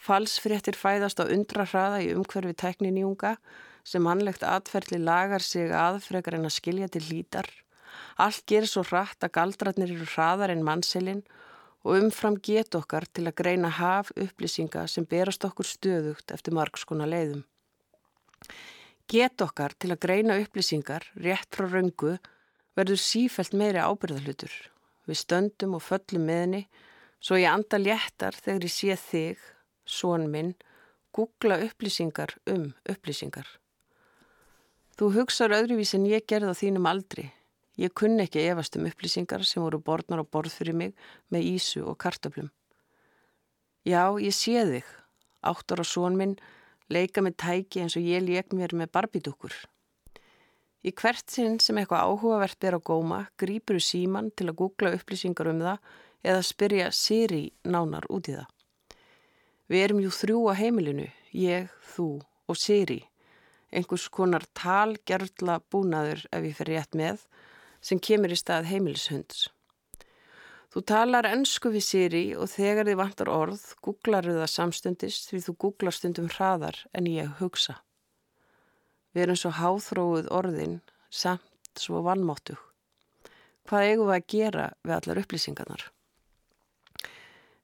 falsfréttir 0.00 0.76
fæðast 0.76 1.22
á 1.22 1.24
undra 1.24 1.64
hraða 1.64 2.02
í 2.04 2.10
umhverfi 2.12 2.56
tækninjunga, 2.60 3.36
sem 3.84 4.04
mannlegt 4.04 4.44
atferðli 4.44 4.98
lagar 5.00 5.40
sig 5.40 5.72
að 5.72 6.02
frekar 6.04 6.36
en 6.36 6.48
að 6.48 6.56
skilja 6.58 6.90
til 6.92 7.06
hlítar. 7.06 7.48
Allt 8.20 8.44
gerir 8.50 8.68
svo 8.68 8.82
hratt 8.84 9.24
að 9.24 9.34
galdratnir 9.38 9.94
eru 9.94 10.08
hraðar 10.12 10.52
en 10.52 10.66
mannselin 10.66 11.22
og 11.84 11.96
umfram 11.96 12.36
get 12.36 12.74
okkar 12.76 13.06
til 13.08 13.26
að 13.28 13.38
greina 13.40 13.70
haf 13.72 14.10
upplýsinga 14.16 14.84
sem 14.88 15.06
berast 15.08 15.44
okkur 15.48 15.68
stöðugt 15.68 16.34
eftir 16.34 16.56
margskona 16.56 17.08
leiðum. 17.08 17.44
Get 19.10 19.42
okkar 19.42 19.74
til 19.78 19.90
að 19.94 20.02
greina 20.04 20.36
upplýsingar 20.42 21.08
rétt 21.16 21.56
frá 21.56 21.66
röngu 21.66 22.18
verður 22.78 23.00
sífælt 23.00 23.56
meiri 23.56 23.80
ábyrðalutur. 23.82 24.52
Við 25.08 25.18
stöndum 25.24 25.74
og 25.78 25.82
föllum 25.82 26.28
meðni 26.28 26.66
svo 27.20 27.40
ég 27.40 27.50
anda 27.50 27.80
léttar 27.80 28.36
þegar 28.36 28.68
ég 28.68 28.74
sé 28.74 28.96
þig, 29.00 29.40
són 29.84 30.28
minn, 30.30 30.54
googla 31.16 31.58
upplýsingar 31.64 32.36
um 32.48 32.70
upplýsingar. 32.88 33.48
Þú 34.96 35.10
hugsaður 35.16 35.56
öðruvís 35.62 35.94
en 35.96 36.06
ég 36.06 36.26
gerði 36.28 36.52
á 36.52 36.60
þínum 36.60 36.86
aldri. 36.86 37.30
Ég 37.80 37.94
kunni 37.96 38.26
ekki 38.26 38.42
efast 38.50 38.76
um 38.76 38.84
upplýsingar 38.88 39.44
sem 39.48 39.62
voru 39.64 39.80
borðnar 39.80 40.20
á 40.20 40.24
borð 40.28 40.52
fyrir 40.58 40.76
mig 40.76 40.92
með 41.32 41.46
ísu 41.54 41.84
og 41.88 41.96
kartöflum. 42.02 42.50
Já, 43.88 44.12
ég 44.20 44.36
sé 44.36 44.60
þig. 44.68 44.88
Áttar 45.40 45.80
á 45.80 45.86
són 45.88 46.18
minn, 46.20 46.36
leika 46.92 47.24
með 47.24 47.38
tæki 47.40 47.80
eins 47.80 47.96
og 47.96 48.04
ég 48.04 48.24
leik 48.26 48.52
mér 48.52 48.76
með 48.76 48.92
barbidúkur. 48.92 49.54
Í 50.84 50.92
hvert 50.96 51.28
sinn 51.32 51.58
sem 51.60 51.76
eitthvað 51.80 52.04
áhugavert 52.08 52.64
er 52.64 52.76
á 52.76 52.80
góma, 52.80 53.26
grýpur 53.40 53.80
þú 53.80 53.84
síman 53.84 54.30
til 54.36 54.50
að 54.50 54.58
googla 54.60 54.94
upplýsingar 54.96 55.48
um 55.52 55.64
það 55.64 55.92
eða 56.24 56.44
spyrja 56.44 56.90
Siri 56.92 57.44
nánar 57.64 58.04
út 58.12 58.28
í 58.28 58.36
það. 58.36 58.48
Við 59.72 59.84
erum 59.86 60.02
jú 60.04 60.12
þrjú 60.12 60.40
á 60.52 60.54
heimilinu, 60.60 61.08
ég, 61.32 61.72
þú 61.94 62.10
og 62.48 62.60
Siri 62.60 63.00
einhvers 63.70 64.08
konar 64.12 64.44
talgerðla 64.56 65.60
búnaður 65.70 66.24
ef 66.34 66.46
ég 66.46 66.56
fer 66.58 66.70
rétt 66.70 66.98
með 66.98 67.22
sem 67.80 67.98
kemur 67.98 68.32
í 68.32 68.38
stað 68.38 68.68
heimilishunds. 68.70 69.48
Þú 70.70 70.82
talar 70.86 71.26
ennsku 71.26 71.72
við 71.74 71.82
Siri 71.82 72.24
og 72.38 72.46
þegar 72.52 72.86
þið 72.86 72.98
vantar 73.00 73.30
orð 73.32 73.62
googlaru 73.82 74.36
það 74.36 74.50
samstundist 74.52 75.30
því 75.30 75.40
þú 75.46 75.54
googlar 75.64 75.96
stundum 75.96 76.28
hraðar 76.30 76.78
en 76.94 77.08
ég 77.10 77.32
hugsa. 77.40 77.80
Við 79.10 79.24
erum 79.24 79.40
svo 79.40 79.50
háþróið 79.58 80.28
orðin 80.30 80.76
samt 81.10 81.82
svo 81.82 82.04
vannmáttug. 82.06 82.60
Hvað 83.66 83.88
eigum 83.88 84.10
við 84.10 84.16
að 84.16 84.28
gera 84.30 84.68
við 84.86 84.94
allar 84.96 85.20
upplýsingarnar? 85.24 85.82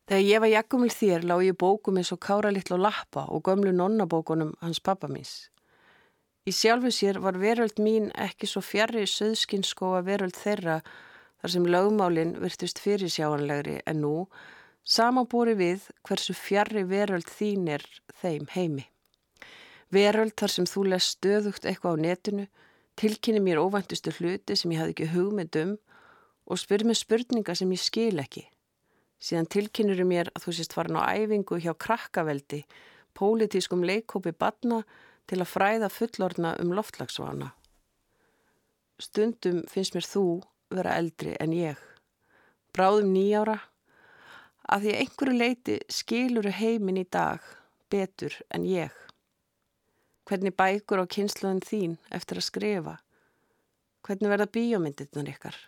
Þegar 0.07 0.23
ég 0.23 0.43
var 0.43 0.51
jakkumil 0.51 0.91
þér 0.95 1.25
lág 1.27 1.45
ég 1.47 1.57
bókum 1.59 1.97
eins 1.99 2.13
og 2.15 2.21
kára 2.23 2.51
litlu 2.55 2.79
lappa 2.79 3.25
og 3.31 3.47
gömlu 3.47 3.73
nonnabókunum 3.75 4.53
hans 4.63 4.79
pappa 4.83 5.11
míns. 5.11 5.49
Í 6.47 6.53
sjálfu 6.55 6.93
sér 6.95 7.17
var 7.19 7.35
veröld 7.43 7.81
mín 7.83 8.05
ekki 8.23 8.47
svo 8.47 8.61
fjarrri 8.63 9.01
söðskinskóa 9.11 10.05
veröld 10.07 10.37
þeirra 10.39 10.77
þar 11.43 11.53
sem 11.53 11.65
lögmálinn 11.67 12.37
virtust 12.39 12.79
fyrirsjáanlegri 12.85 13.81
en 13.91 13.99
nú 14.05 14.13
samanbúri 14.87 15.57
við 15.59 15.89
hversu 16.07 16.37
fjarrri 16.39 16.85
veröld 16.87 17.27
þín 17.27 17.67
er 17.75 17.83
þeim 18.21 18.47
heimi. 18.53 18.85
Veröld 19.91 20.37
þar 20.39 20.55
sem 20.55 20.69
þú 20.71 20.85
les 20.93 21.09
stöðugt 21.17 21.67
eitthvað 21.67 21.99
á 21.99 22.03
netinu, 22.05 22.47
tilkynni 22.95 23.43
mér 23.43 23.65
óvæntustu 23.67 24.15
hluti 24.15 24.55
sem 24.55 24.71
ég 24.71 24.85
hafði 24.85 24.95
ekki 24.95 25.11
hugmynd 25.17 25.59
um 25.65 25.75
og 26.47 26.63
spyr 26.63 26.87
mér 26.87 27.01
spurninga 27.01 27.59
sem 27.59 27.75
ég 27.75 27.83
skil 27.83 28.23
ekki. 28.23 28.45
Síðan 29.19 29.51
tilkynir 29.51 30.07
mér 30.07 30.31
að 30.31 30.47
þú 30.47 30.57
sést 30.61 30.79
farin 30.79 31.03
á 31.03 31.11
æfingu 31.11 31.59
hjá 31.59 31.75
krakkaveldi, 31.75 32.63
pólitískum 33.19 33.83
leikópi 33.83 34.31
badna 34.31 34.85
til 35.27 35.41
að 35.43 35.51
fræða 35.51 35.91
fullorna 35.93 36.55
um 36.63 36.75
loftlagsvana. 36.77 37.53
Stundum 39.03 39.65
finnst 39.69 39.97
mér 39.97 40.07
þú 40.09 40.27
vera 40.73 40.97
eldri 41.01 41.35
en 41.41 41.55
ég. 41.55 41.81
Bráðum 42.75 43.13
nýjára 43.15 43.59
að 44.73 44.87
því 44.87 44.95
einhverju 45.01 45.37
leiti 45.37 45.77
skiluru 45.93 46.53
heimin 46.53 47.03
í 47.03 47.07
dag 47.11 47.43
betur 47.93 48.35
en 48.51 48.67
ég. 48.67 48.95
Hvernig 50.27 50.57
bækur 50.59 51.03
á 51.03 51.07
kynsluðin 51.07 51.63
þín 51.63 51.99
eftir 52.11 52.41
að 52.41 52.49
skrifa? 52.49 52.97
Hvernig 54.07 54.33
verða 54.33 54.49
bíómyndirnar 54.51 55.31
ykkar? 55.31 55.59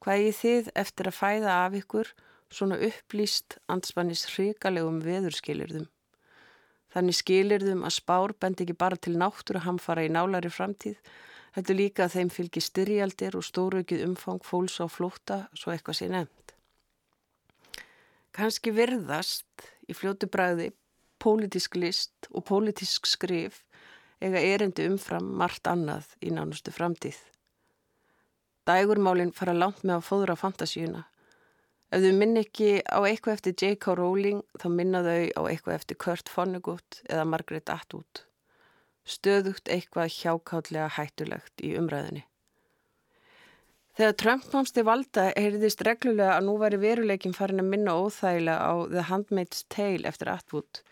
Hvað 0.00 0.28
er 0.28 0.38
þið 0.38 0.70
eftir 0.80 1.10
að 1.10 1.18
fæða 1.18 1.58
af 1.64 1.76
ykkur 1.76 2.12
svona 2.52 2.78
upplýst 2.88 3.58
anspannis 3.72 4.24
hrigalegum 4.32 5.02
veðurskilirðum? 5.04 5.88
Þannig 6.96 7.18
skilirðum 7.18 7.82
að 7.84 7.92
spár 7.98 8.32
bend 8.40 8.62
ekki 8.64 8.72
bara 8.80 8.96
til 8.96 9.18
náttúru 9.20 9.60
hamfara 9.66 10.06
í 10.06 10.08
nálari 10.08 10.48
framtíð, 10.48 10.96
þetta 11.52 11.74
líka 11.76 12.06
að 12.06 12.14
þeim 12.14 12.30
fylgir 12.32 12.64
styrjaldir 12.64 13.36
og 13.36 13.44
stóraukið 13.44 14.04
umfang 14.06 14.40
fólks 14.40 14.78
á 14.80 14.88
flóta 14.88 15.36
svo 15.52 15.74
eitthvað 15.74 15.98
sé 15.98 16.08
nefnd. 16.08 16.54
Kanski 18.32 18.72
virðast 18.72 19.66
í 19.84 19.96
fljótu 19.96 20.30
bræði, 20.32 20.70
pólitísk 21.20 21.76
list 21.76 22.30
og 22.32 22.46
pólitísk 22.48 23.08
skrif 23.12 23.60
eiga 24.24 24.40
erindi 24.40 24.88
umfram 24.88 25.28
margt 25.36 25.68
annað 25.68 26.14
í 26.24 26.32
nánustu 26.32 26.72
framtíð. 26.72 27.18
Dægurmálinn 28.64 29.36
fara 29.36 29.52
langt 29.52 29.84
með 29.84 29.98
að 29.98 30.08
fóðra 30.08 30.40
fantasíuna. 30.40 31.04
Ef 31.94 32.02
þau 32.02 32.14
minn 32.18 32.38
ekki 32.40 32.70
á 32.82 32.98
eitthvað 33.06 33.36
eftir 33.36 33.52
J.K. 33.54 33.94
Rowling 33.94 34.40
þá 34.58 34.66
minna 34.74 35.02
þau 35.06 35.26
á 35.38 35.42
eitthvað 35.46 35.76
eftir 35.76 35.98
Kurt 36.02 36.30
Vonnegut 36.34 37.02
eða 37.06 37.26
Margaret 37.30 37.70
Atwood. 37.70 38.24
Stöðugt 39.06 39.70
eitthvað 39.70 40.10
hjákátlega 40.16 40.88
hættulegt 40.96 41.62
í 41.62 41.76
umræðinni. 41.78 42.24
Þegar 43.96 44.16
Trump 44.20 44.48
mámst 44.52 44.76
í 44.76 44.82
valda 44.84 45.28
heyrðist 45.30 45.84
reglulega 45.86 46.34
að 46.34 46.48
nú 46.48 46.56
væri 46.60 46.80
veruleikin 46.82 47.36
farin 47.36 47.62
að 47.62 47.70
minna 47.70 47.94
óþægilega 47.96 48.66
á 48.66 48.74
The 48.90 49.04
Handmaid's 49.08 49.62
Tale 49.72 50.10
eftir 50.10 50.32
Atwood, 50.34 50.82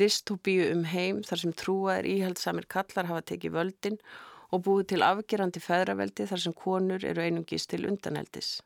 dystopíu 0.00 0.64
um 0.72 0.82
heim 0.88 1.20
þar 1.28 1.42
sem 1.44 1.52
trúaðir 1.60 2.08
íhaldsamir 2.16 2.66
kallar 2.72 3.06
hafa 3.12 3.26
tekið 3.30 3.54
völdin 3.60 4.00
og 4.50 4.64
búið 4.64 4.88
til 4.94 5.04
afgerandi 5.06 5.62
feðraveldi 5.62 6.26
þar 6.32 6.44
sem 6.46 6.56
konur 6.64 7.04
eru 7.04 7.22
einungis 7.22 7.68
til 7.68 7.84
undaneldis. 7.86 8.56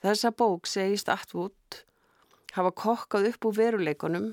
Þessa 0.00 0.30
bók 0.32 0.64
segist 0.64 1.10
Atwood 1.12 1.82
hafa 2.54 2.70
kokkað 2.72 3.26
upp 3.30 3.46
úr 3.50 3.56
veruleikonum. 3.58 4.30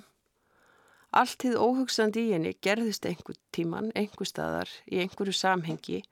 Allt 1.11 1.41
þið 1.43 1.57
óhugsandi 1.59 2.21
í 2.27 2.35
henni 2.35 2.53
gerðist 2.63 3.07
einhver 3.07 3.35
tíman, 3.55 3.89
einhver 3.95 4.29
staðar, 4.29 4.71
í 4.87 5.01
einhverju 5.03 5.33
samhengi 5.35 6.03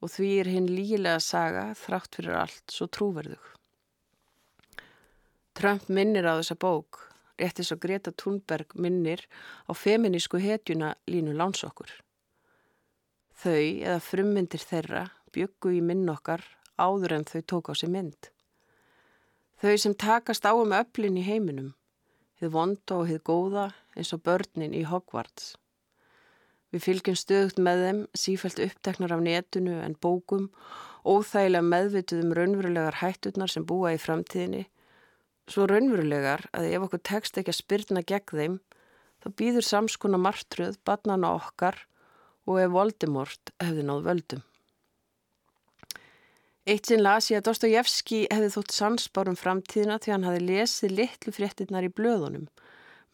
og 0.00 0.12
því 0.12 0.28
er 0.40 0.50
hinn 0.52 0.68
lígilega 0.70 1.20
saga 1.20 1.66
þrátt 1.76 2.16
fyrir 2.16 2.38
allt 2.40 2.72
svo 2.72 2.88
trúverðug. 2.88 3.52
Trump 5.56 5.88
minnir 5.88 6.28
á 6.28 6.36
þessa 6.36 6.56
bók, 6.60 7.00
réttis 7.40 7.72
og 7.72 7.80
Greta 7.80 8.12
Thunberg 8.12 8.72
minnir 8.80 9.24
á 9.68 9.72
feminísku 9.76 10.40
hetjuna 10.40 10.94
Línu 11.08 11.36
Lánsokkur. 11.36 11.90
Þau 13.36 13.60
eða 13.60 14.00
frummyndir 14.00 14.64
þeirra 14.64 15.04
byggu 15.36 15.74
í 15.76 15.84
minn 15.84 16.08
okkar 16.12 16.44
áður 16.80 17.18
en 17.18 17.28
þau 17.28 17.40
tók 17.44 17.72
á 17.72 17.74
sig 17.76 17.92
mynd. 17.92 18.32
Þau 19.56 19.76
sem 19.80 19.94
takast 19.96 20.44
á 20.44 20.52
um 20.52 20.72
öflin 20.76 21.14
í 21.16 21.22
heiminum, 21.24 21.70
hið 22.36 22.50
vonda 22.52 22.98
og 22.98 23.06
hið 23.08 23.22
góða 23.24 23.70
eins 23.96 24.10
og 24.12 24.20
börnin 24.28 24.74
í 24.76 24.82
Hogwarts. 24.84 25.54
Við 26.74 26.82
fylgjum 26.84 27.16
stöðugt 27.16 27.60
með 27.64 27.84
þeim, 27.84 28.00
sífælt 28.12 28.60
uppteknar 28.60 29.14
af 29.16 29.22
netunu 29.24 29.78
en 29.80 29.94
bókum, 29.96 30.50
óþægilega 31.08 31.64
meðvituðum 31.70 32.34
raunverulegar 32.36 32.98
hætturnar 33.00 33.48
sem 33.48 33.64
búa 33.64 33.94
í 33.96 34.02
framtíðinni, 34.02 34.66
svo 35.48 35.64
raunverulegar 35.70 36.44
að 36.52 36.68
ef 36.74 36.84
okkur 36.90 37.04
tekst 37.08 37.40
ekki 37.40 37.54
að 37.54 37.60
spyrna 37.62 38.02
gegn 38.04 38.42
þeim, 38.42 38.58
þá 39.24 39.28
býður 39.40 39.68
samskona 39.70 40.20
martröð, 40.20 40.76
barnana 40.84 41.32
okkar 41.38 41.80
og 42.44 42.60
ef 42.60 42.76
Voldemort 42.76 43.56
hefði 43.62 43.88
náð 43.88 44.04
völdum. 44.10 44.44
Eitt 46.66 46.88
sinn 46.90 47.04
las 47.04 47.28
ég 47.30 47.38
að 47.38 47.46
Dostojevski 47.46 48.24
hefði 48.26 48.48
þótt 48.56 48.72
sansbárum 48.74 49.36
framtíðina 49.38 50.00
því 50.02 50.12
hann 50.12 50.24
hafi 50.26 50.40
lesið 50.42 50.94
litlu 50.98 51.34
fréttinnar 51.36 51.86
í 51.86 51.90
blöðunum, 51.94 52.48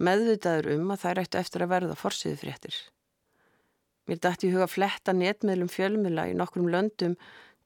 meðvitaður 0.01 0.71
um 0.79 0.95
að 0.95 1.03
þær 1.03 1.21
ættu 1.21 1.41
eftir 1.43 1.65
að 1.67 1.73
verða 1.75 1.97
forsiðu 2.01 2.39
fréttir. 2.41 2.79
Mér 4.09 4.23
dætti 4.25 4.49
í 4.49 4.55
huga 4.55 4.71
fletta 4.73 5.13
netmiðlum 5.13 5.69
fjölmila 5.69 6.25
í 6.31 6.39
nokkrum 6.39 6.71
löndum 6.73 7.19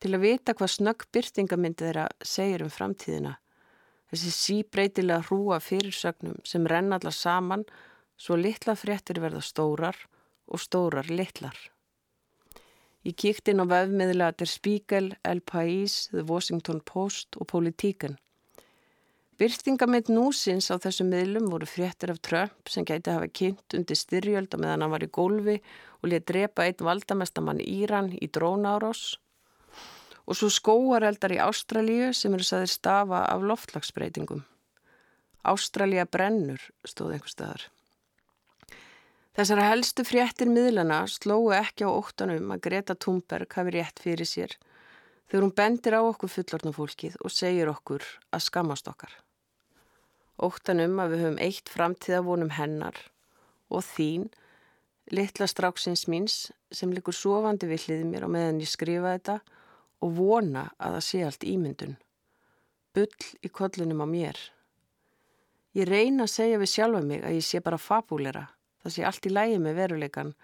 til 0.02 0.10
að 0.16 0.26
vita 0.26 0.56
hvað 0.58 0.72
snögg 0.74 1.06
byrtingamyndi 1.14 1.86
þeirra 1.86 2.08
segir 2.34 2.66
um 2.66 2.74
framtíðina. 2.74 3.36
Þessi 4.10 4.34
síbreytilega 4.34 5.22
hrúa 5.30 5.60
fyrirsögnum 5.62 6.42
sem 6.42 6.66
renna 6.66 6.98
allar 6.98 7.14
saman 7.14 7.62
svo 8.18 8.34
litla 8.42 8.74
fréttir 8.74 9.22
verða 9.22 9.44
stórar 9.44 10.02
og 10.50 10.58
stórar 10.66 11.14
litlar. 11.14 11.54
Ég 13.06 13.14
kíkt 13.14 13.46
inn 13.52 13.62
á 13.62 13.66
vefmiðla 13.70 14.32
Der 14.34 14.48
Spiegel, 14.50 15.12
El 15.22 15.38
País, 15.38 16.08
The 16.10 16.24
Washington 16.26 16.80
Post 16.82 17.36
og 17.38 17.46
Politíkan. 17.52 18.16
Byrtingamind 19.38 20.08
núsins 20.10 20.72
á 20.72 20.80
þessum 20.82 21.12
miðlum 21.12 21.46
voru 21.52 21.68
fréttir 21.70 22.10
af 22.10 22.18
Trump 22.26 22.72
sem 22.72 22.86
gæti 22.88 23.12
hafa 23.14 23.28
kynnt 23.30 23.76
undir 23.78 24.00
styrjöld 24.00 24.50
á 24.50 24.58
meðan 24.58 24.82
hann 24.82 24.94
var 24.96 25.06
í 25.06 25.10
gólfi 25.12 25.54
og 26.00 26.10
létt 26.10 26.26
drepa 26.32 26.66
einn 26.66 26.82
valdamestamann 26.88 27.62
Íran 27.62 28.10
í 28.16 28.26
drónárós 28.26 29.04
og 30.26 30.40
svo 30.40 30.50
skóareldar 30.50 31.36
í 31.36 31.42
Ástralíu 31.46 32.10
sem 32.10 32.34
eru 32.34 32.48
saðir 32.48 32.74
stafa 32.74 33.22
af 33.30 33.46
loftlagsbreytingum. 33.46 34.42
Ástralíu 35.46 36.08
brennur 36.10 36.58
stóð 36.82 37.14
einhver 37.14 37.36
staðar. 37.36 37.68
Þessar 39.36 39.60
helstu 39.60 40.00
fréttir 40.08 40.48
miðlana 40.48 41.02
slóu 41.12 41.50
ekki 41.52 41.84
á 41.84 41.92
óttanum 41.92 42.54
að 42.54 42.62
Greta 42.64 42.94
Thunberg 42.96 43.52
hafi 43.52 43.74
rétt 43.74 44.00
fyrir 44.00 44.24
sér 44.24 44.54
þegar 45.28 45.44
hún 45.44 45.52
bendir 45.58 45.96
á 45.98 46.00
okkur 46.00 46.32
fullornafólkið 46.32 47.18
og 47.20 47.34
segir 47.34 47.68
okkur 47.68 48.06
að 48.32 48.44
skammast 48.46 48.88
okkar. 48.88 49.12
Óttanum 50.40 50.96
að 51.04 51.12
við 51.12 51.24
höfum 51.26 51.38
eitt 51.50 51.68
framtíðavonum 51.74 52.54
hennar 52.56 53.02
og 53.68 53.84
þín, 53.84 54.30
litla 55.12 55.50
stráksins 55.52 56.06
míns 56.08 56.38
sem 56.72 56.96
likur 56.96 57.12
sofandi 57.12 57.68
við 57.68 57.90
hlið 57.90 58.08
mér 58.08 58.24
og 58.24 58.32
meðan 58.38 58.64
ég 58.64 58.72
skrifa 58.72 59.12
þetta 59.18 59.38
og 60.00 60.16
vona 60.16 60.70
að 60.80 60.96
það 60.96 61.08
sé 61.10 61.24
allt 61.28 61.48
ímyndun. 61.52 61.96
Bull 62.96 63.32
í 63.44 63.52
kollunum 63.52 64.00
á 64.00 64.08
mér. 64.08 64.40
Ég 65.76 65.92
reyna 65.92 66.24
að 66.24 66.36
segja 66.40 66.64
við 66.64 66.72
sjálfa 66.78 67.04
mig 67.04 67.20
að 67.20 67.42
ég 67.42 67.44
sé 67.44 67.60
bara 67.60 67.76
fabúlera 67.76 68.48
það 68.86 68.94
sé 68.94 69.06
allt 69.08 69.26
í 69.26 69.32
lægi 69.32 69.58
með 69.62 69.80
veruleikan, 69.80 70.34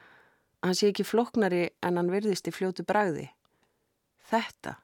hann 0.62 0.78
sé 0.78 0.90
ekki 0.90 1.06
floknari 1.06 1.68
en 1.82 2.00
hann 2.00 2.10
virðist 2.10 2.48
í 2.50 2.54
fljótu 2.54 2.84
bræði. 2.86 3.28
Þetta, 4.30 4.76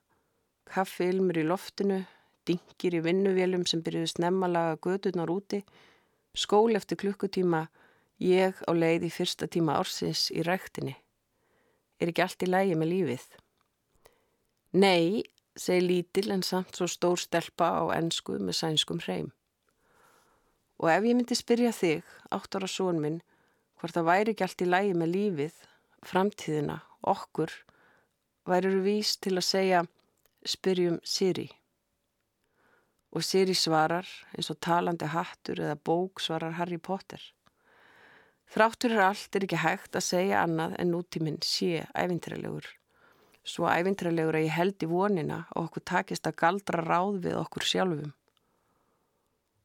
kaffi 0.71 1.09
ilmur 1.11 1.41
í 1.41 1.47
loftinu, 1.47 2.05
dingir 2.47 2.99
í 2.99 3.03
vinnuvélum 3.05 3.67
sem 3.69 3.83
byrjuði 3.85 4.13
snemmalaga 4.15 4.79
gödurnar 4.85 5.33
úti, 5.33 5.63
skól 6.39 6.79
eftir 6.79 7.01
klukkutíma, 7.03 7.67
ég 8.23 8.63
á 8.67 8.71
leið 8.75 9.09
í 9.09 9.13
fyrsta 9.15 9.49
tíma 9.51 9.79
ársins 9.79 10.29
í 10.35 10.45
ræktinni. 10.47 10.95
Er 11.99 12.13
ekki 12.13 12.23
allt 12.23 12.45
í 12.47 12.51
lægi 12.51 12.79
með 12.79 12.93
lífið? 12.93 13.27
Nei, 14.79 15.25
segi 15.59 15.83
lítil 15.83 16.31
en 16.31 16.45
samt 16.47 16.79
svo 16.79 16.87
stór 16.91 17.19
stelpa 17.19 17.73
á 17.83 17.83
ennsku 17.97 18.39
með 18.39 18.61
sænskum 18.61 19.03
hreim. 19.03 19.33
Og 20.79 20.91
ef 20.93 21.03
ég 21.03 21.17
myndi 21.19 21.35
spyrja 21.35 21.73
þig, 21.75 22.05
átt 22.31 22.55
ára 22.55 22.69
són 22.71 23.01
minn, 23.03 23.19
hvort 23.79 23.95
það 23.95 24.09
væri 24.09 24.35
ekki 24.35 24.47
allt 24.47 24.65
í 24.65 24.69
lægi 24.69 24.97
með 24.99 25.13
lífið, 25.15 25.63
framtíðina, 26.09 26.81
okkur, 27.15 27.53
væri 28.49 28.75
vís 28.83 29.15
til 29.23 29.37
að 29.37 29.47
segja 29.47 29.85
spyrjum 30.47 30.99
Siri. 31.05 31.49
Og 33.15 33.25
Siri 33.25 33.55
svarar 33.57 34.09
eins 34.35 34.51
og 34.53 34.61
talandi 34.65 35.09
hattur 35.09 35.63
eða 35.63 35.79
bók 35.81 36.21
svarar 36.21 36.59
Harry 36.59 36.79
Potter. 36.79 37.21
Þráttur 38.49 38.95
er 38.97 39.05
allt 39.11 39.37
er 39.37 39.45
ekki 39.45 39.61
hægt 39.61 39.97
að 39.97 40.07
segja 40.07 40.43
annað 40.43 40.77
en 40.81 40.93
nútíminn 40.93 41.41
sé 41.45 41.85
ævintrælegur. 41.93 42.65
Svo 43.45 43.69
ævintrælegur 43.69 44.37
að 44.39 44.47
ég 44.47 44.57
held 44.57 44.85
í 44.85 44.89
vonina 44.89 45.43
og 45.55 45.69
okkur 45.69 45.85
takist 45.89 46.29
að 46.29 46.39
galdra 46.43 46.85
ráð 46.85 47.21
við 47.25 47.37
okkur 47.41 47.65
sjálfum. 47.65 48.13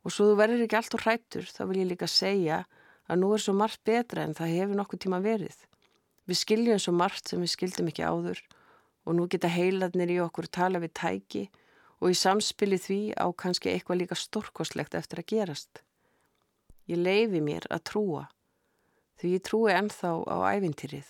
Og 0.04 0.12
svo 0.12 0.30
þú 0.30 0.40
verður 0.40 0.66
ekki 0.66 0.80
allt 0.80 0.98
og 0.98 1.06
hrættur 1.06 1.48
þá 1.48 1.62
vil 1.70 1.80
ég 1.80 1.92
líka 1.94 2.12
segja 2.12 2.64
að 2.64 2.83
nú 3.20 3.34
er 3.36 3.44
svo 3.44 3.54
margt 3.58 3.82
betra 3.88 4.24
en 4.24 4.36
það 4.38 4.54
hefur 4.58 4.80
nokkuð 4.80 5.02
tíma 5.06 5.20
verið. 5.24 5.56
Við 6.30 6.40
skiljum 6.40 6.80
svo 6.80 6.94
margt 6.96 7.28
sem 7.30 7.42
við 7.44 7.52
skildum 7.52 7.90
ekki 7.92 8.06
áður 8.08 8.40
og 9.04 9.18
nú 9.18 9.28
geta 9.28 9.52
heiladnir 9.52 10.14
í 10.14 10.22
okkur 10.24 10.48
tala 10.48 10.80
við 10.80 10.94
tæki 11.00 11.44
og 12.00 12.14
í 12.14 12.20
samspili 12.20 12.80
því 12.80 13.02
á 13.20 13.28
kannski 13.36 13.74
eitthvað 13.74 14.00
líka 14.04 14.20
stórkoslegt 14.20 14.96
eftir 14.96 15.20
að 15.20 15.30
gerast. 15.34 15.84
Ég 16.88 17.00
leifi 17.00 17.44
mér 17.44 17.68
að 17.72 17.84
trúa 17.92 18.24
því 19.20 19.36
ég 19.38 19.44
trúi 19.48 19.72
ennþá 19.72 20.10
á 20.28 20.38
ævintýrið. 20.58 21.10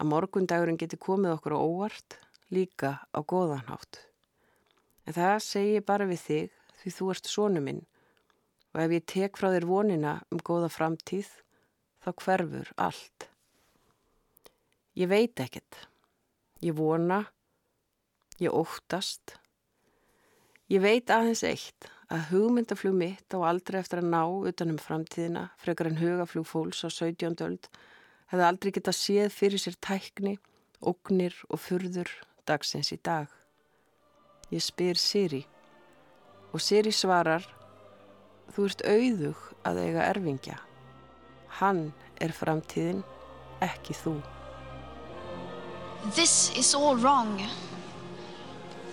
Að 0.00 0.08
morgundagurinn 0.08 0.80
geti 0.80 0.96
komið 0.96 1.36
okkur 1.36 1.56
á 1.56 1.60
óvart 1.60 2.16
líka 2.52 3.04
á 3.12 3.18
góðanhátt. 3.20 4.00
En 5.04 5.16
það 5.16 5.38
segi 5.44 5.74
ég 5.76 5.88
bara 5.88 6.08
við 6.08 6.22
þig 6.26 6.60
því 6.82 6.94
þú 6.96 7.10
ert 7.12 7.28
sónu 7.28 7.64
minn 7.64 7.82
og 8.72 8.80
ef 8.84 8.94
ég 8.96 9.06
tek 9.08 9.38
frá 9.38 9.50
þér 9.52 9.68
vonina 9.68 10.14
um 10.32 10.40
góða 10.40 10.70
framtíð, 10.72 11.28
þá 12.02 12.10
hverfur 12.24 12.72
allt. 12.80 13.28
Ég 14.98 15.08
veit 15.08 15.40
ekkert. 15.40 15.86
Ég 16.62 16.76
vona, 16.76 17.22
ég 18.40 18.52
óttast. 18.52 19.36
Ég 20.72 20.82
veit 20.84 21.10
aðeins 21.10 21.42
eitt 21.44 21.88
að 22.12 22.28
hugmyndaflug 22.32 22.94
mitt 22.96 23.34
á 23.34 23.40
aldrei 23.40 23.80
eftir 23.80 24.02
að 24.02 24.10
ná 24.12 24.22
utanum 24.50 24.80
framtíðina, 24.80 25.48
frekar 25.60 25.88
en 25.88 26.00
hugaflug 26.00 26.46
fólks 26.48 26.84
á 26.84 26.88
17. 26.92 27.40
öld, 27.44 27.68
hefði 28.32 28.48
aldrei 28.48 28.72
getað 28.76 28.98
séð 28.98 29.32
fyrir 29.32 29.62
sér 29.62 29.78
tækni, 29.80 30.36
ógnir 30.80 31.36
og 31.48 31.60
furður 31.60 32.10
dagsins 32.48 32.92
í 32.92 33.00
dag. 33.00 33.28
Ég 34.52 34.60
spyr 34.64 35.00
Siri 35.00 35.42
og 36.52 36.60
Siri 36.60 36.92
svarar 36.92 37.46
Þú 38.52 38.66
ert 38.68 38.82
auðug 38.84 39.44
að 39.64 39.78
eiga 39.80 40.06
erfingja. 40.10 40.58
Hann 41.60 41.86
er 42.20 42.34
framtíðin, 42.36 43.00
ekki 43.64 43.96
þú. 43.96 44.18
This 46.16 46.50
is 46.58 46.74
all 46.74 46.96
wrong. 46.96 47.40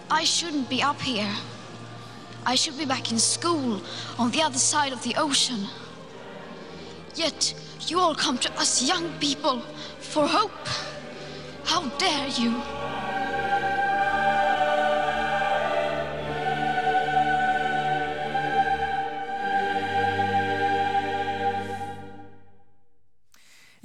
I 0.09 0.23
shouldn't 0.23 0.69
be 0.69 0.81
up 0.81 1.01
here. 1.01 1.33
I 2.45 2.55
should 2.55 2.77
be 2.77 2.85
back 2.85 3.11
in 3.11 3.19
school 3.19 3.81
on 4.17 4.31
the 4.31 4.41
other 4.41 4.57
side 4.57 4.93
of 4.93 5.03
the 5.03 5.15
ocean. 5.17 5.67
Yet 7.15 7.53
you 7.87 7.99
all 7.99 8.15
come 8.15 8.37
to 8.37 8.51
us 8.59 8.81
young 8.81 9.11
people 9.19 9.59
for 9.99 10.25
hope. 10.25 10.67
How 11.65 11.89
dare 11.97 12.29
you? 12.29 12.78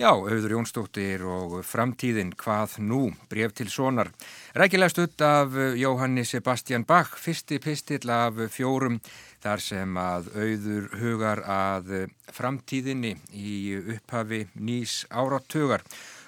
Já, 0.04 0.10
auður 0.12 0.52
Jónsdóttir 0.52 1.22
og 1.24 1.62
framtíðin 1.64 2.34
hvað 2.36 2.74
nú, 2.84 3.06
bref 3.30 3.54
til 3.56 3.70
sonar. 3.72 4.10
Rækilega 4.52 4.92
stutt 4.92 5.22
af 5.24 5.54
Jóhanni 5.80 6.26
Sebastian 6.28 6.84
Bach, 6.84 7.14
fyrsti 7.16 7.56
pistill 7.56 8.12
af 8.12 8.36
fjórum 8.52 8.98
þar 9.40 9.64
sem 9.64 9.96
að 9.96 10.28
auður 10.34 10.90
hugar 11.00 11.40
að 11.48 11.88
framtíðinni 12.36 13.14
í 13.32 13.54
upphafi 13.96 14.42
nýs 14.60 15.06
árattögar. 15.08 15.86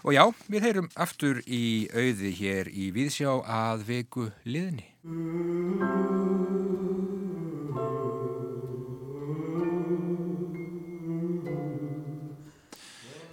Og 0.08 0.16
já, 0.16 0.24
við 0.48 0.70
heyrum 0.70 0.88
aftur 0.96 1.44
í 1.44 1.84
auði 1.92 2.32
hér 2.40 2.72
í 2.72 2.88
Víðsjá 2.96 3.42
að 3.44 3.84
veku 3.92 4.30
liðni. 4.48 4.88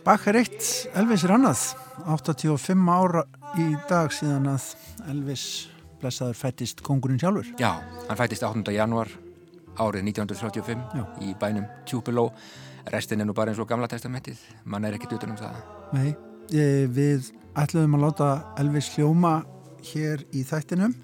Bach 0.03 0.25
er 0.27 0.35
eitt, 0.35 0.65
Elvis 0.99 1.21
er 1.23 1.31
annað 1.31 1.61
85 2.11 2.89
ára 2.91 3.21
í 3.55 3.69
dag 3.87 4.11
síðan 4.11 4.49
að 4.51 4.65
Elvis 5.13 5.43
blessaður 6.01 6.35
fættist 6.35 6.81
kongurinn 6.83 7.21
sjálfur 7.21 7.53
Já, 7.61 7.77
hann 8.09 8.19
fættist 8.19 8.43
8. 8.43 8.65
januar 8.75 9.07
árið 9.79 10.09
1935 10.11 10.83
Já. 10.99 11.05
í 11.23 11.31
bænum 11.39 11.69
Tjúpiló 11.87 12.25
restin 12.91 13.23
er 13.23 13.29
nú 13.29 13.35
bara 13.37 13.53
eins 13.53 13.61
og 13.63 13.69
gamla 13.69 13.87
testamentið 13.87 14.41
mann 14.67 14.83
er 14.83 14.97
ekkit 14.97 15.15
utan 15.21 15.37
um 15.37 15.39
það 15.39 15.63
Nei, 15.95 16.11
við 16.51 17.31
ætluðum 17.63 17.95
að 17.95 18.03
láta 18.03 18.29
Elvis 18.59 18.91
hljóma 18.97 19.37
hér 19.93 20.25
í 20.35 20.43
þættinum 20.51 20.97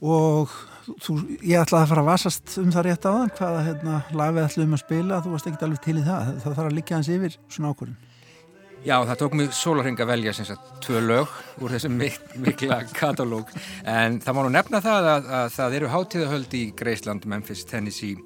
og 0.00 0.56
þú, 1.04 1.16
ég 1.46 1.60
ætlaði 1.60 1.82
að 1.84 1.90
fara 1.92 2.04
að 2.04 2.10
vasast 2.10 2.54
um 2.60 2.70
það 2.74 2.86
rétt 2.86 3.08
á 3.08 3.10
þann 3.10 3.34
hvaða 3.38 3.64
hérna, 3.66 3.96
lag 4.18 4.36
við 4.36 4.46
ætluðum 4.46 4.76
að 4.76 4.84
spila 4.84 5.20
þú 5.24 5.34
varst 5.34 5.50
ekkert 5.50 5.66
alveg 5.66 5.82
til 5.86 5.96
í 5.96 6.06
það. 6.06 6.30
Það 6.44 6.56
þarf 6.58 6.70
að 6.70 6.78
líka 6.78 6.96
hans 6.98 7.12
yfir 7.14 7.36
svona 7.48 7.74
ákvörðin 7.74 7.98
Já, 8.80 8.94
það 9.04 9.18
tók 9.20 9.34
mig 9.36 9.50
sólarheng 9.52 9.98
að 10.00 10.08
velja 10.08 10.32
sem 10.32 10.46
sagt 10.48 10.68
tvö 10.80 11.02
lög 11.04 11.32
úr 11.60 11.74
þessum 11.74 11.98
mik 12.00 12.30
mikla 12.40 12.78
katalóg. 12.96 13.50
En 13.84 14.16
það 14.24 14.36
má 14.36 14.40
nú 14.46 14.52
nefna 14.54 14.80
það 14.80 15.08
að, 15.10 15.26
að 15.36 15.50
það 15.58 15.76
eru 15.76 15.90
hátíðahöld 15.92 16.56
í 16.56 16.62
Greisland, 16.78 17.26
Memphis, 17.28 17.66
Tennessee 17.68 18.16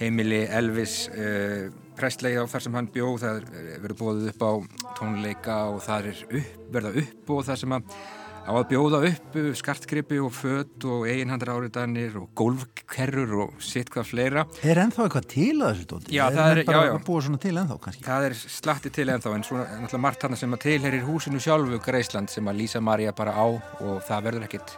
heimili 0.00 0.46
Elvis 0.48 1.02
uh, 1.12 1.68
Presley 1.98 2.38
á 2.40 2.48
þar 2.48 2.64
sem 2.64 2.78
hann 2.78 2.88
bjóð 2.92 3.18
það 3.20 3.42
verður 3.82 3.98
bóðið 3.98 4.30
upp 4.32 4.46
á 4.48 4.52
tónleika 4.96 5.58
og 5.74 5.82
það 5.84 6.08
er 6.08 6.24
upp, 6.40 6.56
verða 6.72 6.94
upp 7.02 7.34
og 7.36 7.44
það 7.50 7.60
sem 7.60 7.76
að 7.76 7.94
á 8.46 8.52
að 8.52 8.66
bjóða 8.70 9.00
upp 9.08 9.36
skartgrippi 9.58 10.18
og 10.22 10.32
fött 10.34 10.84
og 10.88 11.06
eiginhandra 11.08 11.56
áriðanir 11.58 12.16
og 12.20 12.28
gólfkerrur 12.38 13.34
og 13.44 13.62
sitt 13.64 13.90
hvað 13.92 14.08
fleira. 14.10 14.44
Er 14.66 14.80
ennþá 14.84 15.06
eitthvað 15.06 15.28
til 15.32 15.56
að 15.58 15.72
þessu 15.72 15.88
dóti? 15.92 16.14
Já, 16.16 16.24
það 16.34 16.52
er, 16.52 16.62
já, 16.64 16.80
já. 16.88 16.94
búið 17.06 17.26
svona 17.26 17.42
til 17.44 17.54
ennþá 17.54 17.78
kannski. 17.86 18.04
Það 18.06 18.28
er 18.28 18.36
slatti 18.56 18.92
til 18.96 19.08
ennþá 19.14 19.34
en 19.36 19.46
svona 19.46 19.66
náttúrulega 19.70 20.04
margt 20.06 20.26
hann 20.26 20.38
sem 20.40 20.56
að 20.56 20.64
tilherir 20.66 21.06
húsinu 21.08 21.42
sjálfu 21.42 21.82
Greisland 21.84 22.32
sem 22.32 22.50
að 22.50 22.62
Lísa 22.62 22.84
Maria 22.84 23.14
bara 23.16 23.36
á 23.36 23.46
og 23.46 24.02
það 24.08 24.26
verður 24.28 24.48
ekkert, 24.48 24.76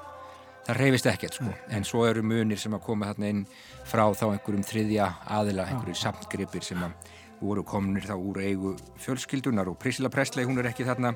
það 0.68 0.82
reyfist 0.82 1.10
ekkert 1.12 1.38
sko. 1.38 1.48
Mm. 1.50 1.72
En 1.78 1.88
svo 1.88 2.06
eru 2.10 2.26
munir 2.26 2.60
sem 2.60 2.74
að 2.76 2.84
koma 2.86 3.12
þarna 3.12 3.32
inn 3.34 3.44
frá 3.88 4.04
þá 4.10 4.28
einhverjum 4.32 4.66
þriðja 4.66 5.10
aðila, 5.38 5.68
einhverju 5.70 5.98
samtgripir 6.02 6.66
sem 6.66 6.82
að 6.82 7.11
voru 7.42 7.64
kominir 7.66 8.06
þá 8.06 8.14
úr 8.16 8.40
eigu 8.42 8.74
fjölskyldunar 9.02 9.70
og 9.70 9.78
Priscilla 9.80 10.10
Presley 10.12 10.46
hún 10.48 10.60
er 10.62 10.70
ekki 10.70 10.86
þarna 10.86 11.14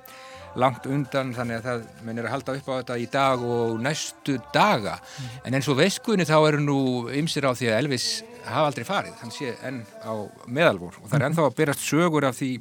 langt 0.61 0.87
undan 0.89 1.35
þannig 1.37 1.61
að 1.61 1.67
það 1.67 1.85
menn 2.07 2.21
er 2.21 2.29
að 2.29 2.35
halda 2.35 2.57
upp 2.59 2.71
á 2.71 2.75
þetta 2.79 2.97
í 2.99 3.07
dag 3.13 3.45
og 3.45 3.77
næstu 3.85 4.39
daga. 4.55 4.97
Mm. 4.97 5.39
en 5.45 5.59
eins 5.59 5.69
og 5.69 5.79
veiskunni 5.81 6.27
þá 6.29 6.37
eru 6.39 6.63
nú 6.65 6.81
ymsir 7.13 7.47
á 7.47 7.53
því 7.53 7.71
að 7.71 7.79
Elvis 7.83 8.09
hafa 8.47 8.71
aldrei 8.71 8.87
farið. 8.89 9.17
Hann 9.21 9.35
sé 9.35 9.55
enn 9.67 9.83
á 10.01 10.15
meðalvor 10.47 11.01
og 11.03 11.09
það 11.11 11.19
er 11.19 11.27
ennþá 11.29 11.49
að 11.49 11.59
byrjast 11.61 11.87
sögur 11.87 12.29
af 12.29 12.39
því 12.39 12.53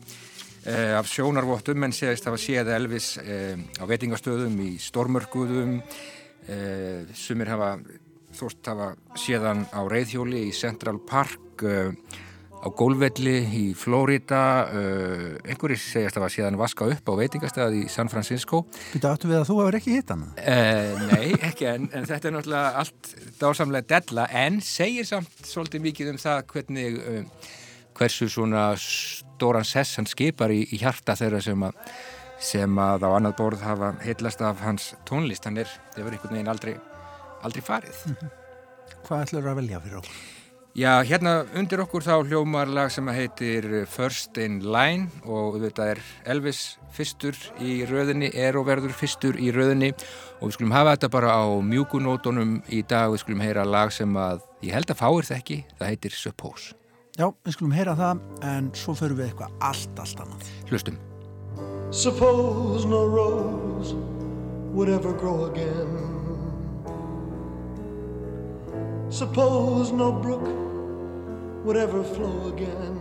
eh, 0.65 0.93
af 0.99 1.10
sjónarvottum. 1.12 1.88
En 1.88 1.95
séðist 1.95 2.28
að 2.28 2.39
séð 2.43 2.73
Elvis 2.75 3.15
eh, 3.23 3.56
á 3.80 3.84
veitingastöðum 3.88 4.60
í 4.65 4.71
stormörkuðum. 4.82 5.78
Eh, 6.45 7.15
sumir 7.15 7.54
hafa 7.54 7.78
þóst 8.36 8.67
hafa 8.67 8.91
séðan 9.17 9.63
á 9.71 9.82
reyðhjóli 9.88 10.49
í 10.49 10.56
Central 10.56 10.99
Park 11.08 11.63
og 11.63 11.71
eh, 11.71 12.23
á 12.65 12.69
gólvelli 12.73 13.36
í 13.54 13.63
Flórida 13.78 14.41
uh, 14.65 15.36
einhverjir 15.45 15.80
segjast 15.82 16.15
að 16.15 16.17
það 16.17 16.23
var 16.25 16.34
síðan 16.34 16.58
vaska 16.60 16.88
upp 16.95 17.12
á 17.12 17.13
veitingastæði 17.19 17.84
í 17.84 17.91
San 17.93 18.10
Francisco 18.10 18.63
Býta 18.93 19.12
áttu 19.13 19.30
við 19.30 19.41
að 19.41 19.45
þú 19.51 19.58
hefur 19.62 19.78
ekki 19.80 19.93
hitt 19.99 20.13
hann? 20.13 20.25
Uh, 20.41 21.06
nei, 21.12 21.28
ekki 21.45 21.69
en, 21.69 21.88
en 21.93 22.10
þetta 22.10 22.32
er 22.32 22.36
náttúrulega 22.38 22.82
allt 22.82 23.13
dásamlega 23.41 23.89
della 23.93 24.25
en 24.41 24.60
segir 24.65 25.08
samt 25.08 25.45
svolítið 25.45 25.86
mikið 25.86 26.12
um 26.15 26.19
það 26.25 26.43
hvernig 26.54 26.99
uh, 27.04 27.49
hversu 27.95 28.30
svona 28.32 28.67
stóran 28.82 29.67
sess 29.67 29.99
hann 29.99 30.10
skipar 30.10 30.54
í, 30.54 30.63
í 30.65 30.82
hjarta 30.82 31.17
þeirra 31.19 31.43
sem 31.45 31.67
að 31.69 31.78
sem 32.45 32.82
að 32.82 33.06
á 33.08 33.10
annað 33.15 33.38
borð 33.39 33.62
hafa 33.63 33.93
heitlast 34.04 34.41
af 34.43 34.60
hans 34.65 34.89
tónlist, 35.08 35.45
hann 35.47 35.62
er, 35.62 35.69
hefur 35.95 36.12
einhvern 36.12 36.36
veginn 36.36 36.51
aldrei 36.51 36.73
aldrei 37.45 37.63
farið 37.63 38.01
-hmm. 38.10 38.34
Hvað 39.06 39.21
ætlur 39.21 39.47
að 39.49 39.60
velja 39.62 39.80
fyrir 39.84 40.01
okkur? 40.01 40.35
Já, 40.75 40.99
hérna 41.07 41.45
undir 41.55 41.79
okkur 41.79 42.03
þá 42.03 42.25
hljómar 42.27 42.67
lag 42.67 42.89
sem 42.91 43.07
heitir 43.15 43.63
First 43.88 44.35
in 44.43 44.57
Line 44.59 45.05
og 45.23 45.53
þetta 45.61 45.85
er 45.93 46.01
Elvis 46.33 46.59
fyrstur 46.91 47.38
í 47.63 47.77
röðinni, 47.88 48.27
er 48.35 48.57
og 48.59 48.65
verður 48.67 48.91
fyrstur 48.91 49.39
í 49.39 49.53
röðinni 49.55 49.93
og 50.41 50.49
við 50.49 50.57
skulum 50.57 50.73
hafa 50.75 50.97
þetta 50.97 51.09
bara 51.13 51.38
á 51.39 51.47
mjúkunótonum 51.63 52.57
í 52.67 52.81
dag, 52.83 53.07
við 53.13 53.23
skulum 53.23 53.45
heyra 53.45 53.63
lag 53.63 53.93
sem 53.95 54.19
að 54.19 54.43
ég 54.67 54.75
held 54.75 54.91
að 54.91 54.99
fáir 54.99 55.29
það 55.29 55.38
ekki, 55.38 55.57
það 55.79 55.93
heitir 55.93 56.19
Suppose. 56.19 56.75
Já, 57.15 57.29
við 57.31 57.55
skulum 57.55 57.77
heyra 57.77 57.95
það 57.95 58.25
en 58.51 58.69
svo 58.75 58.97
förum 58.99 59.21
við 59.21 59.29
eitthvað 59.29 59.55
allt, 59.71 60.03
allt 60.03 60.25
annað. 60.25 60.51
Hlustum. 60.73 60.99
Suppose 61.95 62.83
no 62.83 63.05
rose 63.07 63.95
would 64.75 64.91
ever 64.91 65.15
grow 65.15 65.47
again 65.47 66.15
Suppose 69.15 69.93
no 69.93 70.11
brook 70.11 70.64
would 71.65 71.78
ever 71.78 72.04
flow 72.04 72.54
again. 72.54 72.95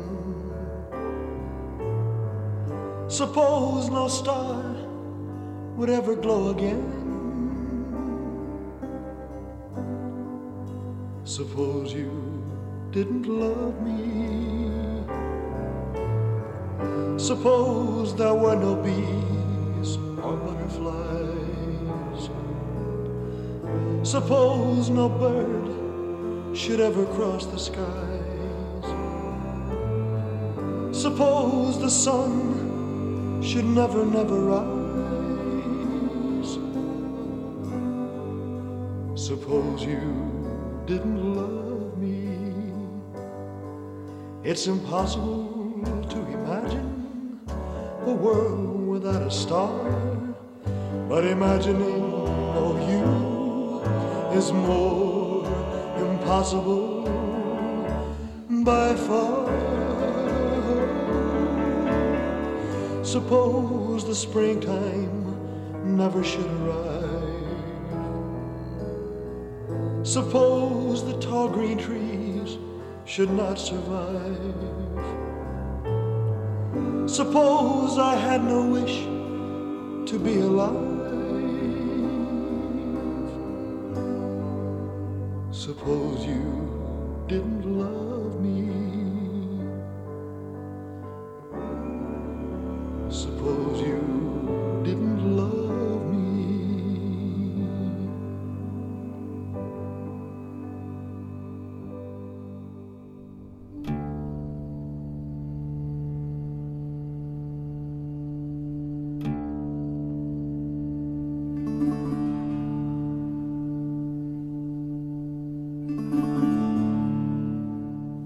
Suppose 3.08 3.90
no 3.90 4.08
star 4.08 4.64
would 5.76 5.90
ever 5.90 6.14
glow 6.16 6.48
again. 6.48 7.02
Suppose 11.24 11.92
you 11.92 12.10
didn't 12.90 13.26
love 13.26 13.78
me. 13.82 14.72
Suppose 17.18 18.16
there 18.16 18.32
were 18.32 18.56
no 18.56 18.76
bees 18.76 19.98
or 20.24 20.36
butterflies. 20.38 22.30
Suppose 24.02 24.88
no 24.88 25.10
bird 25.10 26.56
should 26.56 26.80
ever 26.80 27.04
cross 27.04 27.44
the 27.44 27.58
skies. 27.58 28.23
Suppose 31.04 31.78
the 31.78 31.90
sun 31.90 33.42
should 33.42 33.66
never, 33.66 34.06
never 34.06 34.40
rise. 34.52 34.64
Suppose 39.14 39.82
you 39.82 40.00
didn't 40.86 41.34
love 41.36 41.98
me. 41.98 42.72
It's 44.44 44.66
impossible 44.66 45.82
to 46.08 46.18
imagine 46.38 47.38
a 48.06 48.12
world 48.14 48.88
without 48.88 49.20
a 49.20 49.30
star, 49.30 49.78
but 51.06 51.26
imagining 51.26 52.02
of 52.56 52.80
you 52.88 53.04
is 54.38 54.52
more 54.52 55.44
impossible 55.98 57.04
by 58.64 58.94
far. 58.94 59.73
Suppose 63.14 64.04
the 64.04 64.12
springtime 64.12 65.96
never 65.96 66.24
should 66.24 66.50
arrive. 66.62 67.46
Suppose 70.02 71.04
the 71.04 71.16
tall 71.20 71.48
green 71.48 71.78
trees 71.78 72.58
should 73.04 73.30
not 73.30 73.60
survive. 73.60 74.56
Suppose 77.08 77.98
I 78.00 78.16
had 78.16 78.42
no 78.42 78.66
wish 78.66 79.04
to 80.10 80.18
be 80.18 80.40
alive. 80.40 81.12
Suppose 85.52 86.26
you 86.26 86.63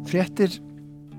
Fréttir 0.08 0.54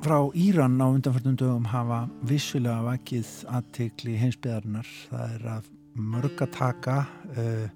frá 0.02 0.18
Íran 0.34 0.82
á 0.82 0.90
undanförnum 0.90 1.36
dögum 1.38 1.66
hafa 1.70 2.00
vissulega 2.26 2.82
vakið 2.82 3.28
aðtikli 3.46 4.16
heimsbyðarinnar. 4.18 4.88
Það 5.12 5.34
er 5.36 5.44
að 5.54 5.68
mörg 6.10 6.42
að 6.42 6.56
taka 6.56 6.96
uh, 7.36 7.68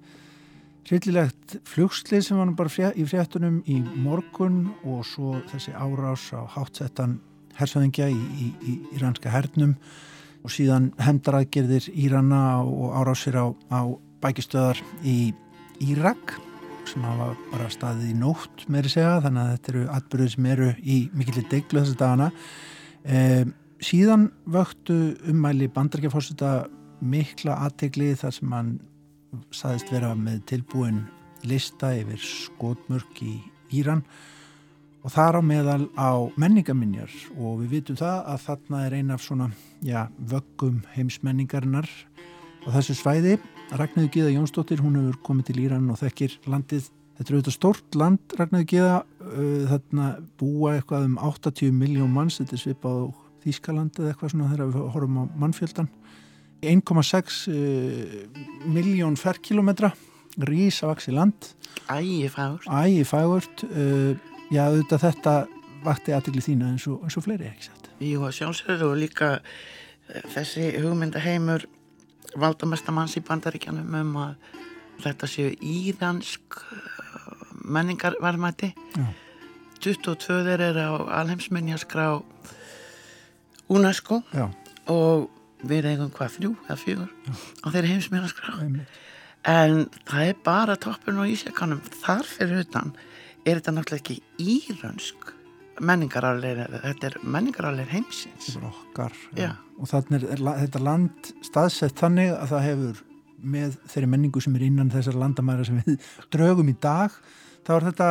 hryllilegt 0.89 1.59
flugslið 1.70 2.24
sem 2.26 2.39
var 2.41 2.53
bara 2.57 2.74
fré, 2.74 2.89
í 2.97 3.05
fréttunum 3.05 3.59
í 3.70 3.78
morgun 3.93 4.72
og 4.82 5.03
svo 5.05 5.36
þessi 5.51 5.76
árás 5.78 6.32
á 6.34 6.49
hátsettan 6.55 7.20
hersöðingja 7.59 8.09
í, 8.09 8.18
í, 8.18 8.47
í 8.66 8.74
íranska 8.97 9.30
hernum 9.36 9.76
og 10.41 10.55
síðan 10.55 10.89
hemdaraðgerðir 10.97 11.91
Írana 11.93 12.64
og 12.66 12.89
árásir 12.97 13.38
á, 13.38 13.53
á 13.70 13.86
bækistöðar 14.26 14.82
í 15.05 15.30
Írak 15.78 16.39
sem 16.93 17.03
hafa 17.07 17.31
bara 17.51 17.71
staðið 17.73 18.11
í 18.11 18.15
nótt 18.19 18.63
meiri 18.71 18.91
segja 18.91 19.17
þannig 19.23 19.43
að 19.43 19.51
þetta 19.53 19.71
eru 19.73 19.83
atbyrðið 19.97 20.31
sem 20.35 20.47
eru 20.53 20.69
í 20.79 20.97
mikillir 21.17 21.49
deglu 21.49 21.81
þessu 21.81 21.97
dagana. 21.99 22.29
E, 23.03 23.17
síðan 23.83 24.27
vöktu 24.53 24.97
ummæli 25.31 25.69
bandarkjafórseta 25.73 26.53
mikla 27.03 27.57
aðtegli 27.65 28.13
þar 28.19 28.35
sem 28.37 28.53
hann 28.55 28.71
saðist 29.55 29.89
vera 29.91 30.13
með 30.15 30.43
tilbúin 30.51 31.03
lista 31.49 31.91
yfir 31.97 32.21
skotmörk 32.21 33.23
í 33.25 33.35
Íran 33.73 34.03
og 35.03 35.11
þar 35.11 35.39
á 35.39 35.41
meðal 35.43 35.81
á 35.99 36.11
menningaminjar 36.39 37.11
og 37.35 37.63
við 37.63 37.79
vitum 37.79 37.99
það 37.99 38.19
að 38.35 38.45
þarna 38.45 38.83
er 38.85 38.97
eina 38.99 39.17
af 39.17 39.25
svona 39.25 39.49
já, 39.83 40.05
vöggum 40.19 40.83
heimsmenningarinnar 40.93 41.89
á 42.63 42.67
þessu 42.77 42.95
svæði 43.01 43.39
Ragnæður 43.72 44.11
Gíða 44.14 44.34
Jónsdóttir, 44.34 44.82
hún 44.84 44.97
hefur 44.99 45.20
komið 45.30 45.49
til 45.49 45.61
Íran 45.64 45.88
og 45.93 45.99
þekkir 46.01 46.36
landið, 46.51 46.89
þetta 47.18 47.32
er 47.32 47.38
auðvitað 47.38 47.55
stórt 47.55 47.97
land 47.97 48.36
Ragnæður 48.39 48.68
Gíða, 48.74 48.97
uh, 49.24 49.64
þarna 49.72 50.09
búa 50.41 50.76
eitthvað 50.78 51.07
um 51.07 51.16
80 51.32 51.74
miljón 51.78 52.14
manns, 52.14 52.39
þetta 52.41 52.57
er 52.57 52.64
svipað 52.66 52.99
á 52.99 53.05
Þískaland 53.43 53.97
eða 53.99 54.11
eitthvað 54.14 54.34
svona 54.34 54.51
þegar 54.51 54.70
við 54.72 54.91
horfum 54.95 55.18
á 55.20 55.24
mannfjöldan 55.43 55.89
1,6 56.64 57.39
uh, 57.51 58.20
miljón 58.72 59.18
ferkilometra 59.20 59.93
rísavaksi 60.39 61.11
land. 61.14 61.51
Ægi 61.91 62.30
fagurt. 62.32 62.70
Ægi 62.72 63.03
fagurt. 63.05 63.66
Uh, 63.68 64.16
já 64.53 64.66
auðvitað 64.68 65.05
þetta 65.07 65.34
vakti 65.84 66.14
aðtikli 66.16 66.43
þína 66.43 66.74
eins 66.74 66.86
og, 66.89 67.01
eins 67.05 67.18
og 67.20 67.26
fleiri 67.26 67.49
ekki 67.49 67.70
sett 67.70 67.89
Jú 68.03 68.26
að 68.28 68.36
sjálfsögðu 68.38 68.89
og 68.91 68.99
líka 68.99 69.30
þessi 70.34 70.74
hugmyndaheimur 70.84 71.66
valdamestamanns 72.39 73.17
í 73.19 73.24
bandaríkjanum 73.26 73.95
um 73.99 74.15
að 74.24 74.34
þetta 75.03 75.30
séu 75.30 75.53
íransk 75.59 76.57
uh, 76.57 77.45
menningarvarmæti 77.63 78.74
Já. 78.95 79.05
22 79.84 80.43
þeir 80.47 80.65
eru 80.69 80.84
á 80.88 80.93
alheimsminjaskrá 81.21 82.07
UNESCO 83.74 84.21
Já. 84.32 84.47
og 84.91 85.30
við 85.63 85.89
eigum 85.93 86.11
hvað 86.13 86.38
þrjú 86.38 86.51
eða 86.67 86.80
fjögur 86.80 87.11
á 87.63 87.67
þeirri 87.71 87.93
heimsminjaskrá. 87.93 88.55
En 89.43 89.86
það 90.07 90.30
er 90.30 90.38
bara 90.43 90.76
toppun 90.80 91.19
og 91.19 91.32
ísjakanum. 91.32 91.82
Þar 92.03 92.28
fyrir 92.28 92.63
utan 92.63 92.93
er 93.43 93.59
þetta 93.59 93.74
náttúrulega 93.76 94.01
ekki 94.03 94.21
íransk 94.39 95.34
menningararleir 95.82 96.61
þetta 96.84 97.09
er 97.09 97.17
menningararleir 97.24 97.89
heimsins. 97.93 98.51
Þetta 98.51 98.59
er 98.59 98.69
okkar 98.69 99.17
Já. 99.39 99.49
og 99.80 99.89
þannig 99.89 100.28
er, 100.28 100.43
er 100.43 100.61
þetta 100.65 100.84
land 100.84 101.34
staðsett 101.45 101.99
þannig 101.99 102.34
að 102.36 102.53
það 102.53 102.67
hefur 102.69 103.03
með 103.43 103.78
þeirri 103.91 104.09
menningu 104.13 104.43
sem 104.43 104.55
er 104.55 104.67
innan 104.69 104.91
þessar 104.93 105.17
landamæra 105.19 105.65
sem 105.67 105.82
við 105.84 106.09
drögum 106.36 106.71
í 106.71 106.78
dag 106.84 107.15
þá 107.65 107.76
er 107.76 107.88
þetta 107.89 108.09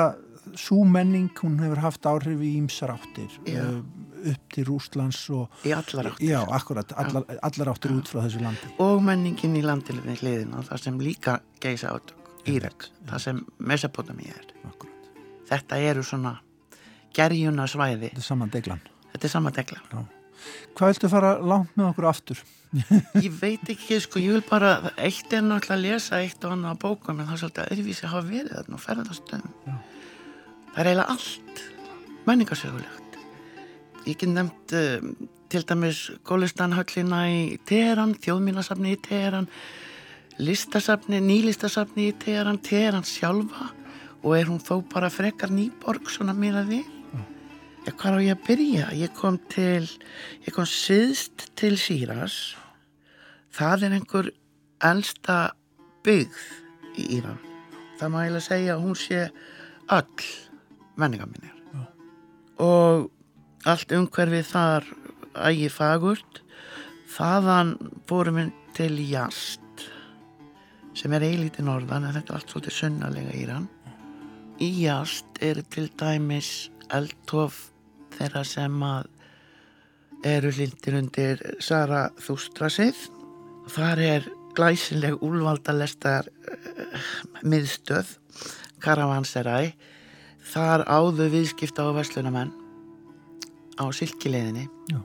svo 0.59 0.83
menning 0.85 1.31
hún 1.39 1.61
hefur 1.63 1.83
haft 1.85 2.07
áhrif 2.09 2.41
í 2.43 2.57
ímsar 2.59 2.91
áttir 2.97 3.31
Já. 3.47 3.63
uh, 3.63 3.79
upp 4.33 4.55
til 4.55 4.65
Rústlands 4.67 5.21
og 5.35 5.67
í 5.67 5.73
allar 5.75 6.11
áttir. 6.13 6.33
Já, 6.33 6.41
akkurat, 6.55 6.93
allar, 6.99 7.27
allar 7.47 7.71
áttir 7.73 7.95
út 7.95 8.11
frá 8.11 8.25
þessu 8.25 8.43
landi. 8.43 8.73
Og 8.83 9.03
menningin 9.07 9.55
í 9.59 9.63
landinu 9.65 10.03
við 10.05 10.25
hliðin 10.25 10.57
og 10.59 10.67
það 10.69 10.85
sem 10.87 11.01
líka 11.03 11.39
geisa 11.63 11.95
átök 11.95 12.19
Írak, 12.51 12.89
það 13.07 13.21
sem 13.23 13.37
Mesopotami 13.63 14.27
er. 14.27 14.49
Akkurat. 14.67 15.11
þetta 15.47 15.79
eru 15.79 16.03
svona 16.03 16.41
gerjuna 17.15 17.69
svæði. 17.71 18.11
Þetta 18.11 18.25
er 18.25 18.29
saman 18.31 18.53
deglan. 18.53 18.83
Þetta 19.13 19.29
er 19.29 19.35
sama 19.37 19.55
degla 19.55 20.05
hvað 20.77 20.93
viltu 20.93 21.11
fara 21.13 21.33
langt 21.39 21.77
með 21.77 21.89
okkur 21.91 22.09
aftur? 22.11 22.43
ég 23.27 23.35
veit 23.37 23.69
ekki, 23.69 23.99
sko, 24.01 24.21
ég 24.23 24.39
vil 24.39 24.45
bara 24.47 24.93
eitt 24.97 25.33
er 25.35 25.45
náttúrulega 25.45 25.77
að 25.77 25.85
lesa 25.85 26.23
eitt 26.23 26.45
og 26.47 26.55
annað 26.55 26.81
bókum 26.87 27.21
en 27.21 27.29
það 27.29 27.35
er 27.35 27.43
svolítið 27.43 27.75
öðruvísi 27.75 28.07
að 28.07 28.15
hafa 28.15 28.31
verið 28.31 28.57
þarna 28.57 28.79
og 28.79 28.85
ferðastöðum 28.87 29.53
það 30.73 30.81
er 30.81 30.91
eiginlega 30.91 31.15
allt 31.17 31.63
menningarsögulegt. 32.23 33.21
Ég 34.07 34.19
get 34.19 34.33
nefnt 34.33 34.75
uh, 34.79 35.07
til 35.53 35.63
dæmis 35.69 36.01
Gólistanhöllina 36.27 37.23
í 37.29 37.43
Teheran 37.69 38.17
þjóðmínasafni 38.23 38.97
í 38.97 39.01
Teheran 39.05 39.51
listasafni, 40.41 41.21
nýlistasafni 41.21 42.09
í 42.09 42.17
Teheran 42.25 42.63
Teheran 42.65 43.05
sjálfa 43.07 43.69
og 44.23 44.37
er 44.39 44.49
hún 44.49 44.63
þó 44.63 44.79
bara 44.89 45.13
frekar 45.13 45.53
nýborg 45.53 46.09
svona 46.09 46.33
mér 46.33 46.63
að 46.63 46.77
við 46.79 47.02
Já, 47.83 47.91
hvað 47.99 48.15
á 48.15 48.21
ég 48.23 48.37
að 48.37 48.43
byrja? 48.47 48.89
Ég 48.95 49.15
kom 49.19 49.37
til, 49.51 49.89
ég 50.47 50.55
kom 50.55 50.67
syðst 50.71 51.49
til 51.59 51.75
Sýras. 51.81 52.55
Það 53.51 53.89
er 53.89 53.97
einhver 53.97 54.29
elsta 54.87 55.39
byggð 56.07 56.45
í 56.95 57.07
Íran. 57.19 57.41
Það 57.99 58.13
má 58.15 58.21
ég 58.23 58.37
að 58.39 58.47
segja 58.47 58.77
að 58.77 58.85
hún 58.85 58.95
sé 58.99 59.25
öll 59.97 60.29
menningaminir. 60.95 61.57
Og 62.63 63.11
allt 63.67 63.97
umhverfið 63.99 64.47
þar 64.53 64.87
ægi 65.51 65.73
fagurt. 65.75 66.43
Þaðan 67.13 67.75
fórum 68.07 68.39
við 68.39 68.55
til 68.79 68.95
Jast, 69.05 69.89
sem 70.97 71.13
er 71.13 71.27
eilítið 71.27 71.67
norðan, 71.67 72.07
en 72.07 72.15
þetta 72.15 72.31
er 72.31 72.39
allt 72.39 72.55
svolítið 72.55 72.79
sunnalega 72.79 73.35
Íran. 73.43 73.69
Í 74.63 74.71
Jast 74.85 75.43
eru 75.43 75.67
til 75.67 75.91
dæmis 75.99 76.71
eldhof 76.95 77.72
þeirra 78.23 78.45
sem 78.47 78.79
að 78.87 79.11
eru 80.23 80.53
hlindir 80.55 80.99
undir 81.01 81.43
Sara 81.63 82.07
Þústrasið. 82.23 82.99
Þar 83.73 84.03
er 84.07 84.29
glæsileg 84.57 85.23
úlvaldalestar 85.25 86.29
uh, 86.31 87.07
miðstöð, 87.43 88.19
Karavanseræ. 88.83 89.73
Þar 90.53 90.85
áðu 90.91 91.31
viðskipta 91.33 91.87
og 91.89 91.97
verslunamenn 92.01 92.53
á 93.79 93.85
silkileðinni 93.95 94.67
Já. 94.91 94.99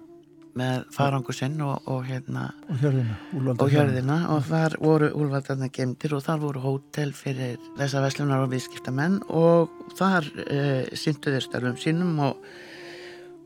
með 0.58 0.88
farangusinn 0.94 1.60
og, 1.64 1.86
og 1.88 2.02
hérna 2.10 2.50
og 2.68 2.82
hjörðina, 2.82 3.18
og 3.54 3.72
hjörðina 3.72 4.18
og 4.34 4.42
þar 4.50 4.76
voru 4.82 5.12
úlvaldarna 5.16 5.70
gemdir 5.74 6.18
og 6.18 6.26
þar 6.26 6.42
voru 6.42 6.64
hótel 6.66 7.14
fyrir 7.16 7.62
þessa 7.78 8.02
veslunar 8.04 8.44
og 8.44 8.52
viðskiptamenn 8.56 9.22
og 9.30 9.72
þar 10.00 10.28
uh, 10.28 10.84
syndu 10.98 11.38
þeir 11.38 11.46
starfum 11.46 11.80
sínum 11.82 12.20
og, 12.28 12.42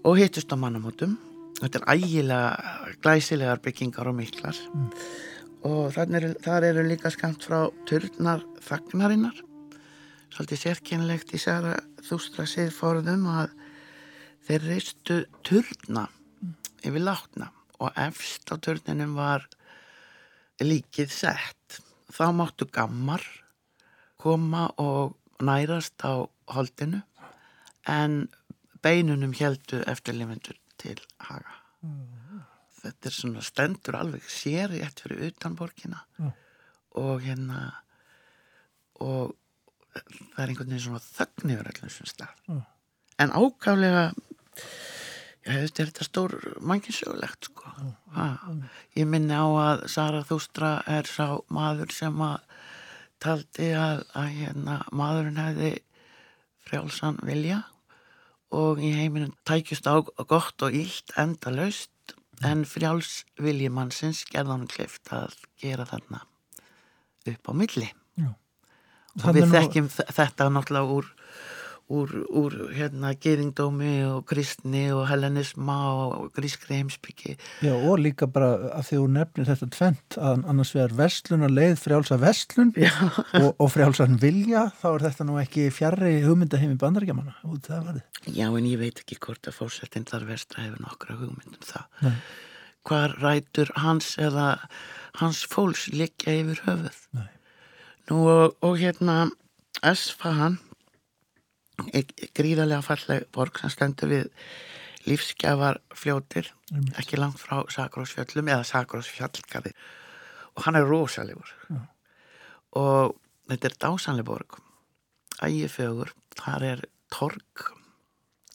og 0.04 0.18
hittust 0.18 0.52
á 0.54 0.58
mannamótum. 0.58 1.18
Þetta 1.62 1.82
er 1.82 1.88
ægilega 1.94 2.96
glæsilegar 3.04 3.62
byggingar 3.62 4.10
og 4.10 4.18
miklar. 4.18 4.58
Og 5.68 5.92
þar 5.94 6.16
eru, 6.18 6.32
þar 6.42 6.68
eru 6.72 6.86
líka 6.88 7.12
skamt 7.14 7.46
frá 7.46 7.68
turnar 7.90 8.42
þagnarinnar. 8.66 9.38
Svolítið 10.32 10.64
sérkynlegt 10.64 11.34
í 11.36 11.42
Sara 11.42 11.76
Þústra 12.02 12.48
siðforðum 12.50 13.28
að 13.30 13.54
þeir 14.48 14.68
reistu 14.72 15.18
turna 15.46 16.08
yfir 16.82 17.04
látna 17.04 17.52
og 17.82 17.94
efst 18.00 18.50
á 18.50 18.58
turninum 18.58 19.14
var 19.20 19.46
líkið 20.62 21.14
sett. 21.14 21.82
Þá 22.12 22.26
máttu 22.34 22.66
gammar 22.74 23.22
koma 24.22 24.68
og 24.82 25.18
nærast 25.42 26.02
á 26.06 26.26
holdinu 26.54 27.02
en 27.90 28.28
beinunum 28.84 29.34
heldu 29.38 29.82
eftirlifundur 29.90 30.58
til 30.82 31.00
haga. 31.28 31.58
þetta 32.82 33.10
er 33.10 33.14
svona 33.16 33.44
stendur 33.46 33.98
alveg 33.98 34.26
sér 34.30 34.74
í 34.74 34.82
ett 34.86 35.00
fyrir 35.04 35.28
utan 35.30 35.56
borgina. 35.56 36.06
Já. 36.18 36.32
og 37.02 37.22
hérna 37.24 37.60
og 39.00 39.36
það 39.92 40.42
er 40.44 40.50
einhvern 40.52 40.72
veginn 40.72 40.84
svona 40.86 41.04
þögn 41.04 41.54
yfir 41.54 41.70
allir 41.70 41.86
þessum 41.86 42.10
stað. 42.10 42.34
Já. 42.48 42.62
en 43.24 43.32
ákaflega 43.32 44.04
já, 45.46 45.54
þetta 45.54 45.84
er 45.84 45.92
þetta 45.92 46.08
stór 46.08 46.36
manginsögulegt 46.62 47.50
sko. 47.50 47.74
Ha, 48.16 48.28
ég 48.98 49.08
minni 49.08 49.36
á 49.38 49.46
að 49.46 49.86
Sara 49.94 50.24
Þústra 50.28 50.74
er 50.88 51.10
sá 51.10 51.40
maður 51.50 51.94
sem 51.96 52.22
að 52.26 52.40
taldi 53.22 53.72
að, 53.78 54.04
að 54.18 54.30
hérna, 54.40 54.78
maðurinn 54.92 55.42
hefði 55.42 55.72
frjálsan 56.66 57.20
vilja 57.26 57.62
og 58.52 58.82
í 58.84 58.92
heiminum 58.96 59.32
tækjust 59.48 59.88
á 59.88 59.96
gott 60.28 60.62
og 60.66 60.76
illt 60.76 61.14
enda 61.20 61.52
laust 61.56 62.16
en 62.44 62.64
frjáls 62.66 63.24
viljimannsins 63.40 64.24
gerða 64.32 64.56
hann 64.58 64.68
klift 64.72 65.12
að 65.14 65.36
gera 65.62 65.86
þarna 65.86 66.24
upp 67.32 67.48
á 67.48 67.54
milli 67.54 67.88
Já. 68.18 68.32
og 69.24 69.36
við 69.36 69.46
nú- 69.46 69.54
þekkjum 69.56 69.90
þe- 69.94 70.08
þetta 70.18 70.50
náttúrulega 70.50 70.96
úr 70.98 71.12
úr, 71.92 72.12
úr 72.30 72.56
hérna 72.76 73.12
geðingdómi 73.20 73.94
og 74.08 74.24
kristni 74.30 74.86
og 74.96 75.04
hellenisma 75.10 75.78
og 75.92 76.30
grískri 76.36 76.80
heimsbyggi 76.80 77.36
Já, 77.66 77.74
og 77.76 78.00
líka 78.02 78.30
bara 78.32 78.54
að 78.78 78.88
því 78.90 79.00
þú 79.02 79.08
nefnir 79.18 79.50
þetta 79.50 79.70
tvent 79.76 80.18
að 80.18 80.46
annars 80.54 80.74
vegar 80.76 80.96
vestlun 81.02 81.48
og 81.48 81.56
leið 81.56 81.76
frjálsa 81.82 82.20
vestlun 82.22 82.72
og, 83.42 83.50
og 83.52 83.68
frjálsan 83.74 84.20
vilja, 84.22 84.68
þá 84.82 84.88
er 84.94 85.06
þetta 85.08 85.28
nú 85.28 85.38
ekki 85.42 85.68
fjarrri 85.76 86.14
hugmyndaheimi 86.26 86.80
bandaríkjamanna 86.82 87.36
út 87.52 87.68
það 87.68 87.84
var 87.90 88.00
þið. 88.00 88.32
Já, 88.38 88.48
en 88.48 88.70
ég 88.70 88.82
veit 88.82 89.04
ekki 89.04 89.20
hvort 89.22 89.52
að 89.52 89.58
fórsetin 89.58 90.08
þar 90.10 90.28
vestra 90.30 90.66
hefur 90.66 90.82
nokkra 90.86 91.20
hugmyndum 91.20 91.68
það. 91.68 91.86
Nei. 92.06 92.18
Hvar 92.88 93.14
rætur 93.22 93.70
hans 93.78 94.16
eða 94.22 94.56
hans 95.20 95.44
fólks 95.50 95.90
liggja 95.94 96.34
yfir 96.40 96.64
höfuð? 96.66 97.00
Nei. 97.18 97.30
Nú 98.10 98.24
og, 98.26 98.58
og 98.66 98.80
hérna 98.82 99.30
Esfahan 99.86 100.60
gríðarlega 102.38 102.86
falleg 102.86 103.28
borg 103.34 103.58
sem 103.62 103.74
stendur 103.74 104.12
við 104.12 104.30
lífsgjafar 105.08 105.80
fljótir, 105.98 106.52
ekki 107.02 107.18
langt 107.18 107.42
frá 107.42 107.64
Sakrósfjöllum 107.74 108.52
eða 108.54 108.68
Sakrósfjallgarði. 108.70 109.74
Og 110.56 110.66
hann 110.68 110.78
er 110.78 110.86
rosalegur 110.86 111.56
og 112.78 113.18
þetta 113.50 113.68
er 113.68 113.78
dásanlega 113.82 114.28
borg. 114.28 114.60
Ægifögur, 115.42 116.12
þar 116.38 116.68
er 116.68 116.84
torg 117.12 117.72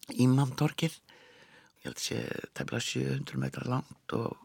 Ímamtorkið 0.07 1.01
ég 1.87 1.93
held 1.93 2.03
sé 2.03 2.19
tefla 2.57 2.81
700 2.83 3.39
metrar 3.43 3.71
langt 3.71 4.15
og 4.17 4.37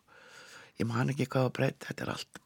ég 0.79 0.87
man 0.89 1.09
ekki 1.13 1.27
hvað 1.29 1.47
að 1.47 1.55
breyta 1.57 1.89
þetta 1.89 2.05
er 2.05 2.13
allt 2.15 2.41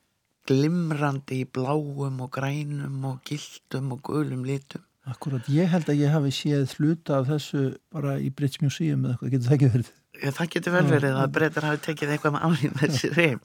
glimrandi 0.50 1.40
í 1.44 1.48
bláum 1.58 2.22
og 2.24 2.32
grænum 2.36 3.08
og 3.10 3.24
gildum 3.28 3.94
og 3.96 4.04
gulum 4.08 4.46
litum 4.48 4.84
Akkurat, 5.06 5.46
ég 5.54 5.70
held 5.70 5.90
að 5.92 6.00
ég 6.02 6.10
hafi 6.10 6.32
séð 6.34 6.72
hluta 6.80 7.20
af 7.20 7.28
þessu 7.30 7.64
bara 7.94 8.16
í 8.18 8.32
British 8.34 8.64
Museum 8.64 9.04
eða 9.06 9.14
eitthvað, 9.14 9.32
getur 9.36 9.48
það 9.48 9.56
ekki 9.56 9.70
verið? 9.76 9.92
Já, 10.16 10.30
það 10.32 10.52
getur 10.56 10.74
vel 10.74 10.86
verið 10.90 11.18
að 11.20 11.34
breytar 11.36 11.68
hafi 11.68 11.82
tekið 11.86 12.14
eitthvað 12.16 12.34
með 12.36 12.46
ánum 12.48 12.78
þessi 12.82 13.12
reym, 13.14 13.42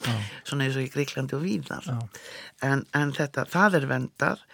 svona 0.49 0.67
eins 0.67 0.79
og 0.79 0.87
í 0.87 0.93
Gríklandi 0.95 1.37
og 1.37 1.45
Víðar. 1.45 1.89
En, 2.65 2.85
en 2.97 3.13
þetta, 3.17 3.45
það 3.53 3.77
er 3.81 3.89
vendar, 3.91 4.45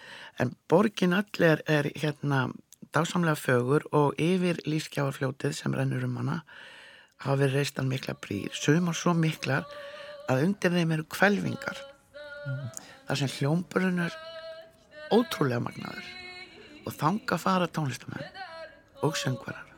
en 0.43 0.51
borgin 0.67 1.15
öll 1.15 1.47
er, 1.47 1.91
hérna 1.95 2.41
dásamlega 2.95 3.39
fögur 3.39 3.87
og 3.95 4.19
yfir 4.19 4.59
lífskjáarfljótið 4.67 5.55
sem 5.55 5.75
rennur 5.77 6.03
um 6.09 6.19
hana 6.19 6.41
hafa 7.23 7.39
verið 7.45 7.61
reistan 7.61 7.89
mikla 7.91 8.17
brýr, 8.19 8.51
sumar 8.51 8.97
svo 8.97 9.15
miklar 9.17 9.63
að 10.27 10.43
undir 10.49 10.75
þeim 10.75 10.93
eru 10.97 11.07
kvelvingar. 11.07 11.79
þar 13.07 13.19
sem 13.23 13.33
hljómburinn 13.39 14.03
er 14.03 14.15
ótrúlega 15.15 15.63
magnaður 15.63 16.16
og 16.86 16.92
þanga 17.00 17.38
fara 17.38 17.66
tónlistamenn 17.66 18.26
og 19.02 19.16
söngvarar 19.16 19.68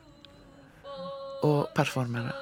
og 1.43 1.69
performera 1.77 2.33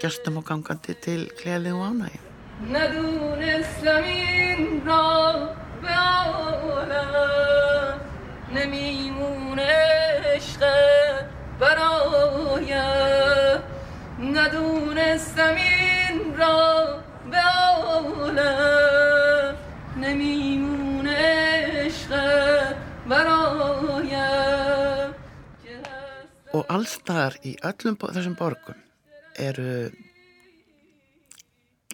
gestum 0.00 0.40
og 0.40 0.48
gangandi 0.48 0.96
til 1.04 1.28
gleði 1.42 1.76
og 1.76 1.86
ánægi 1.92 2.30
ندونست 2.68 3.86
این 3.86 4.82
را 4.86 5.32
به 5.82 5.88
عالم 5.88 8.00
نمیمونه 8.54 9.68
عشق 10.36 10.60
برایم 11.60 13.60
ندونستم 14.20 15.54
این 15.54 16.36
را 16.38 16.86
به 17.30 17.38
عالم 17.38 18.16
نمیمونه 19.96 21.16
عشق 21.84 22.10
برایم 23.08 23.33
og 26.55 26.69
allstaðar 26.71 27.35
í 27.43 27.55
öllum 27.67 27.97
þessum 27.99 28.35
borgum 28.39 28.79
eru 29.35 29.89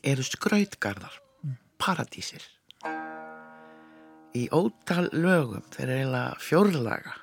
eru 0.05 0.26
skrautgarðar 0.26 1.18
paradísir. 1.82 2.43
Í 4.38 4.47
ótal 4.53 5.09
lögum 5.12 5.66
þeir 5.74 5.88
eru 5.88 5.97
eiginlega 5.97 6.38
fjórlaga 6.41 7.16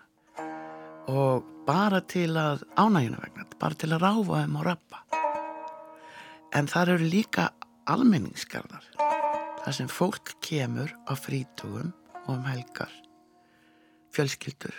og 1.09 1.47
bara 1.69 2.03
til 2.05 2.31
að 2.37 2.65
ánægjuna 2.77 3.23
vegna, 3.23 3.47
bara 3.61 3.79
til 3.79 3.93
að 3.95 4.03
ráfa 4.05 4.43
þeim 4.43 4.59
og 4.61 4.67
rappa. 4.67 5.03
En 6.57 6.69
þar 6.69 6.95
eru 6.97 7.09
líka 7.09 7.49
almenningsgarðar 7.89 8.85
þar 9.63 9.77
sem 9.77 9.89
fólk 9.91 10.35
kemur 10.45 10.93
á 11.09 11.13
frítugum 11.17 11.95
og 12.27 12.35
um 12.37 12.47
helgar 12.49 12.93
fjölskyldur 14.17 14.75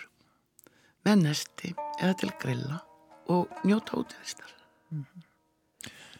með 1.08 1.24
nesti 1.28 1.74
eða 2.00 2.16
til 2.24 2.32
grilla 2.42 2.80
og 3.30 3.62
njóta 3.68 4.00
útivistar. 4.00 4.56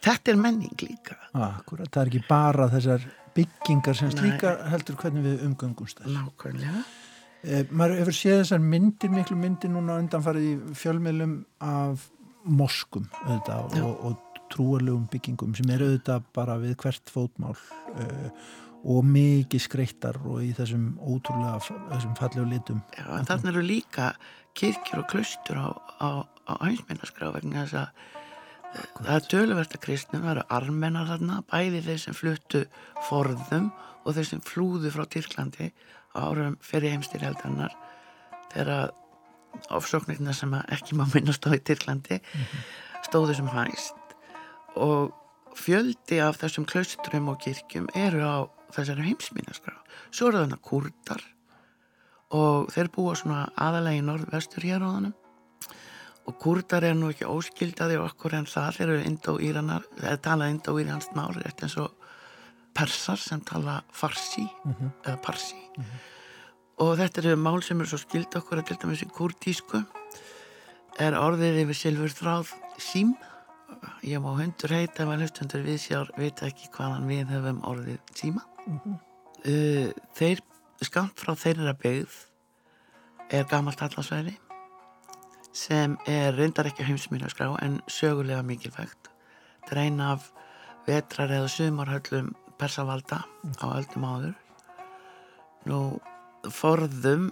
Þetta 0.00 0.32
er 0.32 0.38
menning 0.40 0.76
líka. 0.80 1.16
Akkurat, 1.34 1.90
það 1.90 2.02
er 2.02 2.10
ekki 2.12 2.22
bara 2.28 2.68
þessar 2.72 3.04
byggingar 3.36 3.98
sem 3.98 4.10
Nei. 4.12 4.16
slíka 4.16 4.54
heldur 4.70 4.96
hvernig 5.00 5.26
við 5.26 5.44
umgöngumst. 5.48 6.00
Nákvæmlega. 6.06 6.84
Eh, 7.42 7.66
maður 7.72 8.02
hefur 8.02 8.16
séð 8.16 8.42
þessar 8.42 8.64
myndir, 8.64 9.12
miklu 9.12 9.36
myndir 9.40 9.72
núna 9.72 9.98
undanfarið 10.00 10.48
í 10.48 10.74
fjölmiðlum 10.76 11.36
af 11.64 12.08
moskum 12.44 13.06
auðvitað 13.24 13.78
og, 13.84 13.94
og 14.08 14.42
trúarlegum 14.50 15.06
byggingum 15.12 15.54
sem 15.56 15.70
eru 15.72 15.90
auðvitað 15.90 16.26
bara 16.36 16.56
við 16.60 16.74
hvert 16.82 17.12
fótmál 17.12 17.54
uh, 17.54 18.30
og 18.80 19.04
mikið 19.04 19.64
skreittar 19.64 20.16
og 20.24 20.40
í 20.44 20.52
þessum 20.56 20.94
ótrúlega 21.04 21.58
þessum 21.64 22.14
fallegu 22.18 22.46
litum. 22.48 22.80
Já, 22.96 23.04
en 23.18 23.28
þarna 23.28 23.52
eru 23.52 23.64
líka 23.66 24.12
kirkjur 24.56 25.02
og 25.02 25.10
klaustur 25.12 25.60
á, 25.60 25.68
á, 26.00 26.08
á 26.48 26.52
hænsmennaskrá 26.64 27.30
vegna 27.34 27.66
þess 27.66 27.76
að 27.82 27.90
eh, 28.72 28.88
það 29.02 29.12
er 29.16 29.28
töluvert 29.34 29.76
að 29.76 29.84
kristnum, 29.84 30.24
það 30.24 30.32
eru 30.34 30.46
armennar 30.56 31.10
þarna, 31.10 31.42
bæði 31.52 31.84
þeir 31.86 32.02
sem 32.06 32.16
fluttu 32.16 32.64
forðum 33.08 33.68
og 34.04 34.16
þeir 34.16 34.30
sem 34.32 34.42
flúðu 34.48 34.94
frá 34.94 35.04
Tyrklandi 35.12 35.70
árum 36.16 36.56
fyrir 36.64 36.96
heimstyrjaldarinnar 36.96 37.76
þegar 38.50 38.90
ofsóknirna 39.74 40.34
sem 40.34 40.52
ekki 40.60 40.96
má 40.98 41.04
minnast 41.12 41.46
á 41.46 41.52
í 41.52 41.60
Tyrklandi 41.62 42.20
stóðu 43.06 43.36
sem 43.36 43.50
hæst. 43.50 43.98
Og 44.78 45.10
fjöldi 45.58 46.20
af 46.22 46.40
þessum 46.40 46.66
klaustrum 46.68 47.28
og 47.32 47.40
kirkjum 47.44 47.88
eru 47.98 48.24
á 48.24 48.38
þessari 48.76 49.06
heimsminnarskrá. 49.08 49.76
Svo 50.10 50.28
eru 50.30 50.42
þarna 50.44 50.58
kurdar 50.62 51.22
og 52.30 52.70
þeir 52.74 52.90
búa 52.94 53.14
svona 53.18 53.48
aðalega 53.58 53.98
í 53.98 54.04
norðvestur 54.06 54.62
hér 54.68 54.84
á 54.86 54.88
þannig 54.94 55.16
og 56.30 56.36
kurdar 56.38 56.84
er 56.86 56.94
nú 56.94 57.08
ekki 57.10 57.26
óskildaði 57.26 57.96
okkur 58.04 58.36
en 58.38 58.46
það 58.46 58.76
þeir 58.76 58.88
eru 58.92 59.06
indó-íranar 59.08 59.86
eða 59.98 60.20
tala 60.22 60.50
indó-íransk 60.52 61.16
mál 61.16 61.32
rétt 61.34 61.64
eins 61.66 61.74
og 61.80 61.96
persar 62.76 63.18
sem 63.18 63.40
tala 63.42 63.80
farsi 63.92 64.44
Mhm. 64.64 64.92
eða 65.04 65.16
parsi. 65.22 65.56
Og 66.78 66.96
þetta 66.96 67.18
eru 67.24 67.36
mál 67.36 67.62
sem 67.62 67.80
eru 67.80 67.88
svo 67.88 67.98
skild 67.98 68.30
okkur 68.36 68.58
að 68.62 68.66
til 68.68 68.76
dæmis 68.76 69.02
í 69.02 69.10
kurdísku 69.10 69.82
er 71.00 71.12
orðið 71.18 71.64
yfir 71.64 71.74
silfur 71.76 72.14
þráð 72.14 72.52
sím. 72.78 73.14
Ég 74.04 74.20
má 74.22 74.30
hundur 74.38 74.70
heita 74.70 75.02
ef 75.02 75.08
að 75.08 75.20
hlustundur 75.24 75.64
við 75.64 75.78
sjár 75.80 76.10
veit 76.16 76.36
ekki 76.42 76.70
hvaðan 76.70 77.06
við 77.08 77.26
höfum 77.32 77.60
orðið 77.64 77.98
síma 78.14 78.42
uh, 78.68 79.88
þeir 80.16 80.42
skamt 80.84 81.20
frá 81.20 81.34
þeirra 81.38 81.74
byggð 81.78 82.18
er 83.30 83.48
gamalt 83.50 83.82
allasværi 83.84 84.36
sem 85.52 85.96
er 86.06 86.36
reyndar 86.36 86.68
ekki 86.70 86.86
heimsmyndarskrá 86.86 87.50
en 87.64 87.80
sögulega 87.90 88.42
mikilvægt. 88.46 89.10
Þetta 89.64 89.74
er 89.74 89.82
eina 89.82 90.12
af 90.14 90.30
vetrar 90.86 91.32
eða 91.34 91.50
sumarhöllum 91.50 92.30
persavalda 92.60 93.24
á 93.58 93.66
öldum 93.74 94.06
áður. 94.06 94.36
Nú 95.66 95.80
forðum 96.54 97.30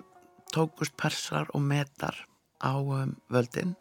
tókust 0.52 0.96
persar 0.98 1.48
og 1.54 1.62
metar 1.62 2.16
á 2.58 2.74
um, 2.74 3.14
völdin 3.30 3.76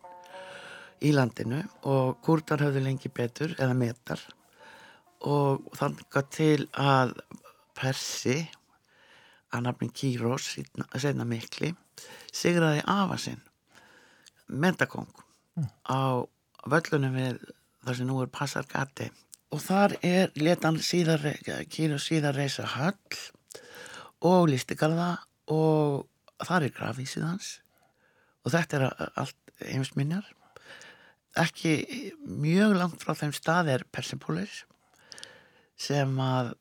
í 1.02 1.14
landinu 1.14 1.64
og 1.89 2.18
kurdar 2.26 2.62
höfðu 2.66 2.84
lengi 2.86 3.10
betur 3.10 3.56
eða 3.58 3.78
metar 3.78 4.22
og 5.26 5.65
þannig 5.78 6.22
til 6.34 6.68
að 6.74 7.15
Persi 7.78 8.39
að 9.53 9.68
nafnin 9.68 9.93
Kírós 9.93 10.49
senna 10.97 11.26
mikli 11.26 11.74
sigraði 12.34 12.82
afa 12.89 13.18
sinn 13.22 13.41
Mentakong 14.47 15.09
á 15.89 16.24
völlunum 16.68 17.15
við 17.18 17.39
þar 17.84 17.97
sem 17.97 18.07
nú 18.07 18.20
er 18.22 18.32
Passargati. 18.32 19.07
Og 19.55 19.61
þar 19.63 19.95
er 20.05 20.32
letan 20.36 20.80
síðar 20.84 21.24
Kírós 21.72 22.07
síðar 22.09 22.38
reysa 22.38 22.68
höll 22.76 23.20
og 24.28 24.47
listigarða 24.51 25.18
og 25.51 26.07
þar 26.43 26.68
er 26.68 26.76
grafísið 26.76 27.28
hans. 27.28 27.51
Og 28.43 28.53
þetta 28.55 28.80
er 28.80 29.11
allt 29.20 29.53
heimsminjar. 29.68 30.28
Ekki 31.38 31.78
mjög 32.24 32.76
langt 32.80 33.03
frá 33.03 33.13
þeim 33.18 33.36
stað 33.36 33.74
er 33.76 33.86
Persepolis 33.91 34.63
sem 35.78 36.13
að 36.19 36.53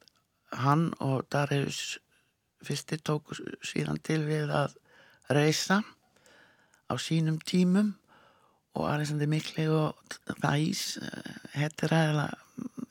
hann 0.57 0.91
og 1.03 1.27
Darius 1.33 1.99
fyrsti 2.65 2.99
tóku 3.05 3.37
síðan 3.65 4.01
til 4.05 4.23
við 4.27 4.53
að 4.55 4.77
reysa 5.33 5.83
á 6.87 6.95
sínum 7.01 7.39
tímum 7.43 7.95
og 8.77 8.89
Alexander 8.91 9.29
Mikli 9.31 9.67
og 9.73 9.97
Þæs 10.43 10.83
hettir 11.57 11.95
aðeila 11.97 12.29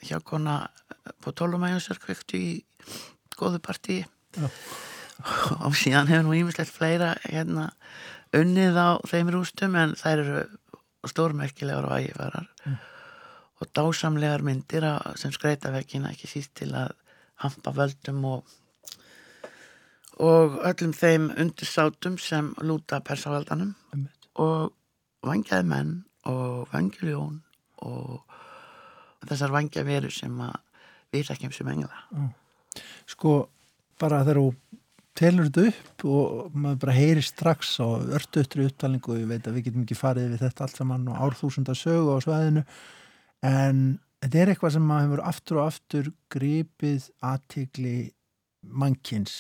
hjá 0.06 0.20
kona 0.26 0.66
på 1.24 1.34
Tólumæjusar 1.34 2.02
kvektu 2.02 2.40
í 2.42 2.52
góðu 3.38 3.62
partí 3.64 4.02
og 5.66 5.78
síðan 5.78 6.10
hefur 6.12 6.28
nú 6.28 6.36
ímislegt 6.38 6.74
fleira 6.74 7.14
hérna 7.24 7.70
unnið 8.36 8.78
á 8.78 8.90
þeim 9.08 9.32
rústum 9.34 9.78
en 9.80 9.96
þær 10.00 10.24
eru 10.26 10.44
stórmerkilegar 11.06 11.86
og 11.88 12.00
ægifarar. 12.00 12.50
Mm. 12.66 12.78
Og 13.62 13.72
dásamlegar 13.78 14.44
myndir 14.44 14.86
sem 15.20 15.32
skreita 15.32 15.72
vekkina 15.72 16.12
ekki 16.12 16.28
síst 16.28 16.54
til 16.60 16.74
að 16.76 16.94
hampa 17.44 17.74
völdum 17.76 18.24
og 18.32 18.56
og 20.16 20.60
öllum 20.64 20.94
þeim 20.96 21.32
undirsátum 21.36 22.16
sem 22.22 22.54
lúta 22.64 23.02
persavaldanum 23.04 23.74
og 24.40 24.72
vangjaði 25.26 25.68
menn 25.68 25.96
og 26.26 26.70
vangiljón 26.72 27.42
og 27.84 28.24
þessar 29.26 29.52
vangjaveru 29.56 30.12
sem 30.14 30.40
að 30.46 30.56
við 31.14 31.32
og 31.36 31.68
mengila 31.68 32.02
mm. 32.12 32.32
Sko, 33.08 33.48
bara 34.00 34.24
þegar 34.24 34.42
þú 34.42 34.48
telur 35.16 35.48
þetta 35.48 35.68
upp 35.70 36.06
og 36.12 36.56
maður 36.56 36.82
bara 36.84 36.96
heyri 36.96 37.24
strax 37.24 37.78
á 37.80 37.88
örtuðtri 38.18 38.68
upptalningu 38.68 39.14
og 39.14 39.22
ég 39.22 39.30
veit 39.30 39.48
að 39.48 39.58
við 39.58 39.70
getum 39.70 39.86
ekki 39.86 39.98
farið 40.00 40.34
við 40.34 40.44
þetta 40.44 40.66
allt 40.66 40.80
saman 40.82 41.08
og 41.12 41.22
árþúsunda 41.28 41.76
sögu 41.78 42.16
á 42.16 42.20
sveðinu 42.24 42.66
en 43.46 43.82
þetta 44.24 44.42
er 44.42 44.52
eitthvað 44.54 44.76
sem 44.76 44.88
maður 44.90 45.06
hefur 45.06 45.24
aftur 45.30 45.60
og 45.60 45.68
aftur 45.70 46.12
gripið 46.34 47.10
aðtikli 47.26 47.98
mannkins. 48.66 49.36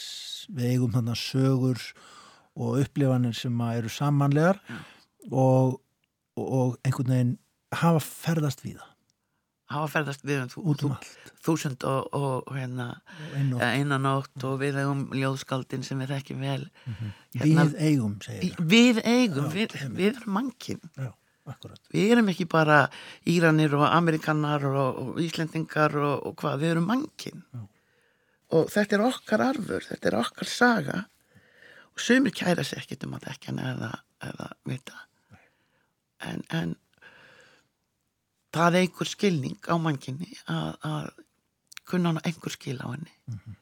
Við 0.53 0.75
eigum 0.75 0.93
þannig 0.93 1.21
sögur 1.21 1.81
og 2.55 2.81
upplifanir 2.83 3.35
sem 3.35 3.63
eru 3.67 3.91
samanlegar 3.91 4.61
mm. 4.63 4.83
og, 5.33 5.79
og 6.39 6.77
einhvern 6.85 7.15
veginn 7.15 7.33
hafa 7.75 8.03
ferðast 8.03 8.63
við 8.65 8.77
það. 8.79 8.91
Hafa 9.73 9.87
ferðast 9.95 10.21
við 10.21 10.43
um 10.43 10.49
þú, 10.51 10.63
þú, 10.77 10.89
þúsund 11.47 11.83
og, 11.89 12.11
og 12.13 12.51
hérna, 12.53 12.91
einanótt 13.65 14.43
og 14.45 14.59
við 14.61 14.77
eigum 14.83 15.07
ljóðskaldin 15.17 15.85
sem 15.87 16.03
við 16.03 16.13
þekkjum 16.13 16.43
vel. 16.45 16.67
Mm 16.85 16.93
-hmm. 16.99 17.15
hérna, 17.33 17.63
Við 17.65 17.77
eigum, 17.87 18.17
segir 18.21 18.53
það 18.53 18.65
Við 18.75 19.01
eigum, 19.03 19.45
Já, 19.45 19.53
við, 19.55 19.77
við 19.97 20.11
erum 20.11 20.37
mankin 20.37 20.81
Já, 21.45 21.53
Við 21.93 22.11
erum 22.15 22.29
ekki 22.33 22.47
bara 22.49 22.87
Íranir 23.29 23.75
og 23.77 23.85
Amerikanar 23.85 24.65
og, 24.65 24.99
og 25.01 25.19
Íslendingar 25.21 25.93
og, 26.01 26.15
og 26.25 26.35
hvað, 26.41 26.59
við 26.63 26.75
erum 26.75 26.87
mankin 26.89 27.43
Já. 27.53 27.65
Og 28.53 28.69
þetta 28.71 28.97
er 28.97 29.03
okkar 29.07 29.43
arfur, 29.45 29.85
þetta 29.85 30.09
er 30.09 30.17
okkar 30.19 30.49
saga. 30.49 30.97
Og 31.95 32.01
sumir 32.03 32.33
kæra 32.35 32.63
sér 32.65 32.83
ekkit 32.83 33.05
um 33.07 33.15
að 33.17 33.29
ekki 33.33 33.51
hann 33.51 33.61
eða, 33.63 33.91
eða 34.29 34.49
vita. 34.69 34.99
En, 36.25 36.43
en 36.53 36.75
það 38.55 38.77
er 38.77 38.85
einhver 38.85 39.09
skilning 39.09 39.57
á 39.67 39.75
manginni 39.81 40.29
að, 40.51 40.69
að 40.87 41.09
kunna 41.89 42.13
hann 42.13 42.21
einhver 42.23 42.53
skil 42.53 42.77
á 42.81 42.87
henni. 42.87 43.15
Mm 43.27 43.39
-hmm. 43.39 43.57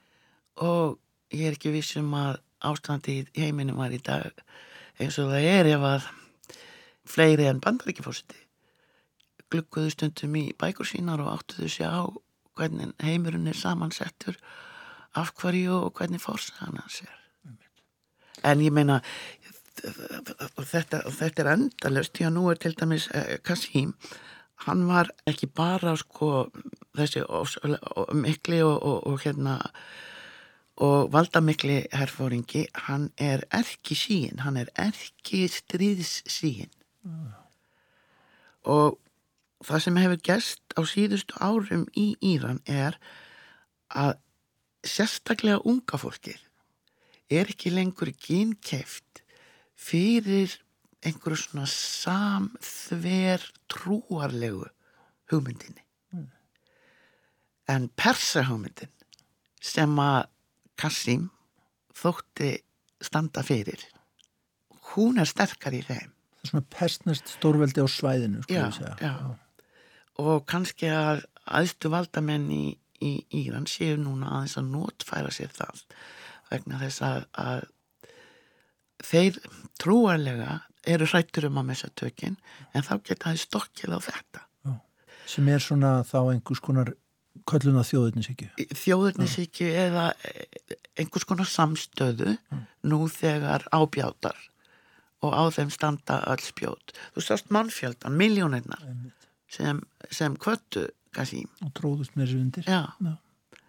og 0.67 0.99
ég 1.31 1.47
er 1.47 1.55
ekki 1.57 1.73
vissum 1.73 2.13
að 2.13 2.41
ástandi 2.61 3.25
í 3.33 3.41
heiminu 3.41 3.75
var 3.75 3.91
í 3.91 3.97
dag 3.97 4.31
eins 4.99 5.17
og 5.19 5.31
það 5.31 5.47
er 5.49 5.65
ef 5.73 5.81
að 5.81 6.03
fleiri 7.09 7.47
en 7.49 7.61
bandaríkifósiti 7.63 8.39
glukkuðu 9.53 9.93
stundum 9.93 10.37
í 10.39 10.45
bækur 10.59 10.87
sínar 10.89 11.21
og 11.23 11.31
áttuðu 11.37 11.69
sér 11.69 11.93
á 11.93 12.03
hvernig 12.57 12.93
heimurinn 13.03 13.49
er 13.49 13.57
samansettur 13.57 14.37
af 15.17 15.33
hverju 15.37 15.75
og 15.87 15.93
hvernig 15.97 16.21
fórsaðan 16.21 16.79
hans 16.81 17.01
er. 17.05 17.19
En 18.43 18.61
ég 18.61 18.73
meina 18.73 18.99
þetta, 19.77 21.03
þetta 21.09 21.43
er 21.43 21.51
endalust 21.53 22.15
því 22.17 22.27
að 22.27 22.35
nú 22.37 22.45
er 22.51 22.61
til 22.61 22.73
dæmis 22.77 23.09
eh, 23.13 23.37
Kassim 23.45 23.93
hann 24.65 24.85
var 24.87 25.09
ekki 25.29 25.49
bara 25.49 25.95
sko 25.99 26.47
þessi 26.97 27.23
mikli 28.17 28.61
og, 28.63 28.75
og, 28.77 28.99
og 29.09 29.23
hérna 29.25 29.59
og 30.83 31.11
valdamikli 31.13 31.83
herfóringi 31.93 32.67
hann 32.87 33.11
er 33.21 33.45
erki 33.53 33.97
sín 33.97 34.41
hann 34.45 34.57
er 34.57 34.71
erki 34.79 35.45
stríðs 35.51 36.21
sín 36.29 36.71
mm. 37.03 37.31
og 38.73 38.99
það 39.63 39.85
sem 39.85 39.99
hefur 40.01 40.23
gæst 40.29 40.75
á 40.75 40.81
síðustu 40.87 41.37
árum 41.39 41.85
í 41.95 42.13
Íran 42.33 42.61
er 42.67 42.97
að 43.89 44.17
sérstaklega 44.83 45.61
unga 45.69 45.99
fólkið 45.99 46.41
er 47.33 47.49
ekki 47.53 47.71
lengur 47.73 48.11
gynkæft 48.25 49.23
fyrir 49.79 50.57
einhverju 51.03 51.39
svona 51.39 51.67
samþver 51.69 53.45
trúarlegu 53.71 54.67
hugmyndinni 55.31 55.83
mm. 56.13 56.27
en 57.73 57.89
persa 57.99 58.45
hugmyndin 58.47 58.91
sem 59.63 59.99
að 59.99 60.29
Kassim 60.79 61.27
þótti 61.95 62.55
standa 63.03 63.43
fyrir 63.45 63.83
hún 64.93 65.21
er 65.21 65.29
sterkar 65.29 65.75
í 65.77 65.83
þeim 65.85 66.12
svona 66.43 66.65
persnest 66.73 67.35
stórveldi 67.37 67.83
á 67.83 67.87
svæðinu 67.87 68.43
já, 68.51 68.67
já. 68.99 69.13
og 70.19 70.45
kannski 70.49 70.89
að 70.91 71.23
aðstu 71.43 71.91
valdamenn 71.91 72.49
í 72.51 72.63
í 73.03 73.13
Íran 73.43 73.67
séu 73.69 73.97
núna 73.99 74.31
aðeins 74.37 74.57
að 74.59 74.69
notfæra 74.73 75.31
sér 75.33 75.51
það 75.53 75.83
vegna 76.51 76.79
þess 76.81 77.03
að, 77.05 77.25
að 77.33 77.63
þeir 79.03 79.39
trúarlega 79.81 80.59
eru 80.93 81.07
hrættur 81.09 81.47
um 81.49 81.61
að 81.61 81.69
messa 81.71 81.89
tökinn 81.99 82.37
en 82.73 82.85
þá 82.85 82.93
geta 83.01 83.29
það 83.29 83.41
stokkið 83.43 83.95
á 83.95 83.99
þetta. 84.07 84.43
Já. 84.63 84.73
sem 85.35 85.49
er 85.49 85.63
svona 85.63 85.93
þá 86.07 86.19
einhvers 86.21 86.63
konar 86.63 86.93
kölluna 87.49 87.83
þjóðurnisíkju 87.87 88.67
þjóðurnisíkju 88.77 89.69
eða 89.83 90.09
einhvers 90.99 91.25
konar 91.27 91.49
samstöðu 91.49 92.35
nú 92.85 92.99
þegar 93.11 93.65
ábjátar 93.73 94.37
og 95.23 95.31
á 95.31 95.43
þeim 95.55 95.71
standa 95.73 96.19
öll 96.29 96.43
spjót 96.43 96.93
þú 97.15 97.23
sást 97.23 97.53
mannfjöldan, 97.53 98.17
miljónirnar 98.19 98.83
sem, 99.47 99.79
sem 100.11 100.35
kvöttu 100.37 100.89
Kasím. 101.13 101.49
Og 101.61 101.73
tróðust 101.77 102.15
með 102.17 102.25
þessu 102.25 102.39
undir. 102.41 102.67
Já. 102.67 102.81
Já. 103.05 103.59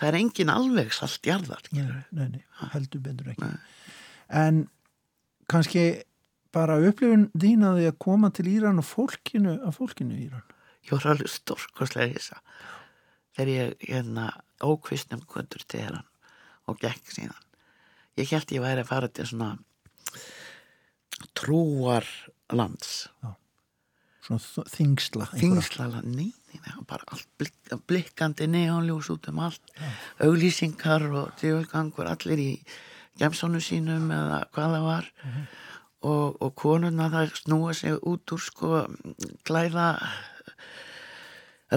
Það 0.00 0.08
er 0.08 0.18
engin 0.18 0.52
alveg 0.52 0.94
salt 0.96 1.28
jarðar. 1.28 1.66
Nei, 1.76 1.82
nei, 2.16 2.28
nei, 2.38 2.44
heldur 2.72 3.02
betur 3.04 3.32
ekki. 3.34 3.48
Nei. 3.48 3.58
En 4.42 4.62
kannski 5.52 5.84
bara 6.56 6.78
upplifun 6.80 7.28
þín 7.36 7.66
að 7.68 7.80
því 7.80 7.90
að 7.90 7.98
koma 8.06 8.30
til 8.32 8.46
Íran 8.48 8.80
og 8.80 8.88
fólkinu, 8.88 9.58
að 9.60 9.76
fólkinu 9.76 10.16
í 10.16 10.24
Íran. 10.26 10.46
Ég 10.88 10.94
var 10.96 11.12
alveg 11.12 11.30
stórkoslega 11.30 12.16
þess 12.16 12.34
að 12.34 12.56
þegar 13.36 13.52
ég 13.52 13.86
hérna 13.90 14.26
ókvistnum 14.64 15.22
kvöndur 15.28 15.64
til 15.68 15.84
hérna 15.84 16.02
og 16.68 16.80
gekk 16.80 17.12
síðan. 17.12 17.44
Ég 18.18 18.32
held 18.32 18.56
ég 18.56 18.64
væri 18.64 18.82
að 18.82 18.90
fara 18.90 19.12
til 19.12 19.28
svona 19.28 19.54
trúar 21.38 22.06
lands. 22.52 23.08
Já 23.22 23.36
svona 24.22 24.66
þingsla 24.70 25.26
þingsla, 25.34 25.88
nei, 26.06 26.30
nei, 26.52 26.74
bara 26.88 27.06
allt 27.14 27.28
blik, 27.40 27.56
blikkandi 27.90 28.46
neonljós 28.50 29.10
út 29.14 29.28
um 29.32 29.42
allt 29.42 29.72
ja. 29.74 29.90
auglýsingar 30.26 31.08
og 31.10 31.32
djöfulgangur 31.40 32.10
allir 32.10 32.42
í 32.42 32.50
gemsónu 33.20 33.60
sínum 33.62 34.10
eða 34.14 34.44
hvað 34.54 34.76
það 34.76 34.86
var 34.86 35.08
-huh. 35.22 35.40
og, 36.12 36.42
og 36.42 36.54
konuna 36.54 37.10
það 37.10 37.34
snúa 37.42 37.74
sig 37.74 37.98
út 37.98 38.34
úr 38.34 38.40
sko 38.40 38.86
klæða 39.44 39.88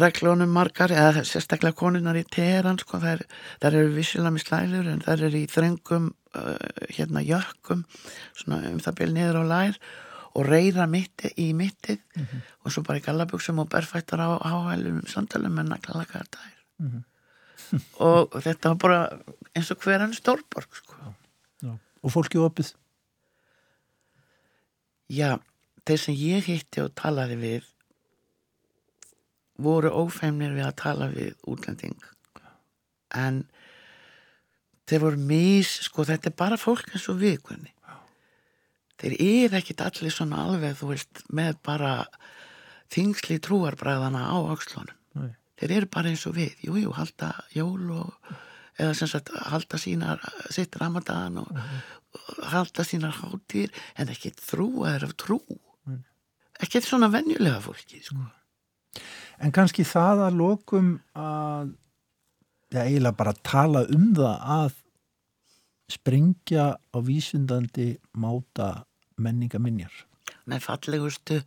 reglunum 0.01 0.51
margar, 0.51 0.91
eða 0.91 1.23
sérstaklega 1.27 1.77
konunar 1.79 2.17
í 2.19 2.25
Teheran 2.27 2.79
sko, 2.81 2.99
þær, 2.99 3.21
þær 3.63 3.77
eru 3.79 3.93
vissilega 3.95 4.33
með 4.35 4.43
slælur 4.45 4.89
en 4.91 5.03
þær 5.05 5.23
eru 5.29 5.39
í 5.39 5.47
þrengum 5.51 6.09
uh, 6.35 6.55
hérna 6.97 7.23
jökkum 7.23 7.85
svona 8.35 8.59
um 8.73 8.81
það 8.83 8.97
byrj 8.99 9.13
niður 9.15 9.39
á 9.39 9.43
lær 9.53 9.79
og 10.35 10.49
reyra 10.49 10.83
mitti 10.91 11.31
í 11.39 11.53
mittið 11.55 12.01
og 12.65 12.73
svo 12.73 12.83
bara 12.83 12.99
í 12.99 13.05
gallabuxum 13.05 13.61
og 13.63 13.69
berfættar 13.71 14.19
á 14.19 14.35
áhælum 14.43 14.97
samtalum 15.07 15.59
en 15.63 15.71
naklalaka 15.75 16.25
þær 16.27 16.51
Mhm. 16.75 17.03
og 18.03 18.33
þetta 18.43 18.73
var 18.73 18.79
bara 18.83 18.97
eins 19.55 19.69
og 19.71 19.79
hver 19.79 20.01
hann 20.03 20.11
stórborg 20.13 20.75
sko. 20.75 20.97
Já. 21.63 21.71
Og 22.03 22.11
fólki 22.11 22.35
opið? 22.43 22.73
Já, 25.07 25.37
þeir 25.87 26.01
sem 26.01 26.17
ég 26.19 26.49
hitti 26.49 26.83
og 26.83 26.91
talaði 26.99 27.37
við 27.39 27.69
voru 29.61 29.91
ófeimnir 30.03 30.55
við 30.55 30.67
að 30.67 30.77
tala 30.81 31.11
við 31.13 31.33
útlending. 31.47 31.95
En 33.15 33.45
þeir 34.89 35.05
voru 35.05 35.21
mis, 35.29 35.71
sko 35.87 36.05
þetta 36.07 36.31
er 36.31 36.37
bara 36.37 36.59
fólk 36.59 36.91
eins 36.93 37.07
og 37.09 37.21
við 37.21 37.39
kunni 37.45 37.75
þeir 39.01 39.15
eru 39.19 39.59
ekkit 39.59 39.83
allir 39.85 40.13
svona 40.13 40.43
alveg 40.45 40.77
þú 40.79 40.91
veist 40.93 41.23
með 41.35 41.59
bara 41.65 41.93
þingsli 42.93 43.39
trúarbræðana 43.43 44.23
á 44.31 44.37
ákslunum 44.53 44.95
Nei. 45.19 45.33
þeir 45.59 45.75
eru 45.79 45.91
bara 45.91 46.11
eins 46.11 46.25
og 46.29 46.37
við. 46.37 46.55
Jú, 46.63 46.77
jú, 46.79 46.93
halda 46.95 47.33
jól 47.55 47.91
og 47.95 48.31
eða 48.79 48.95
sem 48.97 49.11
sagt 49.11 49.31
halda 49.51 49.79
sínar 49.79 50.23
sitt 50.51 50.75
ramadan 50.79 51.39
og, 51.43 51.51
og 51.51 52.41
halda 52.53 52.85
sínar 52.87 53.15
hátir 53.21 53.73
en 53.99 54.11
ekki 54.11 54.33
þrúaður 54.39 55.09
af 55.09 55.15
trú. 55.19 55.39
Ekki 56.63 56.79
svona 56.83 57.11
venjulega 57.11 57.59
fólki 57.63 57.99
sko. 58.03 58.29
En 59.43 59.51
kannski 59.55 59.83
það 59.87 60.25
að 60.29 60.39
lokum 60.39 60.91
að 61.17 61.73
já, 62.71 62.81
eiginlega 62.85 63.19
bara 63.19 63.35
tala 63.45 63.85
um 63.91 64.11
það 64.15 64.49
að 64.57 64.81
springja 65.91 66.65
á 66.79 66.97
vísundandi 67.05 67.95
máta 68.17 68.85
menningaminjar. 69.21 69.93
með 70.45 70.61
fallegustu 70.65 71.41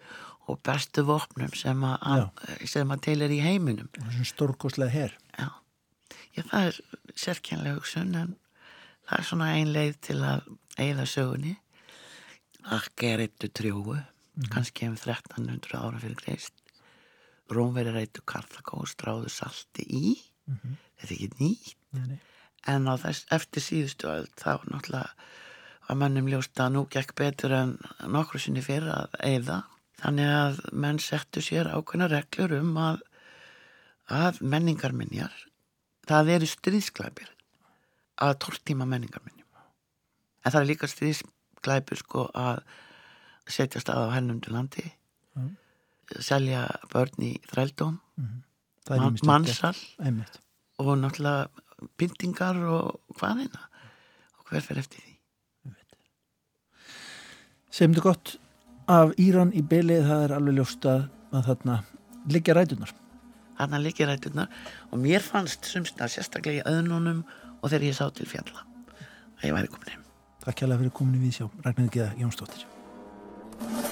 og 0.48 0.60
bestu 0.64 1.04
vopnum 1.06 1.52
sem 1.54 1.82
að, 1.84 2.28
sem 2.66 2.90
að 2.90 3.02
til 3.04 3.20
er 3.22 3.32
í 3.34 3.40
heiminum 3.42 3.88
Þessum 3.94 4.26
stórkoslega 4.26 4.90
her. 4.90 5.16
Já. 5.38 5.48
Já, 6.34 6.42
það 6.42 6.68
er 6.68 6.78
sérkjænlega 7.18 7.78
hugsun 7.78 8.14
en 8.14 8.36
það 9.08 9.18
er 9.18 9.26
svona 9.30 9.50
ein 9.56 9.72
leið 9.74 9.98
til 10.08 10.20
að 10.22 10.46
eigða 10.78 11.08
sögunni 11.10 11.56
Akki 12.74 13.12
er 13.12 13.24
eittu 13.24 13.50
trjóu 13.54 13.98
kannski 14.52 14.88
um 14.88 14.96
1300 14.96 15.78
ára 15.78 16.00
fyrir 16.02 16.18
kreist 16.20 16.57
Rómveri 17.48 17.92
reytu 17.94 18.24
Karthagó 18.28 18.84
stráðu 18.88 19.30
salti 19.32 19.84
í. 19.88 20.14
Þetta 20.48 21.08
er 21.08 21.14
ekki 21.14 21.28
nýtt. 21.38 21.76
Nei, 21.96 22.06
nei. 22.12 22.20
en 22.68 22.88
þess 23.00 23.24
eftir 23.32 23.64
síðustu 23.64 24.08
öll 24.12 24.26
þá 24.36 24.60
náttúrulega 24.68 25.14
var 25.88 25.96
mönnum 25.96 26.28
ljóst 26.28 26.60
að 26.60 26.74
nú 26.74 26.82
gekk 26.92 27.14
betur 27.16 27.54
en 27.56 27.70
nokkru 28.12 28.40
sinni 28.42 28.60
fyrir 28.64 28.90
að 28.92 29.14
eigða 29.24 29.62
þannig 30.02 30.32
að 30.34 30.58
menn 30.84 31.00
settu 31.00 31.40
sér 31.44 31.70
ákveðna 31.72 32.10
reglur 32.12 32.58
um 32.58 32.76
að 32.82 33.00
að 34.12 34.42
menningarminjar 34.52 35.32
það 36.08 36.34
eru 36.36 36.48
stríðsklæpir 36.48 37.32
að 38.24 38.36
tortíma 38.44 38.86
menningarminjum. 38.88 39.46
En 40.44 40.52
það 40.52 40.60
er 40.60 40.68
líka 40.70 40.90
stríðsklæpir 40.90 42.00
sko 42.00 42.26
að 42.36 42.62
setja 43.48 43.82
stað 43.82 44.08
á 44.12 44.16
hennum 44.16 44.40
til 44.44 44.54
landi. 44.56 44.84
Mm. 45.36 45.52
Selja 46.24 46.66
börn 46.92 47.24
í 47.24 47.32
þrældóm 47.50 47.98
Það 48.88 48.98
Man- 49.02 49.08
ýmislegt 49.12 49.26
mansal 49.28 49.72
gert. 49.74 49.96
Einmitt. 50.00 50.38
og 50.78 50.86
náttúrulega 50.96 51.48
pyntingar 52.00 52.56
og 52.64 53.00
hvaðina 53.20 53.60
og 54.38 54.48
hver 54.50 54.62
fer 54.64 54.78
eftir 54.80 55.02
því 55.04 55.14
Segjum 57.70 57.92
þetta 57.94 58.02
gott 58.06 58.30
af 58.88 59.10
Íran 59.20 59.52
í 59.52 59.60
bylið, 59.62 60.06
það 60.08 60.22
er 60.24 60.32
alveg 60.38 60.56
ljóst 60.56 60.86
að, 60.88 61.02
að 61.36 61.44
þarna 61.50 61.74
liggja 62.32 62.54
rætunar. 62.56 62.94
Þarna 63.58 63.80
liggja 63.84 64.06
ræturnar 64.08 64.48
og 64.88 64.98
mér 65.02 65.20
fannst 65.22 65.68
sumstna 65.68 66.08
sérstaklega 66.08 66.62
í 66.62 66.66
öðnunum 66.72 67.20
og 67.60 67.68
þegar 67.68 67.86
ég 67.90 67.98
sá 67.98 68.08
til 68.16 68.26
fjalla 68.30 68.64
að 69.38 69.46
ég 69.50 69.54
væri 69.58 69.70
komin 69.74 69.92
heim. 69.92 70.02
Takk 70.46 70.62
kjærlega 70.62 70.80
fyrir 70.82 70.96
komin 71.02 71.20
í 71.20 71.22
vísjá. 71.28 71.50
Ragnarður 71.66 71.94
Geða 71.98 72.10
Jónsdóttir. 72.24 73.87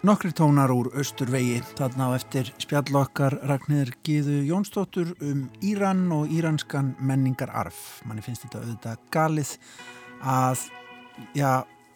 Nokkri 0.00 0.30
tónar 0.32 0.70
úr 0.72 0.86
Östurvegi, 0.96 1.58
þarna 1.76 2.06
á 2.08 2.16
eftir 2.16 2.48
spjall 2.56 2.96
okkar 2.96 3.34
Ragnir 3.44 3.90
Gíðu 4.00 4.38
Jónsdóttur 4.48 5.10
um 5.20 5.42
Íran 5.60 6.06
og 6.16 6.32
íranskan 6.32 6.94
menningararf. 7.04 8.00
Manni 8.08 8.24
finnst 8.24 8.46
þetta 8.46 8.62
auðvitað 8.62 9.02
galið 9.12 9.52
að, 10.24 10.64
já, 11.36 11.50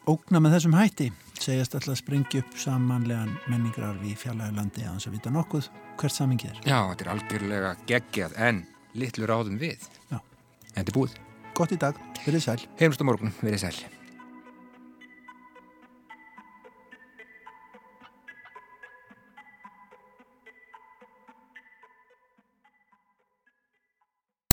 ógna 0.05 0.45
með 0.45 0.59
þessum 0.59 0.77
hætti, 0.77 1.09
segjast 1.41 1.79
alltaf 1.81 1.95
að 1.95 2.01
springi 2.03 2.45
upp 2.45 2.61
samanlegan 2.61 3.33
menningararf 3.49 4.05
í 4.05 4.13
fjarlægu 4.21 4.61
landi 4.61 4.85
að 4.85 4.93
hans 4.93 5.09
að 5.09 5.17
vita 5.17 5.33
nokkuð 5.33 5.73
hvert 5.97 6.19
samingið 6.21 6.53
er. 6.53 6.63
Já, 6.69 6.79
þetta 6.93 7.09
er 7.09 7.13
algjörlega 7.17 7.75
geggjað 7.89 8.41
en 8.53 8.65
litlu 9.01 9.33
ráðum 9.33 9.57
við. 9.65 9.89
Já. 10.13 10.21
En 10.21 10.77
þetta 10.77 10.89
er 10.91 11.01
búið. 11.01 11.21
Gott 11.57 11.73
í 11.73 11.81
dag, 11.81 12.07
verið 12.21 12.51
sæl. 12.51 12.63
Heimst 12.85 13.01
á 13.01 13.09
morgun, 13.09 13.33
verið 13.41 13.65
sæl. 13.65 14.04